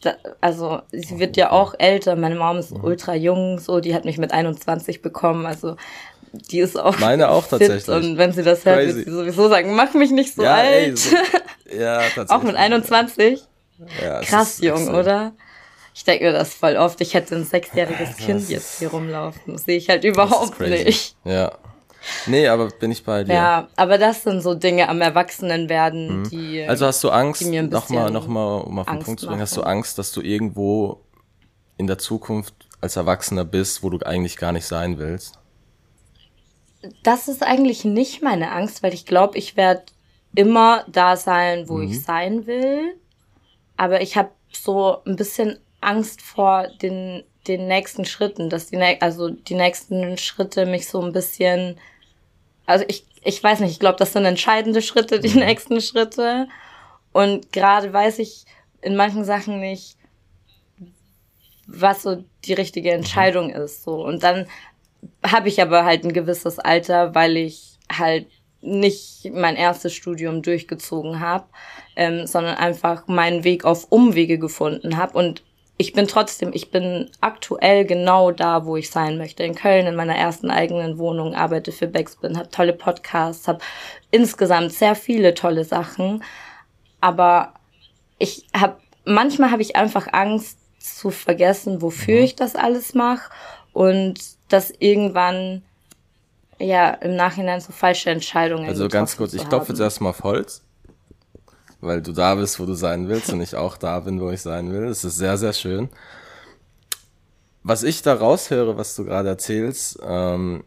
da, 0.02 0.16
also 0.42 0.82
sie 0.92 1.20
wird 1.20 1.38
ja 1.38 1.52
auch 1.52 1.76
älter, 1.78 2.16
meine 2.16 2.36
Mom 2.36 2.58
ist 2.58 2.72
mhm. 2.72 2.84
ultra 2.84 3.16
jung, 3.16 3.60
so, 3.60 3.80
die 3.80 3.94
hat 3.94 4.06
mich 4.06 4.18
mit 4.18 4.32
21 4.32 5.02
bekommen, 5.02 5.46
also 5.46 5.76
die 6.38 6.60
ist 6.60 6.78
auch 6.80 7.00
meine 7.00 7.30
auch 7.32 7.48
tatsächlich 7.48 7.88
und 7.88 8.18
wenn 8.18 8.32
sie 8.32 8.44
das 8.44 8.66
hört, 8.66 8.86
wird 8.86 9.06
sie 9.06 9.12
sowieso 9.12 9.50
sagen, 9.50 9.76
mach 9.76 9.94
mich 9.94 10.12
nicht 10.12 10.36
so 10.36 10.44
ja, 10.44 10.56
alt. 10.56 10.68
Ey, 10.68 10.96
so, 10.96 11.16
ja, 11.78 12.00
tatsächlich. 12.00 12.32
auch 12.32 12.44
mit 12.44 12.56
21? 12.56 13.42
Ja, 14.02 14.22
Krass 14.22 14.60
jung, 14.60 14.90
oder? 14.90 15.34
Ich 15.94 16.04
denke 16.04 16.26
mir 16.26 16.34
das 16.34 16.54
voll 16.54 16.76
oft. 16.76 17.00
Ich 17.02 17.14
hätte 17.14 17.36
ein 17.36 17.46
sechsjähriges 17.46 18.18
Kind 18.18 18.50
jetzt 18.50 18.80
hier 18.80 18.90
rumlaufen. 18.90 19.54
Das 19.54 19.64
sehe 19.64 19.78
ich 19.78 19.90
halt 19.90 20.04
überhaupt 20.04 20.60
nicht. 20.60 21.16
Ja, 21.24 21.54
Nee, 22.28 22.48
aber 22.48 22.70
bin 22.70 22.92
ich 22.92 23.04
bei 23.04 23.24
dir. 23.24 23.34
Ja, 23.34 23.68
aber 23.76 23.98
das 23.98 24.24
sind 24.24 24.42
so 24.42 24.54
Dinge 24.54 24.90
am 24.90 25.02
Erwachsenenwerden, 25.02 26.20
mhm. 26.20 26.30
die. 26.30 26.64
Also 26.64 26.86
hast 26.86 27.04
du 27.04 27.10
Angst, 27.10 27.42
nochmal, 27.44 28.12
nochmal, 28.12 28.62
um 28.62 28.80
auf 28.80 28.88
den 28.88 29.00
Punkt 29.00 29.20
zu 29.20 29.28
bringen, 29.28 29.42
hast 29.42 29.58
du 29.58 29.64
Angst, 29.64 29.98
dass 29.98 30.12
du 30.12 30.22
irgendwo 30.22 31.02
in 31.78 31.88
der 31.88 31.98
Zukunft 31.98 32.54
als 32.82 32.96
Erwachsener 32.96 33.46
bist, 33.46 33.84
wo 33.84 33.90
du 33.90 34.00
eigentlich 34.06 34.38
gar 34.38 34.52
nicht 34.52 34.66
sein 34.66 34.98
willst? 34.98 35.40
Das 37.04 37.28
ist 37.28 37.44
eigentlich 37.44 37.86
nicht 37.86 38.22
meine 38.22 38.52
Angst, 38.52 38.84
weil 38.84 38.94
ich 38.94 39.06
glaube, 39.06 39.38
ich 39.38 39.58
werde 39.58 39.84
immer 40.36 40.86
da 40.88 41.16
sein, 41.16 41.70
wo 41.70 41.78
mhm. 41.78 41.92
ich 41.92 42.04
sein 42.04 42.46
will. 42.48 42.96
Aber 43.78 44.02
ich 44.02 44.18
habe 44.18 44.30
so 44.52 45.04
ein 45.06 45.16
bisschen 45.16 45.60
Angst 45.82 46.22
vor 46.22 46.68
den, 46.82 47.24
den 47.48 47.68
nächsten 47.68 48.06
Schritten, 48.06 48.50
dass 48.50 48.68
die, 48.68 48.78
also 49.02 49.30
die 49.30 49.56
nächsten 49.56 50.18
Schritte 50.18 50.66
mich 50.66 50.88
so 50.88 51.02
ein 51.02 51.12
bisschen 51.12 51.78
also 52.66 52.86
ich, 52.88 53.06
ich 53.24 53.44
weiß 53.44 53.60
nicht, 53.60 53.72
ich 53.72 53.80
glaube, 53.80 53.98
das 53.98 54.14
sind 54.14 54.26
entscheidende 54.26 54.82
Schritte, 54.82 55.20
die 55.20 55.30
mhm. 55.30 55.40
nächsten 55.40 55.82
Schritte. 55.82 56.48
Und 57.12 57.52
gerade 57.52 57.92
weiß 57.92 58.20
ich 58.20 58.46
in 58.82 58.96
manchen 58.96 59.24
Sachen 59.24 59.60
nicht, 59.60 59.98
was 61.68 62.04
so 62.04 62.24
die 62.44 62.54
richtige 62.54 62.90
mhm. 62.90 62.98
Entscheidung 62.98 63.50
ist. 63.52 63.84
So. 63.84 64.04
Und 64.04 64.24
dann 64.24 64.48
habe 65.26 65.48
ich 65.50 65.62
aber 65.62 65.86
halt 65.86 66.04
ein 66.04 66.14
gewisses 66.14 66.60
Alter, 66.60 67.16
weil 67.16 67.38
ich 67.38 67.78
halt 67.92 68.28
nicht 68.62 69.32
mein 69.34 69.56
erstes 69.56 69.94
Studium 69.94 70.42
durchgezogen 70.42 71.20
habe, 71.20 71.46
ähm, 71.96 72.26
sondern 72.26 72.56
einfach 72.56 73.08
meinen 73.08 73.44
Weg 73.44 73.64
auf 73.64 73.92
Umwege 73.92 74.40
gefunden 74.40 74.98
habe 74.98 75.18
und 75.18 75.44
ich 75.78 75.92
bin 75.92 76.08
trotzdem, 76.08 76.52
ich 76.54 76.72
bin 76.72 77.10
aktuell 77.20 77.84
genau 77.86 78.32
da, 78.32 78.66
wo 78.66 78.78
ich 78.78 78.90
sein 78.90 79.18
möchte. 79.18 79.44
In 79.44 79.56
Köln, 79.56 79.88
in 79.88 79.96
meiner 79.96 80.16
ersten 80.16 80.50
eigenen 80.50 80.98
Wohnung, 80.98 81.36
arbeite 81.36 81.74
für 81.74 81.88
Backspin, 81.88 82.38
habe 82.38 82.50
tolle 82.50 82.72
Podcasts, 82.72 83.48
habe 83.48 83.60
insgesamt 84.10 84.72
sehr 84.72 84.96
viele 84.96 85.34
tolle 85.34 85.66
Sachen. 85.66 86.24
Aber 87.02 87.56
ich 88.20 88.48
habe, 88.56 88.78
manchmal 89.04 89.52
habe 89.52 89.62
ich 89.62 89.76
einfach 89.76 90.08
Angst 90.14 90.60
zu 90.80 91.10
vergessen, 91.10 91.82
wofür 91.82 92.20
mhm. 92.20 92.24
ich 92.24 92.36
das 92.36 92.56
alles 92.56 92.94
mache 92.94 93.30
und 93.74 94.35
dass 94.48 94.72
irgendwann 94.80 95.64
ja 96.60 96.92
im 96.92 97.16
Nachhinein 97.16 97.60
so 97.62 97.72
falsche 97.72 98.10
Entscheidungen. 98.10 98.68
Also 98.68 98.88
ganz 98.88 99.18
kurz, 99.18 99.34
ich 99.34 99.48
klopfe 99.48 99.74
jetzt 99.74 99.82
erstmal 99.82 100.12
auf 100.12 100.24
Holz 100.24 100.66
weil 101.86 102.02
du 102.02 102.12
da 102.12 102.36
bist, 102.36 102.60
wo 102.60 102.66
du 102.66 102.74
sein 102.74 103.08
willst 103.08 103.32
und 103.32 103.42
ich 103.42 103.56
auch 103.56 103.78
da 103.78 104.00
bin, 104.00 104.20
wo 104.20 104.32
ich 104.32 104.42
sein 104.42 104.72
will. 104.72 104.88
Das 104.88 105.04
ist 105.04 105.18
sehr, 105.18 105.38
sehr 105.38 105.54
schön. 105.54 105.90
Was 107.64 107.84
ich 107.84 108.02
da 108.02 108.14
raushöre, 108.14 108.78
was 108.78 108.96
du 108.96 109.06
gerade 109.06 109.30
erzählst, 109.30 110.00
ähm, 110.04 110.64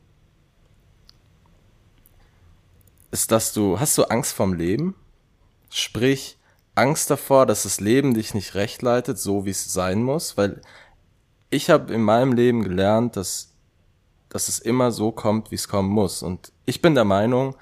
ist, 3.11 3.31
dass 3.31 3.53
du, 3.53 3.79
hast 3.81 3.97
du 3.99 4.05
Angst 4.05 4.33
vorm 4.33 4.53
Leben? 4.53 4.95
Sprich, 5.71 6.39
Angst 6.75 7.11
davor, 7.11 7.47
dass 7.47 7.65
das 7.65 7.81
Leben 7.81 8.15
dich 8.15 8.35
nicht 8.35 8.55
recht 8.55 8.83
leitet, 8.83 9.19
so 9.19 9.45
wie 9.45 9.51
es 9.51 9.73
sein 9.73 10.03
muss, 10.03 10.37
weil 10.37 10.61
ich 11.51 11.71
habe 11.71 11.93
in 11.93 12.03
meinem 12.03 12.33
Leben 12.33 12.63
gelernt, 12.63 13.17
dass 13.17 13.55
dass 14.29 14.49
es 14.49 14.59
immer 14.59 14.91
so 14.93 15.13
kommt, 15.13 15.51
wie 15.51 15.57
es 15.57 15.69
kommen 15.69 15.89
muss. 15.89 16.23
Und 16.23 16.53
ich 16.67 16.83
bin 16.83 16.95
der 16.95 17.05
Meinung, 17.05 17.57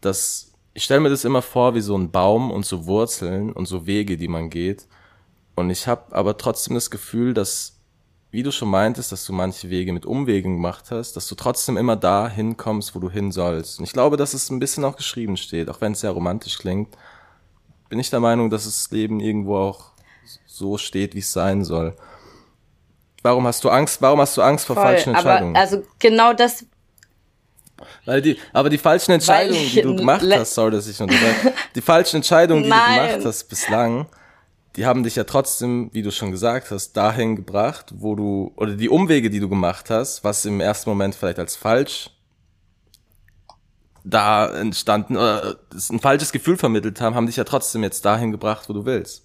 dass 0.00 0.52
ich 0.74 0.84
stelle 0.84 1.00
mir 1.00 1.10
das 1.10 1.24
immer 1.24 1.40
vor 1.40 1.74
wie 1.74 1.80
so 1.80 1.96
ein 1.96 2.10
Baum 2.10 2.50
und 2.50 2.66
so 2.66 2.86
Wurzeln 2.86 3.52
und 3.52 3.66
so 3.66 3.86
Wege, 3.86 4.16
die 4.16 4.28
man 4.28 4.50
geht. 4.50 4.86
Und 5.54 5.70
ich 5.70 5.86
habe 5.86 6.14
aber 6.14 6.36
trotzdem 6.36 6.74
das 6.74 6.90
Gefühl, 6.90 7.32
dass, 7.32 7.78
wie 8.32 8.42
du 8.42 8.50
schon 8.50 8.70
meintest, 8.70 9.12
dass 9.12 9.24
du 9.24 9.32
manche 9.32 9.70
Wege 9.70 9.92
mit 9.92 10.04
Umwegen 10.04 10.56
gemacht 10.56 10.90
hast, 10.90 11.12
dass 11.12 11.28
du 11.28 11.36
trotzdem 11.36 11.76
immer 11.76 11.94
da 11.94 12.28
hinkommst, 12.28 12.96
wo 12.96 12.98
du 12.98 13.08
hin 13.08 13.30
sollst. 13.30 13.78
Und 13.78 13.84
ich 13.84 13.92
glaube, 13.92 14.16
dass 14.16 14.34
es 14.34 14.50
ein 14.50 14.58
bisschen 14.58 14.84
auch 14.84 14.96
geschrieben 14.96 15.36
steht, 15.36 15.70
auch 15.70 15.80
wenn 15.80 15.92
es 15.92 16.00
sehr 16.00 16.10
romantisch 16.10 16.58
klingt, 16.58 16.96
bin 17.88 18.00
ich 18.00 18.10
der 18.10 18.20
Meinung, 18.20 18.50
dass 18.50 18.64
das 18.64 18.90
Leben 18.90 19.20
irgendwo 19.20 19.56
auch 19.56 19.92
so 20.46 20.76
steht, 20.76 21.14
wie 21.14 21.20
es 21.20 21.32
sein 21.32 21.64
soll. 21.64 21.94
Warum 23.24 23.46
hast 23.46 23.64
du 23.64 23.70
Angst? 23.70 24.02
Warum 24.02 24.20
hast 24.20 24.36
du 24.36 24.42
Angst 24.42 24.66
vor 24.66 24.76
Voll, 24.76 24.84
falschen 24.84 25.14
Entscheidungen? 25.14 25.56
Aber 25.56 25.60
also 25.60 25.82
genau 25.98 26.34
das 26.34 26.66
weil 28.04 28.20
die, 28.20 28.38
aber 28.52 28.68
die 28.68 28.78
falschen 28.78 29.12
Entscheidungen, 29.12 29.66
die 29.66 29.80
du 29.80 29.96
gemacht 29.96 30.24
hast, 30.30 30.54
sorry, 30.54 30.72
dass 30.72 30.86
ich 30.86 31.00
unterbreche, 31.00 31.54
die 31.74 31.80
falschen 31.80 32.16
Entscheidungen, 32.16 32.62
die 32.62 32.68
Nein. 32.68 32.98
du 32.98 33.08
gemacht 33.08 33.26
hast 33.26 33.44
bislang, 33.44 34.06
die 34.76 34.84
haben 34.84 35.02
dich 35.02 35.16
ja 35.16 35.24
trotzdem, 35.24 35.88
wie 35.92 36.02
du 36.02 36.12
schon 36.12 36.30
gesagt 36.30 36.70
hast, 36.70 36.92
dahin 36.92 37.34
gebracht, 37.34 37.94
wo 37.96 38.14
du, 38.14 38.52
oder 38.56 38.74
die 38.74 38.90
Umwege, 38.90 39.30
die 39.30 39.40
du 39.40 39.48
gemacht 39.48 39.88
hast, 39.88 40.22
was 40.22 40.44
im 40.44 40.60
ersten 40.60 40.90
Moment 40.90 41.14
vielleicht 41.14 41.38
als 41.38 41.56
falsch 41.56 42.10
da 44.04 44.54
entstanden, 44.54 45.16
oder 45.16 45.56
ein 45.72 45.98
falsches 45.98 46.30
Gefühl 46.30 46.58
vermittelt 46.58 47.00
haben, 47.00 47.14
haben 47.14 47.26
dich 47.26 47.36
ja 47.36 47.44
trotzdem 47.44 47.82
jetzt 47.82 48.04
dahin 48.04 48.32
gebracht, 48.32 48.68
wo 48.68 48.74
du 48.74 48.84
willst. 48.84 49.24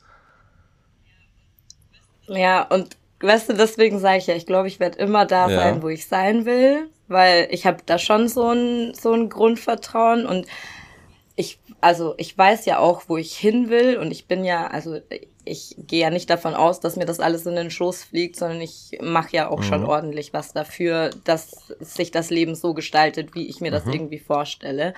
Ja, 2.27 2.61
und 2.61 2.95
weißt 3.21 3.49
du, 3.49 3.53
deswegen 3.53 3.99
sage 3.99 4.17
ich 4.17 4.27
ja, 4.27 4.35
ich 4.35 4.45
glaube, 4.45 4.67
ich 4.67 4.79
werde 4.79 4.99
immer 4.99 5.25
da 5.25 5.49
ja. 5.49 5.55
sein, 5.55 5.81
wo 5.81 5.89
ich 5.89 6.07
sein 6.07 6.45
will 6.45 6.89
weil 7.09 7.47
ich 7.51 7.65
habe 7.65 7.79
da 7.85 7.97
schon 7.97 8.29
so 8.29 8.51
ein, 8.51 8.93
so 8.93 9.11
ein 9.11 9.29
Grundvertrauen 9.29 10.25
und 10.25 10.47
ich, 11.35 11.59
also 11.81 12.13
ich 12.17 12.37
weiß 12.37 12.65
ja 12.65 12.79
auch, 12.79 13.03
wo 13.07 13.17
ich 13.17 13.35
hin 13.35 13.69
will 13.69 13.97
und 13.97 14.11
ich 14.11 14.27
bin 14.27 14.45
ja, 14.45 14.67
also 14.67 14.99
ich 15.45 15.75
gehe 15.79 16.01
ja 16.01 16.09
nicht 16.09 16.29
davon 16.29 16.53
aus, 16.53 16.79
dass 16.79 16.97
mir 16.97 17.05
das 17.05 17.19
alles 17.19 17.45
in 17.45 17.55
den 17.55 17.71
Schoß 17.71 18.03
fliegt, 18.03 18.35
sondern 18.35 18.61
ich 18.61 18.99
mache 19.01 19.35
ja 19.35 19.49
auch 19.49 19.59
mhm. 19.59 19.63
schon 19.63 19.85
ordentlich 19.85 20.33
was 20.33 20.53
dafür, 20.53 21.09
dass 21.23 21.73
sich 21.79 22.11
das 22.11 22.29
Leben 22.29 22.55
so 22.55 22.73
gestaltet, 22.73 23.33
wie 23.35 23.47
ich 23.47 23.61
mir 23.61 23.71
das 23.71 23.85
mhm. 23.85 23.93
irgendwie 23.93 24.19
vorstelle. 24.19 24.93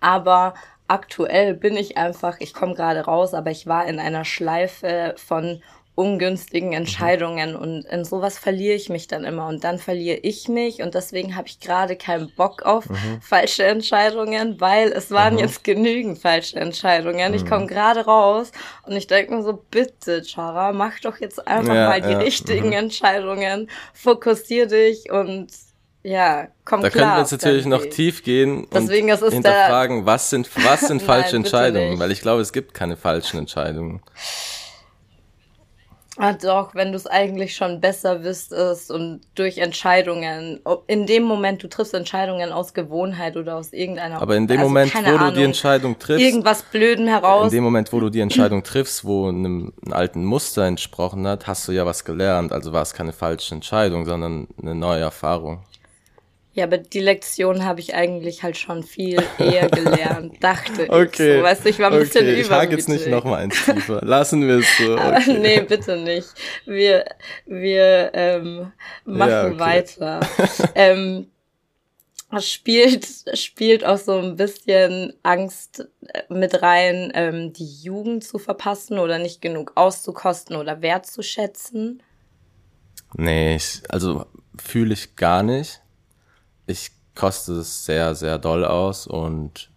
Aber 0.00 0.54
aktuell 0.88 1.54
bin 1.54 1.76
ich 1.76 1.96
einfach, 1.96 2.36
ich 2.38 2.54
komme 2.54 2.74
gerade 2.74 3.00
raus, 3.00 3.34
aber 3.34 3.50
ich 3.50 3.66
war 3.66 3.86
in 3.86 3.98
einer 3.98 4.24
Schleife 4.24 5.14
von 5.18 5.62
ungünstigen 5.94 6.70
mhm. 6.70 6.76
Entscheidungen 6.76 7.54
und 7.54 7.84
in 7.84 8.04
sowas 8.04 8.38
verliere 8.38 8.74
ich 8.74 8.88
mich 8.88 9.08
dann 9.08 9.24
immer 9.24 9.46
und 9.48 9.62
dann 9.62 9.78
verliere 9.78 10.18
ich 10.18 10.48
mich 10.48 10.82
und 10.82 10.94
deswegen 10.94 11.36
habe 11.36 11.48
ich 11.48 11.60
gerade 11.60 11.96
keinen 11.96 12.30
Bock 12.34 12.62
auf 12.62 12.88
mhm. 12.88 13.20
falsche 13.20 13.64
Entscheidungen, 13.64 14.58
weil 14.60 14.90
es 14.92 15.10
waren 15.10 15.34
mhm. 15.34 15.40
jetzt 15.40 15.64
genügend 15.64 16.18
falsche 16.18 16.58
Entscheidungen. 16.58 17.32
Mhm. 17.32 17.36
Ich 17.36 17.46
komme 17.46 17.66
gerade 17.66 18.06
raus 18.06 18.52
und 18.84 18.96
ich 18.96 19.06
denke 19.06 19.34
mir 19.34 19.42
so, 19.42 19.62
bitte 19.70 20.22
Chara, 20.24 20.72
mach 20.72 20.98
doch 21.00 21.20
jetzt 21.20 21.46
einfach 21.46 21.74
ja, 21.74 21.88
mal 21.88 22.00
die 22.00 22.12
ja. 22.12 22.18
richtigen 22.18 22.68
mhm. 22.68 22.72
Entscheidungen, 22.72 23.68
fokussier 23.92 24.66
dich 24.66 25.10
und 25.10 25.48
ja, 26.04 26.48
komm 26.64 26.80
da 26.80 26.88
klar. 26.88 26.90
Da 26.90 26.90
können 26.90 27.16
wir 27.16 27.20
jetzt 27.20 27.32
natürlich 27.32 27.66
noch 27.66 27.86
tief 27.86 28.24
gehen 28.24 28.66
Deswegen, 28.72 29.12
und 29.12 29.30
hinterfragen, 29.30 30.06
was 30.06 30.30
sind, 30.30 30.48
was 30.64 30.80
sind 30.80 31.02
falsche 31.02 31.36
Nein, 31.36 31.44
Entscheidungen, 31.44 31.98
weil 31.98 32.10
ich 32.10 32.22
glaube, 32.22 32.40
es 32.40 32.52
gibt 32.52 32.74
keine 32.74 32.96
falschen 32.96 33.38
Entscheidungen. 33.38 34.02
Ah, 36.18 36.34
doch, 36.34 36.74
wenn 36.74 36.92
du 36.92 36.96
es 36.96 37.06
eigentlich 37.06 37.56
schon 37.56 37.80
besser 37.80 38.22
wüsstest 38.22 38.90
und 38.90 39.22
durch 39.34 39.58
Entscheidungen, 39.58 40.60
in 40.86 41.06
dem 41.06 41.22
Moment, 41.22 41.62
du 41.62 41.68
triffst 41.68 41.94
Entscheidungen 41.94 42.52
aus 42.52 42.74
Gewohnheit 42.74 43.38
oder 43.38 43.56
aus 43.56 43.72
irgendeiner 43.72 44.20
Aber 44.20 44.36
in 44.36 44.46
dem 44.46 44.58
also, 44.58 44.68
Moment, 44.68 44.94
wo 44.94 44.98
Ahnung, 44.98 45.28
du 45.30 45.40
die 45.40 45.44
Entscheidung 45.44 45.98
triffst, 45.98 46.22
irgendwas 46.22 46.64
Blöden 46.64 47.08
heraus. 47.08 47.44
In 47.46 47.58
dem 47.58 47.64
Moment, 47.64 47.92
wo 47.94 48.00
du 48.00 48.10
die 48.10 48.20
Entscheidung 48.20 48.62
triffst, 48.62 49.06
wo 49.06 49.28
einem, 49.28 49.72
einem 49.84 49.92
alten 49.92 50.24
Muster 50.24 50.66
entsprochen 50.66 51.26
hat, 51.26 51.46
hast 51.46 51.66
du 51.66 51.72
ja 51.72 51.86
was 51.86 52.04
gelernt. 52.04 52.52
Also 52.52 52.74
war 52.74 52.82
es 52.82 52.92
keine 52.92 53.14
falsche 53.14 53.54
Entscheidung, 53.54 54.04
sondern 54.04 54.48
eine 54.60 54.74
neue 54.74 55.00
Erfahrung. 55.00 55.64
Ja, 56.54 56.64
aber 56.64 56.76
die 56.76 57.00
Lektion 57.00 57.64
habe 57.64 57.80
ich 57.80 57.94
eigentlich 57.94 58.42
halt 58.42 58.58
schon 58.58 58.82
viel 58.82 59.22
eher 59.38 59.70
gelernt, 59.70 60.42
dachte 60.44 60.90
okay. 60.90 61.30
ich. 61.30 61.36
So, 61.38 61.42
weißt 61.42 61.64
du, 61.64 61.68
ich 61.70 61.78
war 61.78 61.86
ein 61.86 61.94
okay. 61.94 62.04
bisschen 62.04 62.24
übermütig. 62.26 62.46
Ich 62.46 62.50
hake 62.50 62.72
jetzt 62.72 62.88
nicht 62.88 63.06
noch 63.06 63.24
mal 63.24 63.36
eins 63.36 63.64
tiefer. 63.64 64.00
Lassen 64.04 64.46
wir 64.46 64.58
es 64.58 64.66
so. 64.76 64.92
Okay. 65.02 65.38
Nee, 65.38 65.60
bitte 65.62 65.96
nicht. 65.96 66.28
Wir, 66.66 67.04
wir 67.46 68.10
ähm, 68.14 68.72
machen 69.04 69.30
ja, 69.30 69.46
okay. 69.46 69.58
weiter. 69.58 70.20
ähm, 70.74 71.26
spielt, 72.40 73.06
spielt 73.34 73.84
auch 73.84 73.98
so 73.98 74.18
ein 74.18 74.36
bisschen 74.36 75.14
Angst 75.22 75.88
äh, 76.06 76.22
mit 76.28 76.62
rein, 76.62 77.12
ähm, 77.14 77.52
die 77.52 77.82
Jugend 77.82 78.24
zu 78.24 78.38
verpassen 78.38 78.98
oder 78.98 79.18
nicht 79.18 79.40
genug 79.40 79.72
auszukosten 79.74 80.56
oder 80.56 80.82
wertzuschätzen? 80.82 82.02
Nee, 83.14 83.56
ich, 83.56 83.82
also 83.88 84.26
fühle 84.56 84.94
ich 84.94 85.16
gar 85.16 85.42
nicht 85.42 85.81
ich 86.66 86.92
koste 87.14 87.54
es 87.54 87.84
sehr, 87.84 88.14
sehr 88.14 88.38
doll 88.38 88.64
aus 88.64 89.06
und 89.06 89.70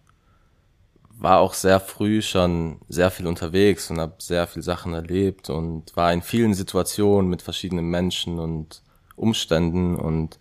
war 1.18 1.40
auch 1.40 1.54
sehr 1.54 1.80
früh 1.80 2.20
schon 2.20 2.80
sehr 2.88 3.10
viel 3.10 3.26
unterwegs 3.26 3.90
und 3.90 4.00
habe 4.00 4.14
sehr 4.18 4.46
viel 4.46 4.62
Sachen 4.62 4.92
erlebt 4.92 5.48
und 5.48 5.96
war 5.96 6.12
in 6.12 6.22
vielen 6.22 6.54
Situationen 6.54 7.30
mit 7.30 7.42
verschiedenen 7.42 7.86
Menschen 7.86 8.38
und 8.38 8.82
Umständen 9.16 9.96
und 9.96 10.38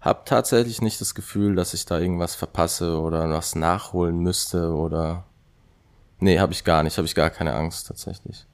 habe 0.00 0.22
tatsächlich 0.24 0.82
nicht 0.82 1.00
das 1.00 1.14
Gefühl, 1.14 1.56
dass 1.56 1.74
ich 1.74 1.84
da 1.86 1.98
irgendwas 1.98 2.34
verpasse 2.34 3.00
oder 3.00 3.28
was 3.30 3.54
nachholen 3.54 4.18
müsste 4.18 4.72
oder 4.72 5.24
nee, 6.20 6.38
habe 6.38 6.52
ich 6.52 6.62
gar 6.62 6.82
nicht, 6.82 6.96
habe 6.96 7.06
ich 7.06 7.14
gar 7.14 7.30
keine 7.30 7.54
Angst 7.54 7.88
tatsächlich. 7.88 8.46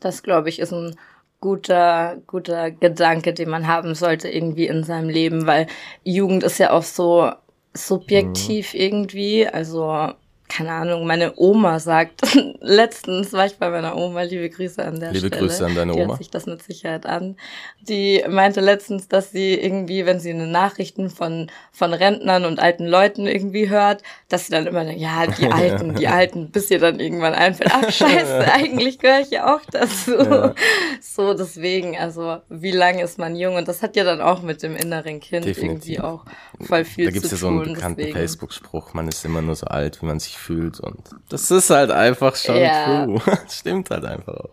Das 0.00 0.22
glaube 0.22 0.48
ich 0.48 0.58
ist 0.58 0.72
ein 0.72 0.96
guter, 1.44 2.16
guter 2.26 2.70
Gedanke, 2.70 3.34
den 3.34 3.50
man 3.50 3.66
haben 3.66 3.94
sollte 3.94 4.30
irgendwie 4.30 4.66
in 4.66 4.82
seinem 4.82 5.10
Leben, 5.10 5.46
weil 5.46 5.66
Jugend 6.02 6.42
ist 6.42 6.56
ja 6.56 6.70
auch 6.70 6.82
so 6.82 7.32
subjektiv 7.74 8.72
mhm. 8.72 8.80
irgendwie. 8.80 9.46
Also 9.46 10.14
keine 10.48 10.72
Ahnung, 10.72 11.06
meine 11.06 11.32
Oma 11.36 11.80
sagt, 11.80 12.20
letztens 12.60 13.32
war 13.32 13.46
ich 13.46 13.56
bei 13.56 13.70
meiner 13.70 13.96
Oma, 13.96 14.22
liebe 14.22 14.48
Grüße 14.50 14.84
an 14.84 15.00
der 15.00 15.12
liebe 15.12 15.26
Stelle. 15.26 15.34
Liebe 15.34 15.46
Grüße 15.46 15.66
an 15.66 15.74
deine 15.74 15.92
die 15.92 16.00
Oma. 16.00 16.08
Hört 16.08 16.18
sich 16.18 16.30
das 16.30 16.46
mit 16.46 16.62
Sicherheit 16.62 17.06
an. 17.06 17.36
Die 17.80 18.22
meinte 18.28 18.60
letztens, 18.60 19.08
dass 19.08 19.32
sie 19.32 19.54
irgendwie, 19.54 20.04
wenn 20.04 20.20
sie 20.20 20.30
eine 20.30 20.46
Nachrichten 20.46 21.08
von, 21.08 21.50
von 21.72 21.94
Rentnern 21.94 22.44
und 22.44 22.60
alten 22.60 22.86
Leuten 22.86 23.26
irgendwie 23.26 23.70
hört, 23.70 24.02
dass 24.28 24.46
sie 24.46 24.52
dann 24.52 24.66
immer 24.66 24.84
denkt, 24.84 25.00
ja, 25.00 25.26
die 25.26 25.46
Alten, 25.50 25.94
die 25.94 26.08
Alten, 26.08 26.50
bis 26.50 26.70
ihr 26.70 26.78
dann 26.78 27.00
irgendwann 27.00 27.34
einfällt, 27.34 27.70
ach 27.72 27.90
scheiße, 27.90 28.44
eigentlich 28.52 28.98
gehöre 28.98 29.20
ich 29.20 29.30
ja 29.30 29.54
auch 29.54 29.62
dazu. 29.70 30.12
Ja. 30.12 30.54
So, 31.00 31.34
deswegen, 31.34 31.96
also, 31.96 32.38
wie 32.48 32.70
lange 32.70 33.02
ist 33.02 33.18
man 33.18 33.34
jung? 33.34 33.56
Und 33.56 33.66
das 33.66 33.82
hat 33.82 33.96
ja 33.96 34.04
dann 34.04 34.20
auch 34.20 34.42
mit 34.42 34.62
dem 34.62 34.76
inneren 34.76 35.20
Kind 35.20 35.46
Definitiv. 35.46 35.98
irgendwie 35.98 36.00
auch 36.00 36.24
voll 36.60 36.84
viel 36.84 37.06
zu 37.06 37.12
tun. 37.12 37.14
Da 37.14 37.20
gibt's 37.20 37.30
ja 37.30 37.36
so 37.36 37.48
einen 37.48 37.74
bekannten 37.74 38.12
Facebook-Spruch, 38.12 38.92
man 38.92 39.08
ist 39.08 39.24
immer 39.24 39.40
nur 39.40 39.54
so 39.54 39.66
alt, 39.66 40.02
wie 40.02 40.06
man 40.06 40.20
sich 40.20 40.33
fühlt 40.34 40.80
und 40.80 41.00
das 41.28 41.50
ist 41.50 41.70
halt 41.70 41.90
einfach 41.90 42.36
schon 42.36 42.56
ja. 42.56 43.04
true. 43.04 43.20
stimmt 43.48 43.90
halt 43.90 44.04
einfach 44.04 44.34
auch. 44.34 44.50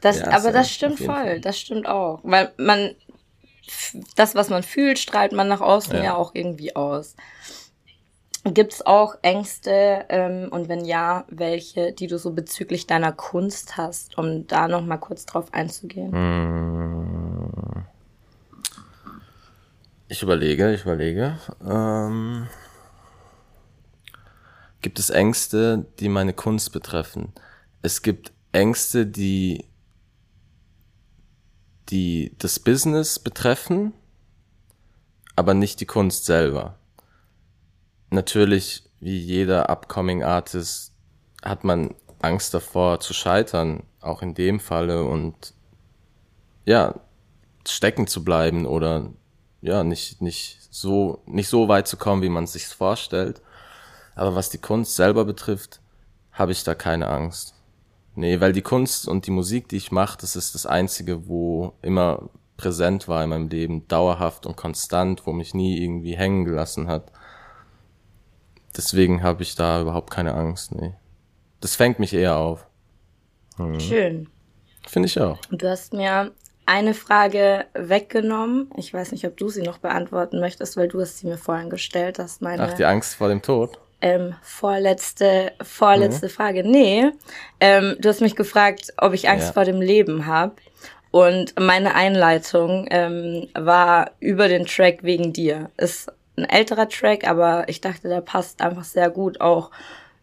Das, 0.00 0.20
ja, 0.20 0.28
aber 0.28 0.52
das 0.52 0.70
stimmt 0.70 0.98
voll, 0.98 1.06
Fall. 1.06 1.40
das 1.40 1.58
stimmt 1.58 1.88
auch. 1.88 2.20
Weil 2.22 2.52
man, 2.58 2.94
das, 4.14 4.34
was 4.34 4.50
man 4.50 4.62
fühlt, 4.62 4.98
strahlt 4.98 5.32
man 5.32 5.48
nach 5.48 5.60
außen 5.60 5.96
ja, 5.96 6.04
ja 6.04 6.14
auch 6.14 6.34
irgendwie 6.34 6.76
aus. 6.76 7.16
Gibt 8.44 8.74
es 8.74 8.86
auch 8.86 9.16
Ängste 9.22 10.04
ähm, 10.08 10.48
und 10.50 10.68
wenn 10.68 10.84
ja, 10.84 11.24
welche, 11.28 11.92
die 11.92 12.06
du 12.06 12.18
so 12.18 12.30
bezüglich 12.30 12.86
deiner 12.86 13.10
Kunst 13.10 13.76
hast, 13.76 14.16
um 14.18 14.46
da 14.46 14.68
noch 14.68 14.82
mal 14.82 14.98
kurz 14.98 15.26
drauf 15.26 15.52
einzugehen? 15.52 16.12
Hm. 16.12 17.86
Ich 20.08 20.22
überlege, 20.22 20.72
ich 20.72 20.82
überlege. 20.82 21.38
Ähm 21.68 22.46
gibt 24.86 25.00
es 25.00 25.10
Ängste, 25.10 25.84
die 25.98 26.08
meine 26.08 26.32
Kunst 26.32 26.70
betreffen. 26.70 27.32
Es 27.82 28.02
gibt 28.02 28.30
Ängste, 28.52 29.04
die, 29.04 29.64
die 31.88 32.36
das 32.38 32.60
Business 32.60 33.18
betreffen, 33.18 33.94
aber 35.34 35.54
nicht 35.54 35.80
die 35.80 35.86
Kunst 35.86 36.24
selber. 36.24 36.78
Natürlich, 38.10 38.84
wie 39.00 39.18
jeder 39.18 39.70
upcoming 39.70 40.22
Artist, 40.22 40.92
hat 41.42 41.64
man 41.64 41.96
Angst 42.22 42.54
davor 42.54 43.00
zu 43.00 43.12
scheitern, 43.12 43.82
auch 44.00 44.22
in 44.22 44.34
dem 44.34 44.60
Falle 44.60 45.02
und 45.02 45.52
ja, 46.64 46.94
stecken 47.66 48.06
zu 48.06 48.22
bleiben 48.22 48.66
oder 48.66 49.12
ja, 49.62 49.82
nicht, 49.82 50.22
nicht 50.22 50.60
so, 50.70 51.24
nicht 51.26 51.48
so 51.48 51.66
weit 51.66 51.88
zu 51.88 51.96
kommen, 51.96 52.22
wie 52.22 52.28
man 52.28 52.44
es 52.44 52.52
sich 52.52 52.68
vorstellt. 52.68 53.42
Aber 54.16 54.34
was 54.34 54.50
die 54.50 54.58
Kunst 54.58 54.96
selber 54.96 55.24
betrifft, 55.24 55.80
habe 56.32 56.50
ich 56.50 56.64
da 56.64 56.74
keine 56.74 57.08
Angst. 57.08 57.54
Nee, 58.16 58.40
weil 58.40 58.52
die 58.52 58.62
Kunst 58.62 59.06
und 59.06 59.26
die 59.26 59.30
Musik, 59.30 59.68
die 59.68 59.76
ich 59.76 59.92
mache, 59.92 60.18
das 60.20 60.36
ist 60.36 60.54
das 60.54 60.66
Einzige, 60.66 61.28
wo 61.28 61.74
immer 61.82 62.30
präsent 62.56 63.08
war 63.08 63.22
in 63.22 63.30
meinem 63.30 63.48
Leben, 63.48 63.86
dauerhaft 63.88 64.46
und 64.46 64.56
konstant, 64.56 65.26
wo 65.26 65.32
mich 65.32 65.52
nie 65.52 65.82
irgendwie 65.82 66.16
hängen 66.16 66.46
gelassen 66.46 66.88
hat. 66.88 67.12
Deswegen 68.74 69.22
habe 69.22 69.42
ich 69.42 69.54
da 69.54 69.82
überhaupt 69.82 70.10
keine 70.10 70.34
Angst, 70.34 70.74
nee. 70.74 70.94
Das 71.60 71.76
fängt 71.76 71.98
mich 71.98 72.14
eher 72.14 72.36
auf. 72.36 72.66
Hm. 73.56 73.80
Schön. 73.80 74.28
Finde 74.86 75.06
ich 75.06 75.20
auch. 75.20 75.38
Du 75.50 75.68
hast 75.68 75.92
mir 75.92 76.32
eine 76.64 76.94
Frage 76.94 77.66
weggenommen. 77.74 78.70
Ich 78.76 78.92
weiß 78.92 79.12
nicht, 79.12 79.26
ob 79.26 79.36
du 79.36 79.48
sie 79.48 79.62
noch 79.62 79.78
beantworten 79.78 80.40
möchtest, 80.40 80.76
weil 80.76 80.88
du 80.88 81.00
hast 81.00 81.18
sie 81.18 81.26
mir 81.26 81.38
vorhin 81.38 81.70
gestellt. 81.70 82.18
Das 82.18 82.40
meine 82.40 82.62
Ach, 82.62 82.72
die 82.72 82.84
Angst 82.84 83.14
vor 83.14 83.28
dem 83.28 83.42
Tod? 83.42 83.78
Ähm, 84.06 84.34
vorletzte, 84.40 85.50
vorletzte 85.62 86.26
mhm. 86.26 86.30
Frage. 86.30 86.62
Nee, 86.62 87.10
ähm, 87.58 87.96
du 87.98 88.08
hast 88.08 88.20
mich 88.20 88.36
gefragt, 88.36 88.92
ob 88.98 89.14
ich 89.14 89.28
Angst 89.28 89.48
ja. 89.48 89.52
vor 89.52 89.64
dem 89.64 89.80
Leben 89.80 90.26
habe. 90.26 90.54
Und 91.10 91.58
meine 91.58 91.96
Einleitung 91.96 92.86
ähm, 92.90 93.48
war 93.54 94.12
über 94.20 94.46
den 94.46 94.64
Track 94.64 95.02
wegen 95.02 95.32
dir. 95.32 95.70
Ist 95.76 96.12
ein 96.36 96.44
älterer 96.44 96.88
Track, 96.88 97.26
aber 97.26 97.68
ich 97.68 97.80
dachte, 97.80 98.08
der 98.08 98.20
passt 98.20 98.62
einfach 98.62 98.84
sehr 98.84 99.10
gut 99.10 99.40
auch 99.40 99.72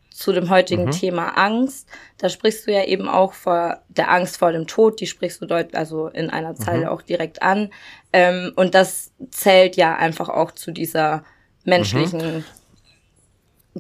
zu 0.10 0.32
dem 0.32 0.50
heutigen 0.50 0.86
mhm. 0.86 0.92
Thema 0.92 1.38
Angst. 1.38 1.90
Da 2.20 2.30
sprichst 2.30 2.66
du 2.66 2.72
ja 2.72 2.86
eben 2.86 3.10
auch 3.10 3.34
vor 3.34 3.80
der 3.90 4.12
Angst 4.12 4.38
vor 4.38 4.54
dem 4.54 4.66
Tod, 4.68 5.02
die 5.02 5.08
sprichst 5.08 5.42
du 5.42 5.46
deut 5.46 5.76
also 5.76 6.08
in 6.08 6.30
einer 6.30 6.56
Zeile 6.56 6.86
mhm. 6.86 6.88
auch 6.90 7.02
direkt 7.02 7.42
an. 7.42 7.70
Ähm, 8.14 8.54
und 8.56 8.76
das 8.76 9.12
zählt 9.30 9.76
ja 9.76 9.96
einfach 9.98 10.30
auch 10.30 10.52
zu 10.52 10.72
dieser 10.72 11.26
menschlichen 11.66 12.36
mhm. 12.38 12.46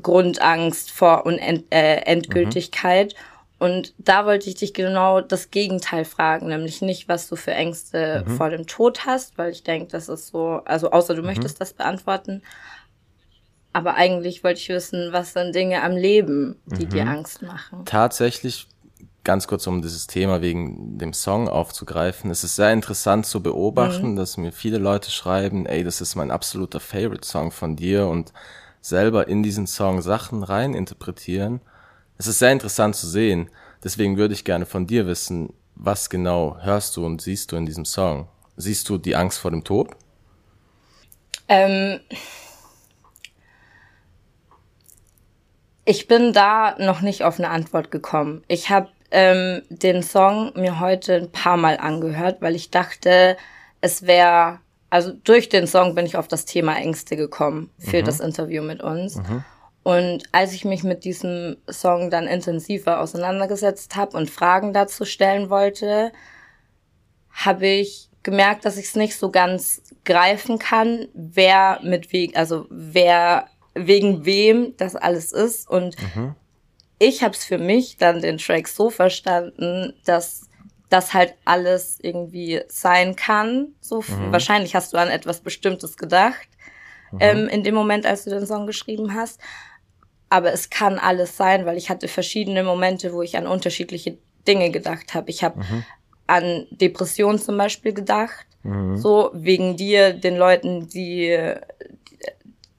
Grundangst 0.01 0.91
vor 0.91 1.25
Unend 1.25 1.65
äh, 1.71 1.97
Endgültigkeit. 1.97 3.15
Und 3.59 3.93
da 3.97 4.25
wollte 4.25 4.49
ich 4.49 4.55
dich 4.55 4.73
genau 4.73 5.21
das 5.21 5.49
Gegenteil 5.49 6.03
fragen, 6.03 6.47
nämlich 6.47 6.81
nicht, 6.81 7.07
was 7.07 7.29
du 7.29 7.37
für 7.37 7.53
Ängste 7.53 8.25
mhm. 8.27 8.35
vor 8.35 8.49
dem 8.49 8.67
Tod 8.67 9.05
hast, 9.05 9.37
weil 9.37 9.51
ich 9.51 9.63
denke, 9.63 9.87
das 9.89 10.09
ist 10.09 10.27
so, 10.27 10.61
also 10.65 10.91
außer 10.91 11.15
du 11.15 11.21
mhm. 11.21 11.27
möchtest 11.27 11.61
das 11.61 11.71
beantworten. 11.73 12.41
Aber 13.71 13.95
eigentlich 13.95 14.43
wollte 14.43 14.59
ich 14.59 14.69
wissen, 14.69 15.13
was 15.13 15.33
sind 15.33 15.55
Dinge 15.55 15.81
am 15.81 15.93
Leben, 15.93 16.59
die 16.65 16.85
mhm. 16.85 16.89
dir 16.89 17.07
Angst 17.07 17.41
machen? 17.41 17.85
Tatsächlich, 17.85 18.67
ganz 19.23 19.47
kurz 19.47 19.65
um 19.65 19.81
dieses 19.81 20.07
Thema 20.07 20.41
wegen 20.41 20.97
dem 20.97 21.13
Song 21.13 21.47
aufzugreifen, 21.47 22.29
es 22.31 22.43
ist 22.43 22.57
sehr 22.57 22.73
interessant 22.73 23.25
zu 23.25 23.41
beobachten, 23.41 24.11
mhm. 24.11 24.15
dass 24.15 24.35
mir 24.35 24.51
viele 24.51 24.77
Leute 24.77 25.09
schreiben, 25.09 25.65
ey, 25.65 25.83
das 25.83 26.01
ist 26.01 26.15
mein 26.15 26.31
absoluter 26.31 26.79
Favorite-Song 26.79 27.51
von 27.51 27.75
dir 27.75 28.07
und 28.07 28.33
selber 28.83 29.27
in 29.27 29.41
diesen 29.41 29.65
Song 29.65 30.01
Sachen 30.01 30.43
rein 30.43 30.75
interpretieren 30.75 31.61
es 32.17 32.27
ist 32.27 32.39
sehr 32.39 32.51
interessant 32.51 32.95
zu 32.95 33.07
sehen. 33.07 33.49
Deswegen 33.83 34.17
würde 34.17 34.33
ich 34.33 34.45
gerne 34.45 34.65
von 34.65 34.87
dir 34.87 35.07
wissen, 35.07 35.53
was 35.75 36.09
genau 36.09 36.57
hörst 36.61 36.95
du 36.95 37.05
und 37.05 37.21
siehst 37.21 37.51
du 37.51 37.55
in 37.55 37.65
diesem 37.65 37.85
Song? 37.85 38.27
Siehst 38.55 38.87
du 38.89 38.97
die 38.97 39.15
Angst 39.15 39.39
vor 39.39 39.51
dem 39.51 39.63
Tod? 39.63 39.89
Ähm, 41.49 41.99
ich 45.85 46.07
bin 46.07 46.31
da 46.31 46.75
noch 46.79 47.01
nicht 47.01 47.23
auf 47.23 47.39
eine 47.39 47.49
Antwort 47.49 47.91
gekommen. 47.91 48.43
Ich 48.47 48.69
habe 48.69 48.89
ähm, 49.11 49.63
den 49.69 50.03
Song 50.03 50.53
mir 50.55 50.79
heute 50.79 51.15
ein 51.15 51.31
paar 51.31 51.57
Mal 51.57 51.77
angehört, 51.77 52.41
weil 52.41 52.55
ich 52.55 52.71
dachte, 52.71 53.35
es 53.81 54.03
wäre, 54.03 54.59
also 54.93 55.11
durch 55.11 55.49
den 55.49 55.65
Song 55.65 55.95
bin 55.95 56.05
ich 56.05 56.17
auf 56.17 56.27
das 56.27 56.45
Thema 56.45 56.77
Ängste 56.77 57.15
gekommen 57.15 57.71
für 57.79 58.01
mhm. 58.01 58.05
das 58.05 58.19
Interview 58.19 58.61
mit 58.61 58.83
uns. 58.83 59.15
Mhm. 59.15 59.43
Und 59.81 60.23
als 60.31 60.53
ich 60.53 60.65
mich 60.65 60.83
mit 60.83 61.03
diesem 61.03 61.57
Song 61.67 62.11
dann 62.11 62.27
intensiver 62.27 62.99
auseinandergesetzt 62.99 63.95
habe 63.95 64.15
und 64.15 64.29
Fragen 64.29 64.71
dazu 64.71 65.03
stellen 65.03 65.49
wollte, 65.49 66.11
habe 67.31 67.65
ich 67.65 68.11
gemerkt, 68.21 68.65
dass 68.65 68.77
ich 68.77 68.85
es 68.85 68.95
nicht 68.95 69.17
so 69.17 69.31
ganz 69.31 69.81
greifen 70.05 70.59
kann, 70.59 71.07
wer 71.15 71.79
mit 71.81 72.13
wegen, 72.13 72.35
also 72.35 72.67
wer 72.69 73.47
wegen 73.73 74.27
wem 74.27 74.77
das 74.77 74.95
alles 74.95 75.31
ist. 75.31 75.67
Und 75.67 75.95
mhm. 76.15 76.35
ich 76.99 77.23
habe 77.23 77.33
es 77.33 77.43
für 77.43 77.57
mich 77.57 77.97
dann 77.97 78.21
den 78.21 78.37
Track 78.37 78.67
so 78.67 78.91
verstanden, 78.91 79.95
dass 80.05 80.43
das 80.93 81.13
halt 81.13 81.35
alles 81.43 81.99
irgendwie 82.01 82.61
sein 82.67 83.15
kann. 83.15 83.73
So 83.81 84.01
mhm. 84.01 84.31
wahrscheinlich 84.31 84.75
hast 84.75 84.93
du 84.93 84.97
an 84.97 85.09
etwas 85.09 85.41
Bestimmtes 85.41 85.97
gedacht 85.97 86.47
mhm. 87.11 87.17
ähm, 87.19 87.47
in 87.47 87.63
dem 87.63 87.75
Moment, 87.75 88.05
als 88.05 88.23
du 88.23 88.29
den 88.29 88.45
Song 88.45 88.67
geschrieben 88.67 89.13
hast 89.13 89.39
aber 90.33 90.51
es 90.51 90.71
kann 90.71 90.97
alles 90.97 91.37
sein, 91.37 91.67
weil 91.67 91.77
ich 91.77 91.91
hatte 91.91 92.07
verschiedene 92.07 92.63
Momente, 92.63 93.13
wo 93.13 93.21
ich 93.21 93.37
an 93.37 93.45
unterschiedliche 93.45 94.17
Dinge 94.47 94.71
gedacht 94.71 95.13
habe. 95.13 95.29
Ich 95.29 95.43
habe 95.43 95.59
mhm. 95.59 95.83
an 96.25 96.65
Depressionen 96.71 97.37
zum 97.37 97.55
Beispiel 97.55 97.93
gedacht, 97.93 98.47
mhm. 98.63 98.97
so 98.97 99.29
wegen 99.35 99.77
dir, 99.77 100.11
den 100.11 100.35
Leuten, 100.35 100.87
die 100.87 101.53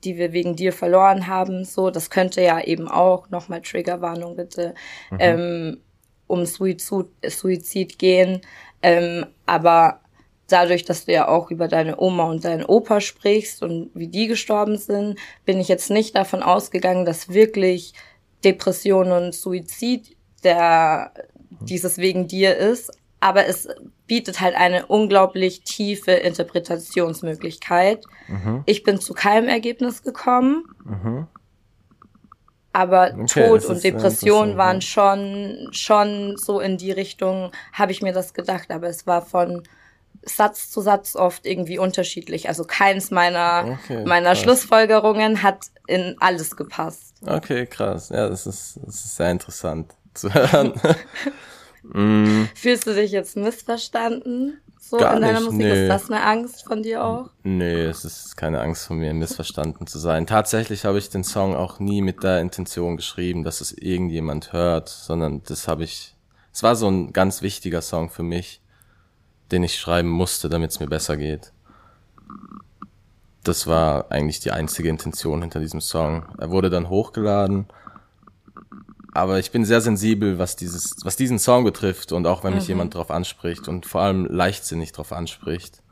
die 0.02 0.18
wir 0.18 0.32
wegen 0.32 0.56
dir 0.56 0.72
verloren 0.72 1.28
haben, 1.28 1.64
so 1.64 1.90
das 1.90 2.10
könnte 2.10 2.42
ja 2.42 2.60
eben 2.60 2.88
auch 2.88 3.30
nochmal 3.30 3.62
Triggerwarnung 3.62 4.34
bitte 4.34 4.74
mhm. 5.12 5.18
ähm, 5.20 5.80
um 6.26 6.46
Suizid, 6.46 7.06
Suizid 7.26 7.98
gehen, 7.98 8.40
ähm, 8.82 9.26
aber 9.46 10.00
dadurch, 10.48 10.84
dass 10.84 11.06
du 11.06 11.12
ja 11.12 11.28
auch 11.28 11.50
über 11.50 11.68
deine 11.68 11.98
Oma 12.00 12.24
und 12.24 12.44
deinen 12.44 12.64
Opa 12.64 13.00
sprichst 13.00 13.62
und 13.62 13.90
wie 13.94 14.08
die 14.08 14.26
gestorben 14.26 14.76
sind, 14.76 15.18
bin 15.44 15.58
ich 15.58 15.68
jetzt 15.68 15.90
nicht 15.90 16.14
davon 16.14 16.42
ausgegangen, 16.42 17.04
dass 17.06 17.30
wirklich 17.30 17.94
Depression 18.44 19.10
und 19.10 19.34
Suizid 19.34 20.16
der 20.42 21.12
dieses 21.60 21.98
wegen 21.98 22.28
dir 22.28 22.56
ist, 22.56 22.92
aber 23.20 23.46
es 23.46 23.68
bietet 24.06 24.40
halt 24.40 24.54
eine 24.54 24.86
unglaublich 24.86 25.62
tiefe 25.62 26.12
Interpretationsmöglichkeit. 26.12 28.04
Mhm. 28.28 28.62
Ich 28.66 28.82
bin 28.82 29.00
zu 29.00 29.14
keinem 29.14 29.48
Ergebnis 29.48 30.02
gekommen. 30.02 30.64
Mhm. 30.84 31.26
Aber 32.74 33.14
okay, 33.16 33.46
Tod 33.46 33.64
und 33.66 33.84
Depression 33.84 34.56
waren 34.56 34.82
schon, 34.82 35.68
schon 35.70 36.36
so 36.36 36.58
in 36.58 36.76
die 36.76 36.90
Richtung, 36.90 37.52
habe 37.72 37.92
ich 37.92 38.02
mir 38.02 38.12
das 38.12 38.34
gedacht. 38.34 38.72
Aber 38.72 38.88
es 38.88 39.06
war 39.06 39.22
von 39.22 39.62
Satz 40.24 40.70
zu 40.70 40.80
Satz 40.80 41.14
oft 41.14 41.46
irgendwie 41.46 41.78
unterschiedlich. 41.78 42.48
Also 42.48 42.64
keins 42.64 43.12
meiner, 43.12 43.78
okay, 43.84 44.04
meiner 44.04 44.34
Schlussfolgerungen 44.34 45.44
hat 45.44 45.66
in 45.86 46.16
alles 46.18 46.56
gepasst. 46.56 47.14
Okay, 47.24 47.66
krass. 47.66 48.08
Ja, 48.08 48.28
das 48.28 48.44
ist, 48.48 48.80
das 48.84 48.96
ist 48.96 49.16
sehr 49.16 49.30
interessant 49.30 49.94
zu 50.12 50.34
hören. 50.34 50.72
mm. 51.84 52.48
Fühlst 52.56 52.88
du 52.88 52.94
dich 52.94 53.12
jetzt 53.12 53.36
missverstanden? 53.36 54.60
So 54.90 54.98
Gar 54.98 55.16
in 55.16 55.22
deiner 55.22 55.40
nicht, 55.40 55.52
Musik? 55.52 55.58
Nee. 55.60 55.82
Ist 55.82 55.88
das 55.88 56.10
eine 56.10 56.22
Angst 56.24 56.64
von 56.64 56.82
dir 56.82 57.04
auch? 57.04 57.30
Nee, 57.42 57.84
es 57.84 58.04
ist 58.04 58.36
keine 58.36 58.60
Angst 58.60 58.86
von 58.86 58.98
mir, 58.98 59.14
missverstanden 59.14 59.86
zu 59.86 59.98
sein. 59.98 60.26
Tatsächlich 60.26 60.84
habe 60.84 60.98
ich 60.98 61.08
den 61.08 61.24
Song 61.24 61.56
auch 61.56 61.80
nie 61.80 62.02
mit 62.02 62.22
der 62.22 62.40
Intention 62.40 62.96
geschrieben, 62.96 63.44
dass 63.44 63.60
es 63.60 63.72
irgendjemand 63.72 64.52
hört, 64.52 64.88
sondern 64.88 65.42
das 65.44 65.68
habe 65.68 65.84
ich, 65.84 66.14
es 66.52 66.62
war 66.62 66.76
so 66.76 66.88
ein 66.88 67.12
ganz 67.12 67.42
wichtiger 67.42 67.82
Song 67.82 68.10
für 68.10 68.22
mich 68.22 68.60
den 69.52 69.62
ich 69.62 69.78
schreiben 69.78 70.08
musste, 70.08 70.48
damit 70.48 70.70
es 70.70 70.80
mir 70.80 70.86
besser 70.86 71.16
geht. 71.16 71.52
Das 73.42 73.66
war 73.66 74.10
eigentlich 74.10 74.40
die 74.40 74.52
einzige 74.52 74.88
Intention 74.88 75.42
hinter 75.42 75.60
diesem 75.60 75.80
Song. 75.80 76.24
Er 76.38 76.50
wurde 76.50 76.70
dann 76.70 76.88
hochgeladen, 76.88 77.66
aber 79.14 79.38
ich 79.38 79.50
bin 79.50 79.64
sehr 79.64 79.80
sensibel, 79.80 80.38
was 80.38 80.56
dieses, 80.56 80.96
was 81.04 81.16
diesen 81.16 81.38
Song 81.38 81.64
betrifft 81.64 82.12
und 82.12 82.26
auch 82.26 82.44
wenn 82.44 82.54
mich 82.54 82.64
mhm. 82.64 82.70
jemand 82.70 82.94
drauf 82.94 83.10
anspricht 83.10 83.68
und 83.68 83.86
vor 83.86 84.02
allem 84.02 84.26
leichtsinnig 84.26 84.92
drauf 84.92 85.12
anspricht 85.12 85.82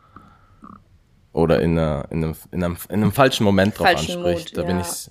oder 1.32 1.60
in, 1.60 1.78
einer, 1.78 2.06
in, 2.10 2.24
einem, 2.24 2.36
in, 2.50 2.64
einem, 2.64 2.76
in 2.88 3.02
einem 3.02 3.12
falschen 3.12 3.44
Moment 3.44 3.78
drauf 3.78 3.86
falschen 3.86 4.16
anspricht, 4.16 4.50
Mut, 4.50 4.58
da 4.58 4.62
ja. 4.62 4.66
bin 4.66 4.80
ich 4.80 5.10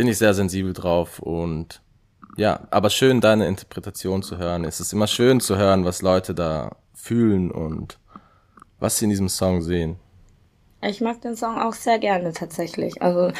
bin 0.00 0.08
ich 0.08 0.16
sehr 0.16 0.32
sensibel 0.32 0.72
drauf 0.72 1.18
und 1.18 1.82
ja, 2.38 2.66
aber 2.70 2.88
schön 2.88 3.20
deine 3.20 3.46
Interpretation 3.46 4.22
zu 4.22 4.38
hören. 4.38 4.64
Es 4.64 4.80
ist 4.80 4.94
immer 4.94 5.06
schön 5.06 5.40
zu 5.40 5.58
hören, 5.58 5.84
was 5.84 6.00
Leute 6.00 6.34
da 6.34 6.76
fühlen 6.94 7.50
und 7.50 7.98
was 8.78 8.96
sie 8.96 9.04
in 9.04 9.10
diesem 9.10 9.28
Song 9.28 9.60
sehen. 9.60 9.96
Ich 10.80 11.02
mag 11.02 11.20
den 11.20 11.36
Song 11.36 11.58
auch 11.58 11.74
sehr 11.74 11.98
gerne 11.98 12.32
tatsächlich. 12.32 13.02
Also 13.02 13.30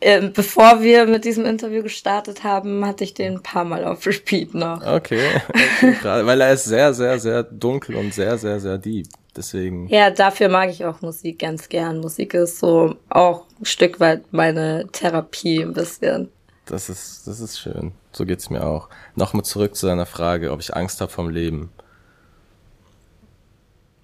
äh, 0.00 0.28
bevor 0.28 0.82
wir 0.82 1.06
mit 1.06 1.24
diesem 1.24 1.44
Interview 1.46 1.82
gestartet 1.82 2.44
haben, 2.44 2.84
hatte 2.84 3.04
ich 3.04 3.14
den 3.14 3.34
ein 3.34 3.42
paar 3.42 3.64
Mal 3.64 3.84
auf 3.84 4.06
Repeat 4.06 4.54
noch. 4.54 4.84
Okay, 4.86 5.20
okay 5.48 5.94
weil 6.02 6.40
er 6.40 6.52
ist 6.52 6.64
sehr, 6.64 6.92
sehr, 6.92 7.18
sehr 7.18 7.42
dunkel 7.42 7.96
und 7.96 8.12
sehr, 8.12 8.36
sehr, 8.38 8.60
sehr 8.60 8.78
deep. 8.78 9.06
Deswegen. 9.36 9.86
Ja, 9.88 10.10
dafür 10.10 10.48
mag 10.48 10.70
ich 10.70 10.84
auch 10.84 11.02
Musik 11.02 11.40
ganz 11.40 11.68
gern. 11.68 11.98
Musik 12.00 12.32
ist 12.34 12.58
so 12.58 12.96
auch 13.10 13.44
ein 13.60 13.66
Stück 13.66 14.00
weit 14.00 14.32
meine 14.32 14.86
Therapie 14.92 15.62
ein 15.62 15.74
bisschen. 15.74 16.30
Das 16.64 16.88
ist, 16.88 17.26
das 17.26 17.40
ist 17.40 17.58
schön. 17.58 17.92
So 18.12 18.24
geht's 18.24 18.50
mir 18.50 18.64
auch. 18.64 18.88
Nochmal 19.14 19.44
zurück 19.44 19.76
zu 19.76 19.86
deiner 19.86 20.06
Frage, 20.06 20.52
ob 20.52 20.60
ich 20.60 20.74
Angst 20.74 21.00
habe 21.00 21.12
vom 21.12 21.28
Leben. 21.28 21.70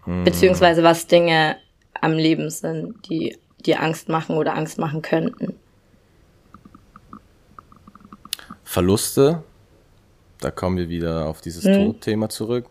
Hm. 0.04 0.24
Beziehungsweise 0.24 0.82
was 0.82 1.06
Dinge 1.06 1.56
am 2.00 2.12
Leben 2.12 2.50
sind, 2.50 2.94
die 3.08 3.38
dir 3.64 3.82
Angst 3.82 4.08
machen 4.08 4.36
oder 4.36 4.54
Angst 4.54 4.78
machen 4.78 5.02
könnten. 5.02 5.54
Verluste, 8.72 9.42
da 10.40 10.50
kommen 10.50 10.78
wir 10.78 10.88
wieder 10.88 11.26
auf 11.26 11.42
dieses 11.42 11.64
hm. 11.64 11.92
Todthema 11.92 12.30
zurück. 12.30 12.64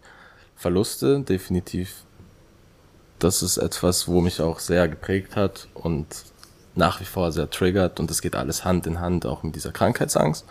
Verluste, 0.55 1.19
definitiv 1.19 2.05
das 3.19 3.43
ist 3.43 3.57
etwas, 3.57 4.07
wo 4.07 4.19
mich 4.19 4.41
auch 4.41 4.57
sehr 4.57 4.87
geprägt 4.87 5.35
hat 5.35 5.67
und 5.75 6.07
nach 6.73 7.01
wie 7.01 7.05
vor 7.05 7.31
sehr 7.31 7.51
triggert 7.51 7.99
und 7.99 8.09
das 8.09 8.23
geht 8.23 8.35
alles 8.35 8.65
Hand 8.65 8.87
in 8.87 8.99
Hand 8.99 9.27
auch 9.27 9.43
mit 9.43 9.55
dieser 9.55 9.71
Krankheitsangst. 9.71 10.43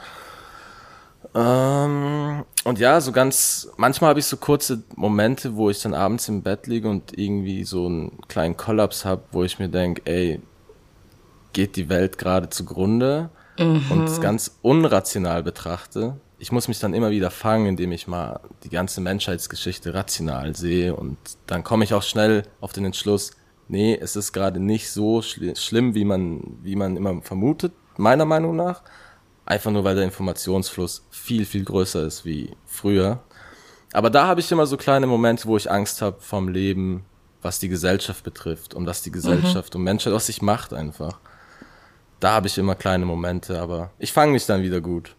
Ähm, 1.34 2.44
und 2.62 2.78
ja, 2.78 3.00
so 3.00 3.10
ganz, 3.10 3.72
manchmal 3.76 4.10
habe 4.10 4.20
ich 4.20 4.26
so 4.26 4.36
kurze 4.36 4.84
Momente, 4.94 5.56
wo 5.56 5.68
ich 5.68 5.82
dann 5.82 5.94
abends 5.94 6.28
im 6.28 6.42
Bett 6.42 6.68
liege 6.68 6.88
und 6.88 7.18
irgendwie 7.18 7.64
so 7.64 7.86
einen 7.86 8.20
kleinen 8.28 8.56
Kollaps 8.56 9.04
habe, 9.04 9.22
wo 9.32 9.42
ich 9.42 9.58
mir 9.58 9.68
denke, 9.68 10.02
ey, 10.04 10.40
geht 11.52 11.74
die 11.74 11.88
Welt 11.88 12.18
gerade 12.18 12.50
zugrunde 12.50 13.30
mhm. 13.60 13.84
und 13.90 14.04
es 14.04 14.20
ganz 14.20 14.58
unrational 14.62 15.42
betrachte. 15.42 16.16
Ich 16.38 16.52
muss 16.52 16.68
mich 16.68 16.78
dann 16.78 16.94
immer 16.94 17.10
wieder 17.10 17.30
fangen, 17.30 17.66
indem 17.66 17.92
ich 17.92 18.08
mal 18.08 18.40
die 18.64 18.70
ganze 18.70 19.00
Menschheitsgeschichte 19.00 19.94
rational 19.94 20.56
sehe 20.56 20.96
und 20.96 21.18
dann 21.46 21.62
komme 21.62 21.84
ich 21.84 21.94
auch 21.94 22.02
schnell 22.02 22.44
auf 22.60 22.72
den 22.72 22.86
Entschluss, 22.86 23.32
nee, 23.68 23.96
es 24.00 24.16
ist 24.16 24.32
gerade 24.32 24.60
nicht 24.60 24.90
so 24.90 25.22
schli 25.22 25.54
schlimm, 25.56 25.94
wie 25.94 26.04
man, 26.04 26.58
wie 26.62 26.76
man 26.76 26.96
immer 26.96 27.22
vermutet, 27.22 27.72
meiner 27.96 28.24
Meinung 28.24 28.56
nach. 28.56 28.82
Einfach 29.46 29.70
nur, 29.70 29.84
weil 29.84 29.96
der 29.96 30.04
Informationsfluss 30.04 31.06
viel, 31.10 31.44
viel 31.44 31.64
größer 31.64 32.04
ist 32.04 32.24
wie 32.24 32.54
früher. 32.66 33.22
Aber 33.92 34.10
da 34.10 34.26
habe 34.26 34.40
ich 34.40 34.52
immer 34.52 34.66
so 34.66 34.76
kleine 34.76 35.06
Momente, 35.06 35.46
wo 35.46 35.56
ich 35.56 35.70
Angst 35.70 36.02
habe 36.02 36.20
vom 36.20 36.48
Leben, 36.48 37.04
was 37.42 37.58
die 37.58 37.68
Gesellschaft 37.68 38.22
betrifft 38.22 38.74
und 38.74 38.86
was 38.86 39.02
die 39.02 39.10
Gesellschaft 39.10 39.74
mhm. 39.74 39.80
und 39.80 39.84
Menschheit 39.84 40.12
aus 40.12 40.26
sich 40.26 40.42
macht 40.42 40.72
einfach. 40.72 41.18
Da 42.20 42.32
habe 42.32 42.46
ich 42.46 42.58
immer 42.58 42.74
kleine 42.74 43.06
Momente, 43.06 43.58
aber 43.58 43.90
ich 43.98 44.12
fange 44.12 44.32
mich 44.32 44.46
dann 44.46 44.62
wieder 44.62 44.80
gut. 44.80 45.16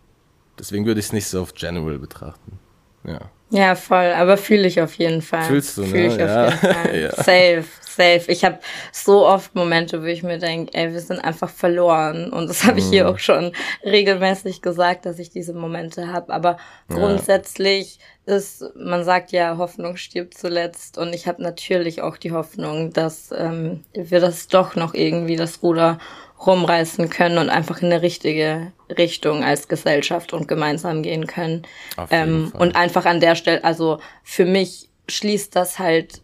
Deswegen 0.59 0.85
würde 0.85 0.99
ich 0.99 1.07
es 1.07 1.13
nicht 1.13 1.27
so 1.27 1.41
auf 1.41 1.55
General 1.55 1.97
betrachten. 1.97 2.59
Ja. 3.03 3.19
Ja, 3.53 3.75
voll, 3.75 4.13
aber 4.13 4.37
fühle 4.37 4.65
ich 4.65 4.79
auf 4.79 4.93
jeden 4.93 5.21
Fall. 5.21 5.43
Fühlst 5.43 5.77
du, 5.77 5.81
ne? 5.81 5.87
Fühl 5.87 6.05
ich 6.05 6.15
ja. 6.15 6.47
auf 6.47 6.63
jeden 6.63 6.73
Fall. 6.73 6.99
ja. 7.01 7.11
Safe, 7.11 7.65
safe. 7.85 8.31
Ich 8.31 8.45
habe 8.45 8.59
so 8.93 9.27
oft 9.27 9.53
Momente, 9.55 10.01
wo 10.01 10.05
ich 10.05 10.23
mir 10.23 10.37
denke, 10.37 10.73
ey, 10.73 10.93
wir 10.93 11.01
sind 11.01 11.19
einfach 11.19 11.49
verloren. 11.49 12.31
Und 12.31 12.49
das 12.49 12.63
habe 12.63 12.79
ich 12.79 12.85
hier 12.85 13.03
mhm. 13.03 13.09
auch 13.09 13.19
schon 13.19 13.51
regelmäßig 13.83 14.61
gesagt, 14.61 15.05
dass 15.05 15.19
ich 15.19 15.31
diese 15.31 15.53
Momente 15.53 16.13
habe. 16.13 16.31
Aber 16.33 16.57
grundsätzlich 16.87 17.99
ja. 18.25 18.35
ist, 18.35 18.63
man 18.75 19.03
sagt 19.03 19.33
ja, 19.33 19.57
Hoffnung 19.57 19.97
stirbt 19.97 20.37
zuletzt. 20.37 20.97
Und 20.97 21.13
ich 21.13 21.27
habe 21.27 21.43
natürlich 21.43 22.01
auch 22.01 22.15
die 22.15 22.31
Hoffnung, 22.31 22.93
dass 22.93 23.33
ähm, 23.37 23.83
wir 23.93 24.21
das 24.21 24.47
doch 24.47 24.75
noch 24.75 24.93
irgendwie 24.93 25.35
das 25.35 25.61
Ruder 25.61 25.99
rumreißen 26.45 27.09
können 27.09 27.37
und 27.37 27.49
einfach 27.49 27.81
in 27.81 27.91
eine 27.91 28.01
richtige 28.01 28.71
Richtung 28.97 29.43
als 29.43 29.67
Gesellschaft 29.67 30.33
und 30.33 30.47
gemeinsam 30.47 31.03
gehen 31.03 31.27
können. 31.27 31.63
Ähm, 32.09 32.51
und 32.57 32.75
einfach 32.75 33.05
an 33.05 33.19
der 33.19 33.35
Stelle, 33.35 33.63
also 33.63 33.99
für 34.23 34.45
mich 34.45 34.89
schließt 35.07 35.55
das 35.55 35.79
halt 35.79 36.21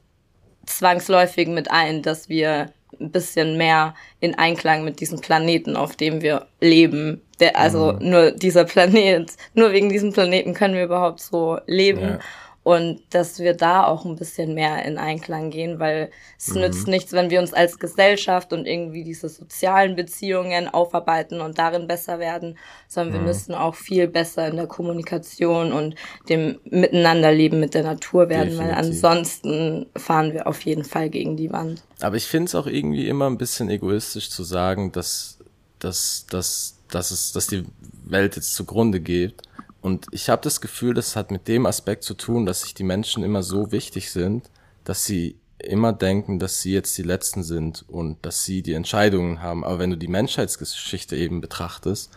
zwangsläufig 0.65 1.47
mit 1.47 1.71
ein, 1.71 2.01
dass 2.01 2.29
wir 2.29 2.71
ein 2.99 3.11
bisschen 3.11 3.57
mehr 3.57 3.93
in 4.19 4.35
Einklang 4.35 4.83
mit 4.83 4.99
diesem 4.99 5.21
Planeten, 5.21 5.75
auf 5.75 5.95
dem 5.95 6.21
wir 6.21 6.47
leben. 6.59 7.21
Der, 7.39 7.57
also 7.57 7.93
mhm. 7.93 8.09
nur 8.09 8.31
dieser 8.31 8.65
Planet, 8.65 9.31
nur 9.53 9.71
wegen 9.71 9.89
diesem 9.89 10.13
Planeten 10.13 10.53
können 10.53 10.73
wir 10.73 10.85
überhaupt 10.85 11.19
so 11.19 11.59
leben. 11.67 12.01
Ja 12.01 12.19
und 12.67 12.99
dass 13.11 13.39
wir 13.39 13.53
da 13.53 13.85
auch 13.85 14.03
ein 14.03 14.17
bisschen 14.17 14.53
mehr 14.53 14.83
in 14.83 14.97
Einklang 14.97 15.51
gehen, 15.51 15.79
weil 15.79 16.11
es 16.37 16.49
mhm. 16.49 16.59
nützt 16.59 16.89
nichts, 16.89 17.13
wenn 17.13 17.29
wir 17.29 17.39
uns 17.39 17.53
als 17.53 17.79
Gesellschaft 17.79 18.51
und 18.51 18.65
irgendwie 18.65 19.05
diese 19.05 19.29
sozialen 19.29 19.95
Beziehungen 19.95 20.67
aufarbeiten 20.67 21.39
und 21.39 21.57
darin 21.59 21.87
besser 21.87 22.19
werden, 22.19 22.57
sondern 22.89 23.13
mhm. 23.13 23.19
wir 23.19 23.27
müssen 23.27 23.55
auch 23.55 23.73
viel 23.73 24.09
besser 24.09 24.49
in 24.49 24.57
der 24.57 24.67
Kommunikation 24.67 25.71
und 25.71 25.95
dem 26.27 26.59
Miteinanderleben 26.65 27.61
mit 27.61 27.73
der 27.73 27.83
Natur 27.83 28.27
werden, 28.27 28.49
Definitiv. 28.49 28.75
weil 28.75 28.85
ansonsten 28.85 29.85
fahren 29.95 30.33
wir 30.33 30.45
auf 30.45 30.59
jeden 30.63 30.83
Fall 30.83 31.09
gegen 31.09 31.37
die 31.37 31.53
Wand. 31.53 31.83
Aber 32.01 32.17
ich 32.17 32.25
finde 32.25 32.47
es 32.47 32.55
auch 32.55 32.67
irgendwie 32.67 33.07
immer 33.07 33.29
ein 33.29 33.37
bisschen 33.37 33.69
egoistisch 33.69 34.29
zu 34.29 34.43
sagen, 34.43 34.91
dass, 34.91 35.39
dass, 35.79 36.25
dass, 36.29 36.77
dass, 36.89 37.11
es, 37.11 37.31
dass 37.31 37.47
die 37.47 37.63
Welt 38.03 38.35
jetzt 38.35 38.55
zugrunde 38.55 38.99
geht 38.99 39.46
und 39.81 40.07
ich 40.11 40.29
habe 40.29 40.41
das 40.41 40.61
Gefühl, 40.61 40.93
das 40.93 41.15
hat 41.15 41.31
mit 41.31 41.47
dem 41.47 41.65
Aspekt 41.65 42.03
zu 42.03 42.13
tun, 42.13 42.45
dass 42.45 42.61
sich 42.61 42.73
die 42.73 42.83
Menschen 42.83 43.23
immer 43.23 43.43
so 43.43 43.71
wichtig 43.71 44.11
sind, 44.11 44.49
dass 44.83 45.05
sie 45.05 45.37
immer 45.59 45.93
denken, 45.93 46.39
dass 46.39 46.61
sie 46.61 46.73
jetzt 46.73 46.97
die 46.97 47.03
Letzten 47.03 47.43
sind 47.43 47.85
und 47.87 48.17
dass 48.23 48.43
sie 48.43 48.61
die 48.61 48.73
Entscheidungen 48.73 49.41
haben. 49.41 49.63
Aber 49.63 49.79
wenn 49.79 49.89
du 49.89 49.97
die 49.97 50.07
Menschheitsgeschichte 50.07 51.15
eben 51.15 51.41
betrachtest, 51.41 52.11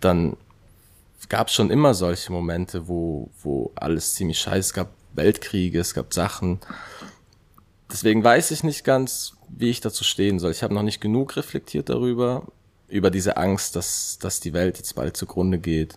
dann 0.00 0.36
gab 1.28 1.48
es 1.48 1.54
schon 1.54 1.70
immer 1.70 1.94
solche 1.94 2.32
Momente, 2.32 2.88
wo, 2.88 3.30
wo 3.42 3.72
alles 3.74 4.14
ziemlich 4.14 4.38
scheiße, 4.38 4.74
gab 4.74 4.88
Weltkriege, 5.14 5.80
es 5.80 5.94
gab 5.94 6.14
Sachen. 6.14 6.60
Deswegen 7.90 8.22
weiß 8.22 8.50
ich 8.50 8.62
nicht 8.64 8.84
ganz, 8.84 9.34
wie 9.48 9.70
ich 9.70 9.80
dazu 9.80 10.04
stehen 10.04 10.38
soll. 10.38 10.50
Ich 10.50 10.62
habe 10.62 10.74
noch 10.74 10.82
nicht 10.82 11.00
genug 11.00 11.36
reflektiert 11.36 11.88
darüber, 11.88 12.46
über 12.88 13.10
diese 13.10 13.36
Angst, 13.36 13.76
dass, 13.76 14.18
dass 14.18 14.40
die 14.40 14.52
Welt 14.52 14.76
jetzt 14.78 14.94
bald 14.94 15.16
zugrunde 15.16 15.58
geht 15.58 15.96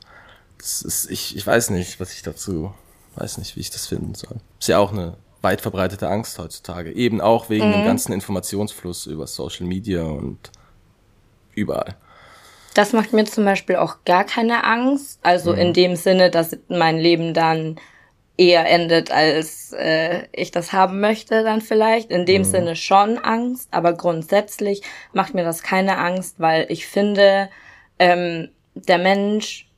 ist, 0.62 1.10
ich, 1.10 1.36
ich 1.36 1.46
weiß 1.46 1.72
nicht, 1.72 2.00
was 2.00 2.14
ich 2.14 2.22
dazu, 2.22 2.74
weiß 3.16 3.38
nicht, 3.38 3.56
wie 3.56 3.62
ich 3.62 3.70
das 3.70 3.88
finden 3.88 4.16
soll. 4.16 4.38
Ist 4.60 4.68
ja 4.68 4.80
auch 4.80 4.92
eine 4.92 5.18
weit 5.42 5.62
verbreitete 5.62 6.08
Angst 6.08 6.38
heutzutage. 6.40 6.92
Eben 6.92 7.22
auch 7.22 7.50
wegen 7.50 7.68
mhm. 7.70 7.74
dem 7.74 7.86
ganzen 7.86 8.14
Informationsfluss 8.14 9.08
über 9.08 9.28
Social 9.28 9.66
Media 9.66 10.04
und 10.04 10.52
überall. 11.54 11.96
Das 12.74 12.94
macht 12.94 13.12
mir 13.12 13.26
zum 13.26 13.44
Beispiel 13.44 13.76
auch 13.76 13.98
gar 14.06 14.24
keine 14.24 14.64
Angst. 14.64 15.20
Also 15.24 15.52
mhm. 15.54 15.60
in 15.60 15.74
dem 15.74 15.96
Sinne, 15.96 16.30
dass 16.30 16.58
mein 16.70 16.98
Leben 17.00 17.34
dann 17.34 17.78
eher 18.38 18.66
endet, 18.68 19.12
als 19.12 19.74
äh, 19.74 20.24
ich 20.32 20.52
das 20.52 20.72
haben 20.72 21.00
möchte, 21.00 21.44
dann 21.44 21.62
vielleicht. 21.62 22.12
In 22.12 22.26
dem 22.26 22.44
mhm. 22.44 22.46
Sinne 22.46 22.76
schon 22.76 23.18
Angst, 23.18 23.68
aber 23.72 23.94
grundsätzlich 23.94 24.82
macht 25.14 25.34
mir 25.34 25.44
das 25.44 25.64
keine 25.64 25.98
Angst, 25.98 26.40
weil 26.40 26.66
ich 26.70 26.88
finde, 26.88 27.50
ähm, 28.00 28.50
der 28.74 29.00
Mensch 29.00 29.71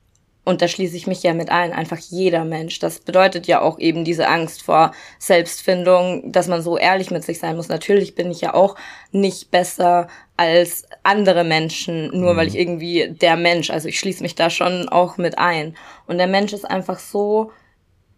und 0.46 0.62
da 0.62 0.68
schließe 0.68 0.98
ich 0.98 1.08
mich 1.08 1.24
ja 1.24 1.34
mit 1.34 1.50
ein, 1.50 1.72
einfach 1.72 1.98
jeder 1.98 2.44
Mensch. 2.44 2.80
Das 2.80 3.00
bedeutet 3.00 3.48
ja 3.48 3.62
auch 3.62 3.80
eben 3.80 4.04
diese 4.04 4.28
Angst 4.28 4.62
vor 4.62 4.92
Selbstfindung, 5.18 6.32
dass 6.32 6.48
man 6.48 6.62
so 6.62 6.78
ehrlich 6.78 7.12
mit 7.12 7.24
sich 7.24 7.40
sein 7.40 7.56
muss. 7.56 7.70
Natürlich 7.70 8.14
bin 8.16 8.30
ich 8.30 8.42
ja 8.42 8.54
auch 8.54 8.76
nicht 9.12 9.52
besser 9.52 10.08
als 10.36 10.86
andere 11.04 11.46
Menschen, 11.46 12.10
nur 12.20 12.34
mhm. 12.34 12.38
weil 12.38 12.48
ich 12.48 12.58
irgendwie 12.58 13.10
der 13.10 13.38
Mensch, 13.38 13.70
also 13.70 13.88
ich 13.88 14.00
schließe 14.00 14.22
mich 14.22 14.36
da 14.36 14.50
schon 14.50 14.90
auch 14.90 15.18
mit 15.18 15.38
ein. 15.38 15.78
Und 16.08 16.18
der 16.18 16.28
Mensch 16.28 16.52
ist 16.52 16.70
einfach 16.70 17.00
so 17.00 17.52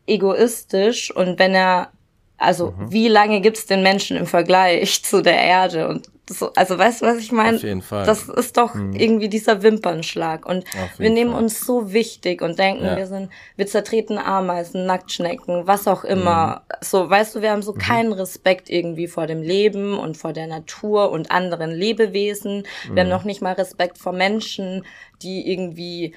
egoistisch 0.08 1.16
und 1.16 1.40
wenn 1.40 1.54
er 1.54 1.92
also 2.38 2.72
mhm. 2.72 2.92
wie 2.92 3.08
lange 3.08 3.42
gibt's 3.42 3.66
den 3.66 3.84
Menschen 3.84 4.18
im 4.18 4.26
Vergleich 4.26 5.04
zu 5.04 5.22
der 5.22 5.38
Erde? 5.38 5.88
Und 5.88 6.10
so, 6.28 6.52
also 6.54 6.78
weißt 6.78 7.02
du, 7.02 7.06
was 7.06 7.18
ich 7.18 7.32
meine? 7.32 7.58
Auf 7.58 7.64
jeden 7.64 7.84
Fall. 7.84 8.06
Das 8.06 8.28
ist 8.28 8.58
doch 8.58 8.74
mhm. 8.74 8.94
irgendwie 8.94 9.30
dieser 9.30 9.62
Wimpernschlag. 9.62 10.46
Und 10.46 10.66
wir 10.98 11.12
nehmen 11.12 11.32
Fall. 11.32 11.44
uns 11.44 11.60
so 11.60 11.94
wichtig 11.94 12.42
und 12.42 12.58
denken, 12.58 12.84
ja. 12.84 12.98
wir 12.98 13.06
sind, 13.06 13.30
wir 13.56 13.68
zertreten 13.68 14.18
Ameisen, 14.18 14.86
Nacktschnecken, 14.88 15.68
was 15.68 15.88
auch 15.88 16.04
immer. 16.04 16.64
Mhm. 16.68 16.76
So, 16.82 17.10
weißt 17.10 17.36
du, 17.36 17.42
wir 17.42 17.52
haben 17.52 17.62
so 17.62 17.74
mhm. 17.74 17.78
keinen 17.78 18.14
Respekt 18.14 18.70
irgendwie 18.70 19.08
vor 19.08 19.28
dem 19.28 19.42
Leben 19.44 19.98
und 19.98 20.18
vor 20.18 20.34
der 20.34 20.48
Natur 20.48 21.12
und 21.12 21.30
anderen 21.30 21.72
Lebewesen. 21.72 22.64
Wir 22.92 23.02
haben 23.02 23.08
mhm. 23.08 23.14
noch 23.14 23.24
nicht 23.24 23.44
mal 23.44 23.54
Respekt 23.54 24.00
vor 24.00 24.14
Menschen, 24.14 24.84
die 25.22 25.52
irgendwie 25.52 26.16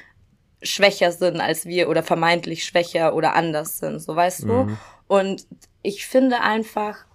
schwächer 0.63 1.13
sind 1.13 1.41
als 1.41 1.67
wir 1.67 1.89
oder 1.89 2.03
vermeintlich 2.03 2.65
schwächer 2.65 3.15
oder 3.15 3.35
anders 3.35 3.79
sind. 3.79 4.01
So, 4.01 4.17
weißt 4.17 4.45
du? 4.45 4.53
Mhm. 4.65 4.79
Und 5.07 5.47
ich 5.89 6.07
finde 6.07 6.43
einfach, 6.43 7.07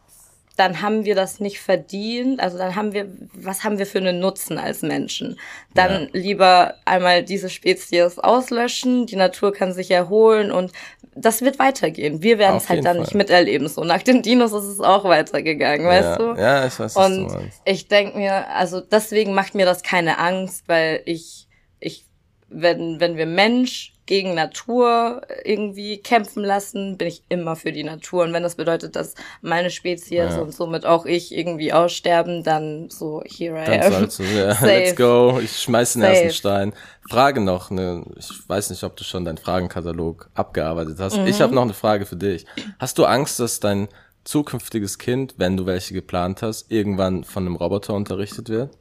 dann 0.58 0.82
haben 0.82 1.06
wir 1.06 1.14
das 1.14 1.40
nicht 1.40 1.60
verdient. 1.60 2.40
Also 2.40 2.58
dann 2.58 2.76
haben 2.76 2.92
wir, 2.92 3.08
was 3.34 3.64
haben 3.64 3.78
wir 3.78 3.86
für 3.86 4.00
einen 4.00 4.20
Nutzen 4.20 4.58
als 4.58 4.82
Menschen? 4.82 5.40
Dann 5.76 6.04
ja. 6.04 6.08
lieber 6.14 6.76
einmal 6.86 7.24
diese 7.24 7.50
Spezies 7.50 8.18
auslöschen, 8.18 9.06
die 9.06 9.16
Natur 9.16 9.54
kann 9.54 9.74
sich 9.74 9.92
erholen 9.92 10.52
und 10.52 10.72
das 11.16 11.44
wird 11.44 11.60
weitergehen. 11.60 12.24
Wir 12.24 12.40
werden 12.40 12.58
es 12.58 12.70
halt 12.70 12.84
dann 12.84 12.96
Fall. 12.96 13.02
nicht 13.02 13.14
miterleben. 13.14 13.68
So 13.68 13.84
nach 13.84 14.02
den 14.02 14.24
Dinos 14.24 14.52
ist 14.54 14.66
es 14.66 14.80
auch 14.80 15.04
weitergegangen, 15.04 15.86
weißt 15.86 16.08
ja. 16.08 16.18
du? 16.18 16.42
Ja, 16.42 16.66
ich 16.66 16.80
weiß, 16.80 16.96
was 16.96 17.06
und 17.06 17.28
du 17.28 17.34
meinst. 17.36 17.62
ich 17.66 17.88
denke 17.88 18.18
mir, 18.18 18.48
also 18.50 18.82
deswegen 18.82 19.36
macht 19.36 19.54
mir 19.54 19.68
das 19.68 19.84
keine 19.84 20.18
Angst, 20.18 20.64
weil 20.66 21.04
ich, 21.06 21.48
ich, 21.80 22.06
wenn, 22.50 23.00
wenn 23.00 23.18
wir 23.18 23.28
Mensch 23.28 23.93
gegen 24.06 24.34
Natur 24.34 25.22
irgendwie 25.46 25.98
kämpfen 25.98 26.44
lassen, 26.44 26.98
bin 26.98 27.08
ich 27.08 27.24
immer 27.30 27.56
für 27.56 27.72
die 27.72 27.84
Natur. 27.84 28.24
Und 28.24 28.34
wenn 28.34 28.44
das 28.44 28.56
bedeutet, 28.56 28.96
dass 28.96 29.16
meine 29.42 29.70
Spezies 29.70 30.12
ja. 30.12 30.40
und 30.40 30.54
somit 30.54 30.86
auch 30.86 31.06
ich 31.06 31.34
irgendwie 31.34 31.72
aussterben, 31.72 32.44
dann 32.44 32.90
so 32.90 33.24
here 33.26 33.62
I 33.62 33.66
dann 33.66 33.82
am. 33.82 33.94
Sollst 33.94 34.20
du, 34.20 34.24
ja, 34.24 34.58
let's 34.62 34.96
go. 34.96 35.40
Ich 35.42 35.58
schmeiß 35.58 35.94
den 35.94 36.02
Safe. 36.02 36.14
ersten 36.14 36.34
Stein. 36.34 36.74
Frage 37.10 37.40
noch, 37.40 37.72
ne, 37.72 38.04
ich 38.18 38.30
weiß 38.48 38.70
nicht, 38.72 38.84
ob 38.84 38.98
du 38.98 39.04
schon 39.04 39.24
deinen 39.24 39.38
Fragenkatalog 39.38 40.30
abgearbeitet 40.34 40.98
hast. 41.00 41.18
Mhm. 41.18 41.28
Ich 41.28 41.42
habe 41.42 41.56
noch 41.56 41.64
eine 41.64 41.74
Frage 41.74 42.06
für 42.06 42.18
dich. 42.18 42.46
Hast 42.80 42.98
du 42.98 43.06
Angst, 43.06 43.40
dass 43.40 43.60
dein 43.60 43.88
zukünftiges 44.26 45.00
Kind, 45.00 45.36
wenn 45.38 45.58
du 45.58 45.66
welche 45.66 45.94
geplant 45.94 46.42
hast, 46.42 46.72
irgendwann 46.72 47.24
von 47.24 47.46
einem 47.46 47.56
Roboter 47.56 47.94
unterrichtet 47.94 48.50
wird? 48.50 48.78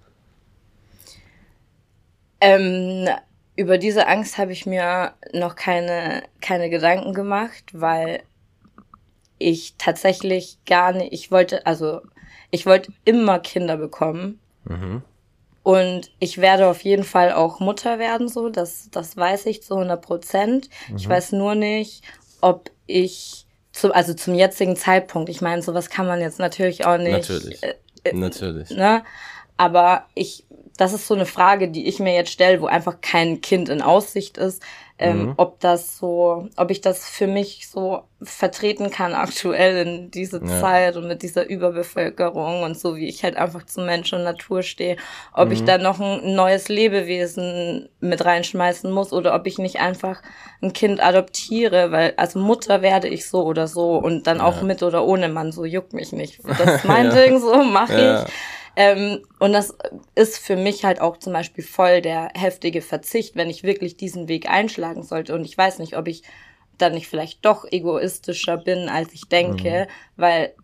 Ähm, 2.41 3.09
über 3.57 3.79
diese 3.79 4.07
Angst 4.07 4.39
habe 4.39 4.53
ich 4.53 4.67
mir 4.67 5.13
noch 5.33 5.57
keine, 5.57 6.23
keine 6.41 6.71
Gedanken 6.71 7.13
gemacht, 7.13 7.65
weil 7.73 8.23
ich 9.39 9.75
tatsächlich 9.77 10.59
gar 10.65 10.93
nicht, 10.93 11.13
ich 11.13 11.31
wollte, 11.31 11.67
also 11.67 12.01
ich 12.51 12.67
wollte 12.67 12.93
immer 13.05 13.39
Kinder 13.41 13.77
bekommen. 13.77 14.41
Mhm. 14.65 15.03
Und 15.65 16.11
ich 16.19 16.39
werde 16.39 16.67
auf 16.67 16.83
jeden 16.83 17.05
Fall 17.05 17.33
auch 17.33 17.61
Mutter 17.61 17.99
werden, 17.99 18.29
so, 18.29 18.49
das, 18.49 18.89
das 18.91 19.17
weiß 19.17 19.47
ich 19.47 19.63
zu 19.63 19.75
100 19.75 20.03
Prozent. 20.03 20.69
Mhm. 20.89 20.97
Ich 20.97 21.09
weiß 21.09 21.33
nur 21.33 21.55
nicht, 21.55 22.03
ob 22.41 22.71
ich, 22.87 23.47
zu, 23.73 23.95
also 23.95 24.13
zum 24.15 24.35
jetzigen 24.35 24.77
Zeitpunkt, 24.77 25.29
ich 25.29 25.41
meine, 25.41 25.63
sowas 25.63 25.89
kann 25.89 26.07
man 26.07 26.21
jetzt 26.21 26.39
natürlich 26.39 26.85
auch 26.85 26.99
nicht. 26.99 27.13
Natürlich. 27.13 27.63
Äh, 27.63 27.75
äh, 28.05 28.13
natürlich. 28.13 28.71
Ne? 28.71 29.05
Aber 29.57 30.07
ich, 30.15 30.45
das 30.83 30.93
ist 30.93 31.07
so 31.07 31.15
eine 31.15 31.27
Frage, 31.27 31.69
die 31.69 31.87
ich 31.87 32.01
mir 32.01 32.15
jetzt 32.15 32.33
stelle, 32.33 32.61
wo 32.61 32.67
einfach 32.67 33.01
kein 33.01 33.41
Kind 33.41 33.69
in 33.69 33.83
Aussicht 33.83 34.37
ist 34.37 34.63
ähm, 35.03 35.23
mhm. 35.23 35.35
ob 35.37 35.59
das 35.59 35.99
so, 35.99 36.49
ob 36.57 36.71
ich 36.71 36.81
das 36.81 37.09
für 37.09 37.27
mich 37.27 37.69
so 37.69 38.03
vertreten 38.23 38.91
kann 38.91 39.15
aktuell 39.15 39.85
in 39.85 40.11
diese 40.13 40.41
ja. 40.41 40.61
Zeit 40.61 40.97
und 40.97 41.09
mit 41.09 41.23
dieser 41.23 41.49
Überbevölkerung 41.49 42.63
und 42.63 42.79
so, 42.79 42.97
wie 42.97 43.09
ich 43.09 43.25
halt 43.25 43.37
einfach 43.37 43.67
zu 43.67 43.81
Mensch 43.81 44.13
und 44.13 44.23
Natur 44.23 44.63
stehe, 44.63 44.97
ob 45.33 45.47
mhm. 45.47 45.55
ich 45.55 45.65
da 45.65 45.79
noch 45.79 45.99
ein 45.99 46.35
neues 46.37 46.69
Lebewesen 46.69 47.89
mit 47.99 48.25
reinschmeißen 48.25 48.93
muss 48.93 49.13
oder 49.13 49.35
ob 49.35 49.47
ich 49.49 49.59
nicht 49.59 49.81
einfach 49.81 50.23
ein 50.63 50.73
Kind 50.73 51.03
adoptiere, 51.03 51.91
weil 51.91 52.15
als 52.17 52.37
Mutter 52.37 52.81
werde 52.81 53.09
ich 53.09 53.29
so 53.29 53.43
oder 53.45 53.67
so 53.67 53.97
und 53.97 54.29
dann 54.29 54.39
ja. 54.39 54.45
auch 54.45 54.63
mit 54.63 54.85
oder 54.85 55.05
ohne 55.05 55.29
Mann, 55.29 55.51
so 55.51 55.65
juckt 55.65 55.95
mich 55.95 56.13
nicht. 56.13 56.41
Das 56.63 56.77
ist 56.77 56.85
mein 56.85 57.07
ja. 57.07 57.15
Ding, 57.15 57.41
so 57.41 57.65
mache 57.65 58.27
ich. 58.27 58.33
Ähm, 58.77 59.23
und 59.39 59.53
das 59.53 59.77
ist 60.15 60.39
für 60.39 60.57
mich 60.57 60.85
halt 60.85 61.01
auch 61.01 61.19
zum 61.19 61.33
Beispiel 61.33 61.65
voll 61.65 62.01
der 62.01 62.31
heftige 62.35 62.83
Verzicht, 62.83 63.37
wenn 63.37 63.51
ich 63.51 63.63
wirklich 63.63 63.97
diesen 63.97 64.29
Weg 64.29 64.49
einschlagen 64.49 65.03
sollte. 65.03 65.35
Und 65.35 65.45
ich 65.45 65.57
weiß 65.57 65.79
nicht, 65.79 65.97
ob 65.97 66.09
ich 66.09 66.23
dann 66.79 66.95
nicht 66.95 67.09
vielleicht 67.09 67.45
doch 67.45 67.65
egoistischer 67.71 68.57
bin, 68.57 68.89
als 68.89 69.13
ich 69.13 69.29
denke, 69.29 69.87
mhm. 69.87 70.21
weil 70.21 70.55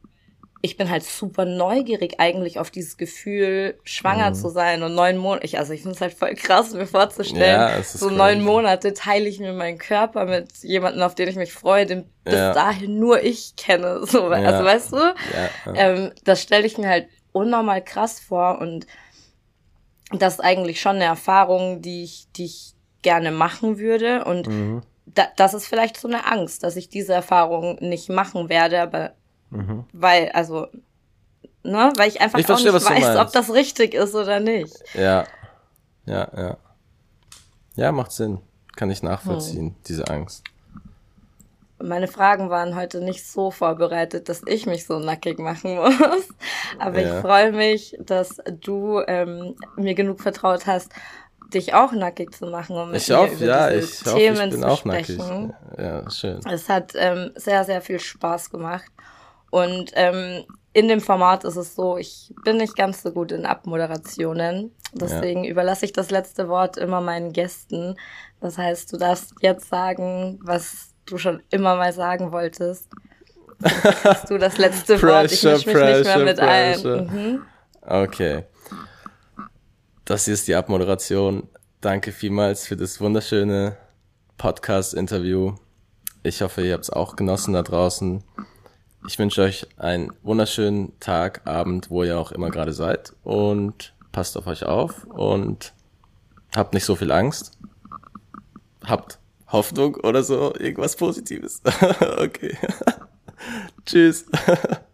ich 0.60 0.76
bin 0.76 0.90
halt 0.90 1.04
super 1.04 1.44
neugierig 1.44 2.18
eigentlich 2.18 2.58
auf 2.58 2.70
dieses 2.70 2.96
Gefühl, 2.96 3.78
schwanger 3.84 4.30
mhm. 4.30 4.34
zu 4.34 4.48
sein 4.48 4.82
und 4.82 4.94
neun 4.94 5.16
Monate. 5.16 5.46
Ich, 5.46 5.58
also 5.58 5.72
ich 5.72 5.82
finde 5.82 5.94
es 5.94 6.00
halt 6.00 6.14
voll 6.14 6.34
krass, 6.34 6.72
mir 6.72 6.86
vorzustellen. 6.86 7.60
Ja, 7.60 7.82
so 7.82 8.10
neun 8.10 8.42
Monate 8.42 8.92
teile 8.92 9.28
ich 9.28 9.38
mir 9.38 9.52
meinen 9.52 9.78
Körper 9.78 10.24
mit 10.24 10.48
jemandem, 10.62 11.02
auf 11.02 11.14
den 11.14 11.28
ich 11.28 11.36
mich 11.36 11.52
freue, 11.52 11.86
den 11.86 12.10
bis 12.24 12.34
ja. 12.34 12.52
dahin 12.52 12.98
nur 12.98 13.22
ich 13.22 13.54
kenne. 13.56 14.04
So, 14.04 14.32
ja. 14.32 14.38
Also 14.38 14.64
weißt 14.64 14.92
du? 14.92 15.14
Ähm, 15.74 16.12
das 16.24 16.42
stelle 16.42 16.66
ich 16.66 16.76
mir 16.76 16.88
halt 16.88 17.08
unnormal 17.32 17.82
krass 17.82 18.20
vor 18.20 18.60
und 18.60 18.86
das 20.10 20.34
ist 20.34 20.40
eigentlich 20.40 20.80
schon 20.80 20.96
eine 20.96 21.04
Erfahrung, 21.04 21.82
die 21.82 22.04
ich, 22.04 22.28
die 22.36 22.46
ich 22.46 22.74
gerne 23.02 23.30
machen 23.30 23.78
würde 23.78 24.24
und 24.24 24.46
mhm. 24.46 24.82
da, 25.06 25.26
das 25.36 25.54
ist 25.54 25.66
vielleicht 25.66 25.98
so 25.98 26.08
eine 26.08 26.26
Angst, 26.26 26.62
dass 26.62 26.76
ich 26.76 26.88
diese 26.88 27.12
Erfahrung 27.12 27.76
nicht 27.80 28.08
machen 28.08 28.48
werde, 28.48 28.80
aber 28.80 29.12
mhm. 29.50 29.84
weil, 29.92 30.30
also, 30.30 30.66
ne, 31.62 31.92
weil 31.96 32.08
ich 32.08 32.20
einfach 32.20 32.38
ich 32.38 32.46
verstehe, 32.46 32.72
nicht 32.72 32.88
weiß, 32.88 33.16
ob 33.16 33.32
das 33.32 33.52
richtig 33.52 33.94
ist 33.94 34.14
oder 34.14 34.40
nicht. 34.40 34.74
Ja, 34.94 35.24
ja, 36.06 36.28
ja. 36.36 36.56
Ja, 37.76 37.92
macht 37.92 38.10
Sinn. 38.10 38.40
Kann 38.74 38.90
ich 38.90 39.02
nachvollziehen, 39.02 39.66
hm. 39.66 39.76
diese 39.86 40.08
Angst 40.08 40.44
meine 41.80 42.08
Fragen 42.08 42.50
waren 42.50 42.74
heute 42.74 43.00
nicht 43.00 43.26
so 43.26 43.50
vorbereitet, 43.50 44.28
dass 44.28 44.42
ich 44.46 44.66
mich 44.66 44.86
so 44.86 44.98
nackig 44.98 45.38
machen 45.38 45.76
muss. 45.76 46.28
Aber 46.78 47.00
ja. 47.00 47.16
ich 47.16 47.20
freue 47.22 47.52
mich, 47.52 47.96
dass 48.00 48.40
du 48.60 49.00
ähm, 49.06 49.54
mir 49.76 49.94
genug 49.94 50.20
vertraut 50.20 50.66
hast, 50.66 50.92
dich 51.52 51.74
auch 51.74 51.92
nackig 51.92 52.34
zu 52.34 52.46
machen, 52.46 52.76
um 52.76 52.90
mit 52.90 53.00
ich 53.00 53.08
mir 53.08 53.32
über 53.32 53.44
ja, 53.44 53.70
ich 53.70 54.00
Themen 54.00 54.36
hoffe, 54.36 54.44
ich 54.44 54.50
bin 54.50 54.60
zu 54.60 54.68
auch 54.68 54.78
sprechen. 54.78 55.46
Nackig. 55.48 55.78
Ja, 55.78 56.10
schön. 56.10 56.40
Es 56.50 56.68
hat 56.68 56.92
ähm, 56.94 57.30
sehr, 57.36 57.64
sehr 57.64 57.80
viel 57.80 58.00
Spaß 58.00 58.50
gemacht. 58.50 58.90
Und 59.50 59.92
ähm, 59.94 60.44
in 60.74 60.88
dem 60.88 61.00
Format 61.00 61.44
ist 61.44 61.56
es 61.56 61.74
so, 61.74 61.96
ich 61.96 62.34
bin 62.44 62.58
nicht 62.58 62.76
ganz 62.76 63.02
so 63.02 63.12
gut 63.12 63.32
in 63.32 63.46
Abmoderationen. 63.46 64.74
Deswegen 64.92 65.44
ja. 65.44 65.50
überlasse 65.50 65.86
ich 65.86 65.92
das 65.92 66.10
letzte 66.10 66.48
Wort 66.48 66.76
immer 66.76 67.00
meinen 67.00 67.32
Gästen. 67.32 67.96
Das 68.40 68.58
heißt, 68.58 68.92
du 68.92 68.98
darfst 68.98 69.34
jetzt 69.40 69.68
sagen, 69.68 70.38
was 70.42 70.87
du 71.10 71.18
schon 71.18 71.42
immer 71.50 71.76
mal 71.76 71.92
sagen 71.92 72.32
wolltest. 72.32 72.88
Hast 74.04 74.30
du 74.30 74.38
das 74.38 74.58
letzte 74.58 75.00
Wort? 75.02 75.32
Ich 75.32 75.42
mische 75.42 75.66
mich 75.66 75.76
pressure, 75.76 75.98
nicht 75.98 76.06
mehr 76.06 76.18
mit 76.18 76.36
pressure. 76.38 77.08
ein. 77.08 77.32
Mhm. 77.32 77.42
Okay. 77.82 78.44
Das 80.04 80.24
hier 80.24 80.34
ist 80.34 80.48
die 80.48 80.54
Abmoderation. 80.54 81.48
Danke 81.80 82.12
vielmals 82.12 82.66
für 82.66 82.76
das 82.76 83.00
wunderschöne 83.00 83.76
Podcast-Interview. 84.36 85.54
Ich 86.22 86.42
hoffe, 86.42 86.62
ihr 86.62 86.74
habt 86.74 86.84
es 86.84 86.90
auch 86.90 87.16
genossen 87.16 87.54
da 87.54 87.62
draußen. 87.62 88.22
Ich 89.06 89.18
wünsche 89.18 89.42
euch 89.42 89.66
einen 89.76 90.12
wunderschönen 90.22 90.98
Tag, 91.00 91.42
Abend, 91.46 91.90
wo 91.90 92.02
ihr 92.04 92.18
auch 92.18 92.32
immer 92.32 92.50
gerade 92.50 92.72
seid. 92.72 93.12
Und 93.22 93.94
passt 94.12 94.36
auf 94.36 94.46
euch 94.46 94.64
auf 94.64 95.04
und 95.04 95.72
habt 96.54 96.74
nicht 96.74 96.84
so 96.84 96.96
viel 96.96 97.12
Angst. 97.12 97.52
Habt 98.84 99.18
Hoffnung 99.48 99.96
oder 99.96 100.22
so, 100.22 100.54
irgendwas 100.54 100.96
Positives. 100.96 101.62
okay. 102.18 102.56
Tschüss. 103.86 104.26